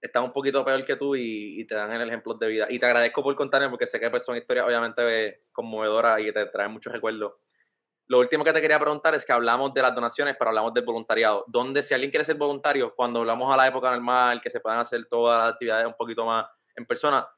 está 0.02 0.22
un 0.22 0.32
poquito 0.32 0.64
peor 0.64 0.86
que 0.86 0.96
tú 0.96 1.16
y, 1.16 1.66
te 1.66 1.76
dan 1.76 1.92
el 1.92 2.08
ejemplo 2.08 2.34
de 2.34 2.48
vida. 2.48 2.68
Y 2.70 2.80
te 2.80 2.86
agradezco 2.86 3.22
por 3.22 3.36
contarme 3.36 3.70
porque 3.70 3.86
sé 3.86 4.00
que 4.00 4.10
pues, 4.10 4.24
son 4.24 4.38
historias 4.38 4.66
obviamente 4.66 5.44
conmovedoras 5.52 6.20
y 6.22 6.26
que 6.26 6.34
te 6.34 6.46
traen 6.48 6.72
muchos 6.72 6.94
recuerdos. 6.94 7.34
Lo 8.10 8.18
último 8.18 8.44
que 8.44 8.52
te 8.52 8.60
quería 8.60 8.80
preguntar 8.80 9.14
es 9.14 9.24
que 9.24 9.32
hablamos 9.32 9.72
de 9.72 9.84
las 9.84 9.94
donaciones, 9.94 10.36
pero 10.38 10.50
hablamos 10.50 10.74
del 10.74 10.84
voluntariado. 10.84 11.46
¿Dónde, 11.48 11.84
si 11.84 11.94
alguien 11.94 12.10
quiere 12.10 12.26
ser 12.26 12.38
voluntario, 12.38 12.96
cuando 12.96 13.20
hablamos 13.20 13.54
a 13.54 13.58
la 13.58 13.68
época 13.68 13.92
normal, 13.92 14.42
que 14.42 14.50
se 14.50 14.60
puedan 14.60 14.80
hacer 14.80 15.06
todas 15.08 15.44
las 15.44 15.54
actividades 15.54 15.86
un 15.86 15.94
poquito 15.94 16.26
más 16.26 16.48
en 16.76 16.88
persona, 16.88 17.30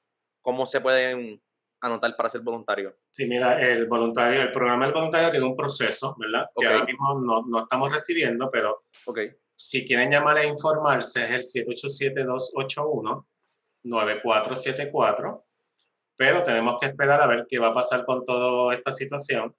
¿cómo 0.41 0.65
se 0.65 0.79
pueden 0.79 1.43
anotar 1.81 2.15
para 2.15 2.29
ser 2.29 2.39
voluntario? 2.39 2.95
Sí, 3.11 3.27
mira, 3.27 3.61
el 3.61 3.85
voluntario, 3.85 4.43
el 4.43 4.51
programa 4.51 4.85
del 4.85 4.93
voluntario 4.93 5.29
tiene 5.29 5.45
un 5.45 5.57
proceso, 5.57 6.15
¿verdad? 6.17 6.45
Que 6.57 6.65
ahora 6.65 6.85
mismo 6.85 7.19
no, 7.19 7.43
no, 7.45 7.63
estamos 7.63 7.91
recibiendo, 7.91 8.49
pero 8.49 8.85
okay. 9.05 9.31
si 9.53 9.85
quieren 9.85 10.09
llamar 10.09 10.37
a 10.37 10.45
informarse 10.45 11.25
es 11.25 11.31
el 11.31 11.41
787-281-9474, 13.83 15.43
pero 16.15 16.43
tenemos 16.43 16.77
que 16.79 16.85
esperar 16.85 17.21
a 17.21 17.27
ver 17.27 17.45
qué 17.49 17.59
va 17.59 17.67
a 17.69 17.73
pasar 17.73 18.05
con 18.05 18.23
toda 18.23 18.73
esta 18.73 18.93
situación 18.93 19.53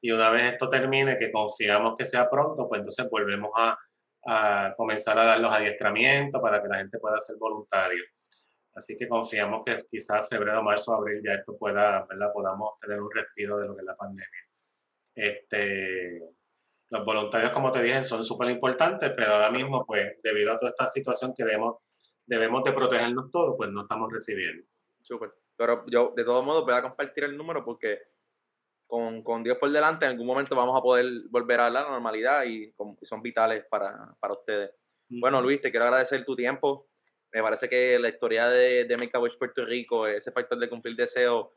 y 0.00 0.10
una 0.12 0.30
vez 0.30 0.52
esto 0.52 0.68
termine, 0.68 1.16
que 1.16 1.32
confiamos 1.32 1.94
que 1.96 2.04
sea 2.04 2.28
pronto, 2.30 2.68
pues 2.68 2.80
entonces 2.80 3.08
volvemos 3.10 3.50
a, 3.56 3.78
a 4.26 4.74
comenzar 4.76 5.18
a 5.18 5.24
dar 5.24 5.40
los 5.40 5.52
adiestramientos 5.52 6.40
para 6.40 6.62
que 6.62 6.68
la 6.68 6.78
gente 6.78 6.98
pueda 6.98 7.18
ser 7.18 7.36
voluntario. 7.38 8.02
Así 8.74 8.96
que 8.96 9.08
confiamos 9.08 9.62
que 9.66 9.76
quizás 9.90 10.28
febrero, 10.28 10.62
marzo, 10.62 10.94
abril 10.94 11.20
ya 11.24 11.34
esto 11.34 11.56
pueda, 11.58 12.06
¿verdad? 12.08 12.32
Podamos 12.32 12.78
tener 12.78 13.00
un 13.00 13.10
respiro 13.10 13.58
de 13.58 13.66
lo 13.66 13.74
que 13.74 13.80
es 13.80 13.86
la 13.86 13.96
pandemia. 13.96 14.46
Este, 15.16 16.22
los 16.90 17.04
voluntarios, 17.04 17.50
como 17.50 17.72
te 17.72 17.82
dije, 17.82 18.02
son 18.02 18.22
súper 18.22 18.50
importantes, 18.50 19.12
pero 19.16 19.34
ahora 19.34 19.50
mismo, 19.50 19.84
pues, 19.84 20.18
debido 20.22 20.52
a 20.52 20.58
toda 20.58 20.70
esta 20.70 20.86
situación 20.86 21.34
que 21.36 21.44
debemos, 21.44 21.76
debemos 22.24 22.62
de 22.62 22.72
protegernos 22.72 23.30
todos, 23.32 23.54
pues 23.56 23.68
no 23.70 23.82
estamos 23.82 24.12
recibiendo. 24.12 24.64
Súper. 25.02 25.32
Pero 25.56 25.84
yo, 25.88 26.12
de 26.14 26.24
todos 26.24 26.44
modos, 26.44 26.64
voy 26.64 26.74
a 26.74 26.82
compartir 26.82 27.24
el 27.24 27.36
número 27.36 27.64
porque 27.64 27.98
con, 28.88 29.22
con, 29.22 29.44
Dios 29.44 29.58
por 29.58 29.70
delante, 29.70 30.06
en 30.06 30.12
algún 30.12 30.26
momento 30.26 30.56
vamos 30.56 30.76
a 30.76 30.82
poder 30.82 31.06
volver 31.28 31.60
a 31.60 31.70
la 31.70 31.82
normalidad 31.82 32.44
y, 32.44 32.74
son 33.02 33.22
vitales 33.22 33.64
para, 33.70 34.16
para 34.18 34.34
ustedes. 34.34 34.70
Bueno, 35.10 35.42
Luis, 35.42 35.60
te 35.60 35.70
quiero 35.70 35.84
agradecer 35.84 36.24
tu 36.24 36.34
tiempo. 36.34 36.88
Me 37.30 37.42
parece 37.42 37.68
que 37.68 37.98
la 37.98 38.08
historia 38.08 38.48
de, 38.48 38.86
de 38.86 38.96
Make 38.96 39.14
a 39.14 39.20
Wish 39.20 39.36
Puerto 39.36 39.64
Rico, 39.64 40.06
ese 40.06 40.32
factor 40.32 40.58
de 40.58 40.70
cumplir 40.70 40.96
deseos, 40.96 41.48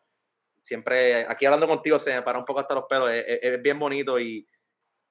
siempre, 0.62 1.26
aquí 1.26 1.46
hablando 1.46 1.68
contigo, 1.68 1.98
se 1.98 2.14
me 2.14 2.22
para 2.22 2.38
un 2.38 2.46
poco 2.46 2.60
hasta 2.60 2.76
los 2.76 2.84
pelos. 2.84 3.10
Es, 3.14 3.62
bien 3.62 3.80
bonito 3.80 4.20
y, 4.20 4.46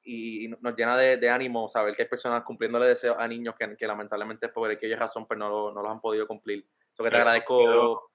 y, 0.02 0.48
nos 0.60 0.76
llena 0.76 0.98
de, 0.98 1.16
de, 1.16 1.30
ánimo 1.30 1.70
saber 1.70 1.96
que 1.96 2.02
hay 2.02 2.08
personas 2.08 2.44
cumpliéndole 2.44 2.86
deseos 2.86 3.16
a 3.18 3.26
niños 3.26 3.54
que, 3.58 3.76
que 3.78 3.86
lamentablemente 3.86 4.50
por 4.50 4.70
aquella 4.70 4.96
razón 4.96 5.26
pues 5.26 5.38
no, 5.38 5.72
no 5.72 5.82
los 5.82 5.90
han 5.90 6.02
podido 6.02 6.26
cumplir. 6.26 6.68
Eso 6.92 7.02
que 7.02 7.10
te 7.10 7.16
agradezco. 7.16 7.56
Quiero, 7.56 8.10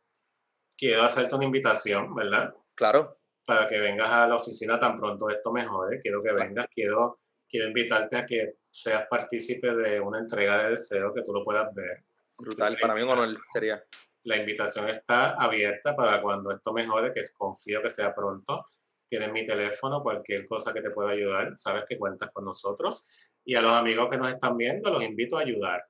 quiero 0.78 1.02
hacerte 1.02 1.36
una 1.36 1.46
invitación, 1.46 2.14
¿verdad? 2.14 2.54
Claro 2.76 3.18
para 3.46 3.68
que 3.68 3.80
vengas 3.80 4.10
a 4.10 4.28
la 4.28 4.36
oficina 4.36 4.80
tan 4.80 4.98
pronto 4.98 5.30
esto 5.30 5.52
mejore. 5.52 6.00
Quiero 6.02 6.22
que 6.22 6.34
vengas, 6.34 6.68
quiero, 6.74 7.20
quiero 7.48 7.68
invitarte 7.68 8.18
a 8.18 8.26
que 8.26 8.56
seas 8.70 9.06
partícipe 9.08 9.74
de 9.74 10.00
una 10.00 10.20
entrega 10.20 10.64
de 10.64 10.72
deseo 10.72 11.14
que 11.14 11.22
tú 11.22 11.32
lo 11.32 11.44
puedas 11.44 11.74
ver. 11.74 12.04
Brutal, 12.38 12.78
para 12.82 12.96
mí 12.96 13.02
un 13.02 13.10
honor 13.10 13.38
sería. 13.54 13.82
La 14.24 14.38
invitación 14.38 14.90
está 14.90 15.36
abierta 15.36 15.96
para 15.96 16.20
cuando 16.22 16.52
esto 16.52 16.74
mejore, 16.74 17.12
que 17.12 17.22
confío 17.38 17.82
que 17.82 17.92
sea 17.92 18.14
pronto. 18.14 18.66
Tienes 19.08 19.32
mi 19.32 19.46
teléfono, 19.46 20.02
cualquier 20.02 20.48
cosa 20.48 20.74
que 20.74 20.82
te 20.82 20.90
pueda 20.90 21.12
ayudar, 21.12 21.54
sabes 21.58 21.84
que 21.88 22.00
cuentas 22.00 22.32
con 22.34 22.44
nosotros. 22.44 23.08
Y 23.46 23.54
a 23.54 23.62
los 23.62 23.72
amigos 23.72 24.10
que 24.10 24.18
nos 24.18 24.30
están 24.30 24.58
viendo, 24.58 24.92
los 24.92 25.04
invito 25.04 25.38
a 25.38 25.42
ayudar. 25.42 25.86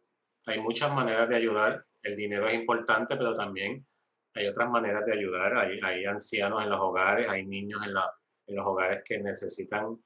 Hay 0.48 0.60
muchas 0.60 0.94
maneras 0.94 1.30
de 1.30 1.38
ayudar. 1.38 1.78
El 2.04 2.18
dinero 2.18 2.46
es 2.48 2.54
importante, 2.54 3.16
pero 3.16 3.34
también 3.34 3.88
hay 4.36 4.48
otras 4.48 4.70
maneras 4.70 5.06
de 5.06 5.14
ayudar, 5.14 5.58
hay, 5.58 5.80
hay 5.82 6.06
ancianos 6.06 6.62
en 6.62 6.70
los 6.70 6.82
hogares, 6.82 7.28
hay 7.30 7.46
niños 7.46 7.82
en, 7.86 7.94
la, 7.94 8.14
en, 8.46 8.56
los 8.56 8.66
hogares 8.66 9.02
que 9.06 9.20
necesitan, 9.20 9.98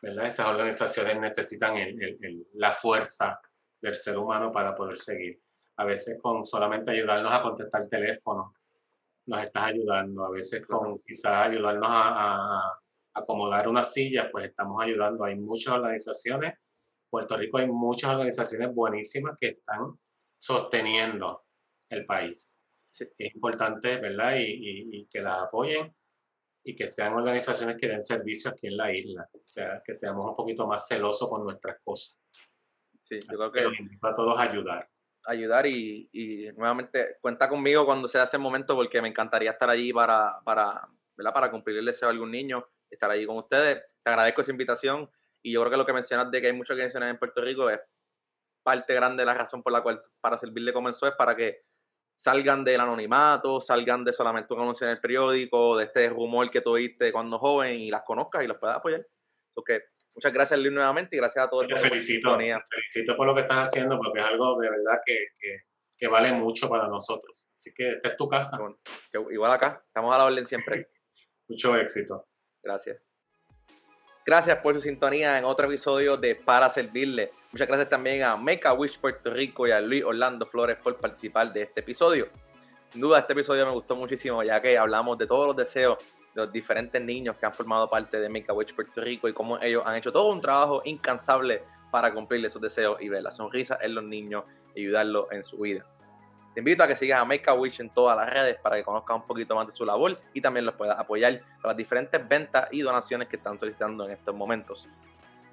¿verdad? 0.00 0.26
Esas 0.26 0.48
organizaciones 0.48 1.20
necesitan 1.20 1.76
el, 1.76 2.02
el, 2.02 2.46
la 2.54 2.70
fuerza 2.70 3.38
del 3.80 3.94
ser 3.94 4.16
humano 4.16 4.50
para 4.50 4.74
poder 4.74 4.98
seguir. 4.98 5.40
A 5.76 5.84
veces 5.84 6.18
con 6.22 6.44
solamente 6.46 6.90
ayudarnos 6.90 7.30
a 7.32 7.42
contestar 7.42 7.82
el 7.82 7.90
teléfono, 7.90 8.54
nos 9.26 9.42
estás 9.42 9.66
ayudando. 9.66 10.24
A 10.24 10.30
veces 10.30 10.64
con 10.66 11.00
quizás 11.00 11.48
ayudarnos 11.48 11.88
a, 11.90 12.56
a 12.56 12.80
acomodar 13.12 13.68
una 13.68 13.82
silla, 13.82 14.30
pues 14.32 14.46
estamos 14.46 14.82
ayudando. 14.82 15.24
Hay 15.24 15.36
muchas 15.36 15.74
organizaciones, 15.74 16.54
Puerto 17.10 17.36
Rico 17.36 17.58
hay 17.58 17.66
muchas 17.66 18.10
organizaciones 18.10 18.74
buenísimas 18.74 19.36
que 19.38 19.48
están 19.48 19.98
sosteniendo 20.38 21.44
el 21.90 22.06
país. 22.06 22.58
Es 23.00 23.34
importante, 23.34 23.98
¿verdad? 23.98 24.36
Y, 24.38 25.06
que 25.10 25.20
las 25.20 25.42
apoyen 25.42 25.94
y 26.64 26.74
que 26.74 26.88
sean 26.88 27.14
organizaciones 27.14 27.76
que 27.76 27.88
den 27.88 28.02
servicio 28.02 28.50
aquí 28.50 28.66
en 28.66 28.76
la 28.76 28.92
isla. 28.92 29.28
O 29.32 29.38
sea, 29.46 29.82
que 29.84 29.94
seamos 29.94 30.30
un 30.30 30.36
poquito 30.36 30.66
más 30.66 30.88
celosos 30.88 31.28
con 31.28 31.44
nuestras 31.44 31.78
cosas. 31.84 32.20
Sí, 33.02 33.18
yo 33.20 33.38
creo 33.38 33.52
que, 33.52 33.60
los 33.62 33.78
invito 33.78 34.06
a 34.06 34.14
todos 34.14 34.38
a 34.38 34.42
ayudar. 34.42 34.88
Ayudar 35.26 35.66
y, 35.66 36.50
nuevamente 36.56 37.18
cuenta 37.20 37.48
conmigo 37.48 37.84
cuando 37.84 38.08
sea 38.08 38.24
ese 38.24 38.38
momento 38.38 38.74
porque 38.74 39.00
me 39.00 39.08
encantaría 39.08 39.52
estar 39.52 39.70
allí 39.70 39.92
para, 39.92 40.40
para, 40.44 40.88
¿verdad? 41.16 41.32
para 41.32 41.50
cumplir 41.50 41.78
el 41.78 41.86
deseo 41.86 42.08
de 42.08 42.14
algún 42.14 42.32
niño, 42.32 42.66
estar 42.90 43.10
allí 43.10 43.26
con 43.26 43.36
ustedes. 43.36 43.82
Te 44.02 44.10
agradezco 44.10 44.40
esa 44.40 44.50
invitación 44.50 45.08
y 45.42 45.52
yo 45.52 45.60
creo 45.60 45.70
que 45.70 45.76
lo 45.76 45.86
que 45.86 45.92
mencionas 45.92 46.30
de 46.30 46.40
que 46.40 46.48
hay 46.48 46.52
muchas 46.52 46.70
organizaciones 46.70 47.10
en 47.10 47.18
Puerto 47.18 47.40
Rico 47.40 47.70
es 47.70 47.80
parte 48.64 48.92
grande 48.94 49.22
de 49.22 49.26
la 49.26 49.34
razón 49.34 49.62
por 49.62 49.72
la 49.72 49.80
cual 49.80 50.02
para 50.20 50.36
servirle 50.36 50.72
comenzó 50.72 51.06
es 51.06 51.14
para 51.14 51.36
que 51.36 51.65
salgan 52.16 52.64
del 52.64 52.80
anonimato, 52.80 53.60
salgan 53.60 54.02
de 54.02 54.12
solamente 54.12 54.54
un 54.54 54.60
anuncio 54.60 54.86
en 54.86 54.94
el 54.94 55.00
periódico, 55.00 55.76
de 55.76 55.84
este 55.84 56.08
rumor 56.08 56.50
que 56.50 56.62
tuviste 56.62 57.12
cuando 57.12 57.38
joven 57.38 57.78
y 57.78 57.90
las 57.90 58.02
conozcas 58.02 58.42
y 58.42 58.46
los 58.46 58.56
puedas 58.56 58.76
apoyar. 58.76 59.06
Porque 59.54 59.82
muchas 60.14 60.32
gracias 60.32 60.58
Luis 60.58 60.72
nuevamente 60.72 61.14
y 61.14 61.18
gracias 61.18 61.44
a 61.44 61.50
todos. 61.50 61.66
Te 61.68 61.76
felicito, 61.76 62.36
te 62.38 62.54
felicito 62.70 63.16
por 63.16 63.26
lo 63.26 63.34
que 63.34 63.42
estás 63.42 63.68
haciendo 63.68 63.98
porque 63.98 64.20
es 64.20 64.24
algo 64.24 64.58
de 64.58 64.70
verdad 64.70 64.98
que, 65.04 65.26
que, 65.98 66.08
vale 66.08 66.32
mucho 66.32 66.70
para 66.70 66.88
nosotros. 66.88 67.48
Así 67.54 67.72
que 67.74 67.92
esta 67.92 68.08
es 68.08 68.16
tu 68.16 68.28
casa. 68.28 68.58
igual 69.30 69.52
acá, 69.52 69.82
estamos 69.86 70.14
a 70.14 70.18
la 70.18 70.24
orden 70.24 70.46
siempre. 70.46 70.88
Mucho 71.48 71.76
éxito. 71.76 72.26
Gracias. 72.62 73.00
Gracias 74.26 74.58
por 74.58 74.74
su 74.74 74.80
sintonía 74.80 75.38
en 75.38 75.44
otro 75.44 75.68
episodio 75.68 76.16
de 76.16 76.34
Para 76.34 76.68
Servirle. 76.68 77.30
Muchas 77.52 77.68
gracias 77.68 77.88
también 77.88 78.24
a 78.24 78.36
Make 78.36 78.66
a 78.66 78.72
Wish 78.72 78.98
Puerto 78.98 79.30
Rico 79.32 79.68
y 79.68 79.70
a 79.70 79.80
Luis 79.80 80.02
Orlando 80.02 80.44
Flores 80.46 80.78
por 80.82 80.96
participar 80.96 81.52
de 81.52 81.62
este 81.62 81.78
episodio. 81.78 82.26
Sin 82.90 83.02
duda, 83.02 83.20
este 83.20 83.34
episodio 83.34 83.64
me 83.64 83.70
gustó 83.70 83.94
muchísimo, 83.94 84.42
ya 84.42 84.60
que 84.60 84.76
hablamos 84.76 85.16
de 85.16 85.28
todos 85.28 85.46
los 85.46 85.56
deseos 85.56 85.98
de 86.34 86.42
los 86.42 86.52
diferentes 86.52 87.00
niños 87.00 87.38
que 87.38 87.46
han 87.46 87.54
formado 87.54 87.88
parte 87.88 88.18
de 88.18 88.28
Make 88.28 88.46
a 88.48 88.52
Wish 88.52 88.74
Puerto 88.74 89.00
Rico 89.00 89.28
y 89.28 89.32
cómo 89.32 89.60
ellos 89.60 89.84
han 89.86 89.94
hecho 89.94 90.10
todo 90.10 90.32
un 90.32 90.40
trabajo 90.40 90.82
incansable 90.84 91.62
para 91.92 92.12
cumplir 92.12 92.44
esos 92.44 92.60
deseos 92.60 93.00
y 93.00 93.08
ver 93.08 93.22
la 93.22 93.30
sonrisa 93.30 93.78
en 93.80 93.94
los 93.94 94.02
niños 94.02 94.42
y 94.74 94.80
ayudarlos 94.80 95.30
en 95.30 95.44
su 95.44 95.58
vida. 95.58 95.86
Te 96.56 96.60
invito 96.60 96.82
a 96.82 96.88
que 96.88 96.96
sigas 96.96 97.20
a 97.20 97.24
Make 97.26 97.50
a 97.50 97.52
Wish 97.52 97.82
en 97.82 97.90
todas 97.90 98.16
las 98.16 98.32
redes 98.32 98.56
para 98.62 98.76
que 98.76 98.82
conozcas 98.82 99.14
un 99.14 99.26
poquito 99.26 99.54
más 99.54 99.66
de 99.66 99.74
su 99.74 99.84
labor 99.84 100.18
y 100.32 100.40
también 100.40 100.64
los 100.64 100.74
puedas 100.74 100.98
apoyar 100.98 101.38
con 101.60 101.68
las 101.68 101.76
diferentes 101.76 102.26
ventas 102.26 102.66
y 102.70 102.80
donaciones 102.80 103.28
que 103.28 103.36
están 103.36 103.58
solicitando 103.58 104.06
en 104.06 104.12
estos 104.12 104.34
momentos. 104.34 104.88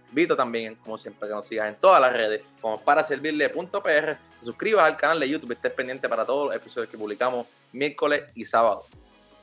Invito 0.08 0.38
también, 0.38 0.76
como 0.76 0.97
siempre, 0.97 1.28
que 1.28 1.36
nos 1.36 1.45
sigas 1.45 1.68
en 1.68 1.76
todas 1.76 1.99
las 1.99 2.14
redes 2.14 2.41
como 2.62 2.80
para 2.80 3.04
servirle.pr, 3.04 4.16
suscribas 4.41 4.86
al 4.86 4.95
canal 4.95 5.20
de 5.20 5.28
YouTube 5.28 5.49
y 5.49 5.56
estés 5.56 5.74
pendiente 5.74 6.08
para 6.08 6.24
todos 6.24 6.47
los 6.47 6.56
episodios 6.56 6.89
que 6.89 6.97
publicamos 6.97 7.47
miércoles 7.74 8.24
y 8.34 8.45
sábado. 8.45 8.86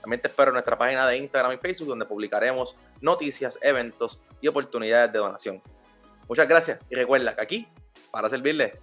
También 0.01 0.23
te 0.23 0.29
espero 0.29 0.53
en 0.53 0.55
nuestra 0.55 0.79
página 0.79 1.07
de 1.07 1.19
Instagram 1.19 1.53
y 1.53 1.57
Facebook 1.59 1.89
donde 1.89 2.07
publicaremos 2.07 2.75
noticias, 3.03 3.59
eventos 3.61 4.19
y 4.41 4.49
oportunidades 4.49 5.13
de 5.13 5.19
donación. 5.19 5.63
Muchas 6.27 6.49
gracias 6.49 6.79
y 6.89 6.95
recuerda 6.95 7.37
que 7.37 7.43
aquí, 7.43 7.69
para 8.11 8.31
servirle, 8.31 8.81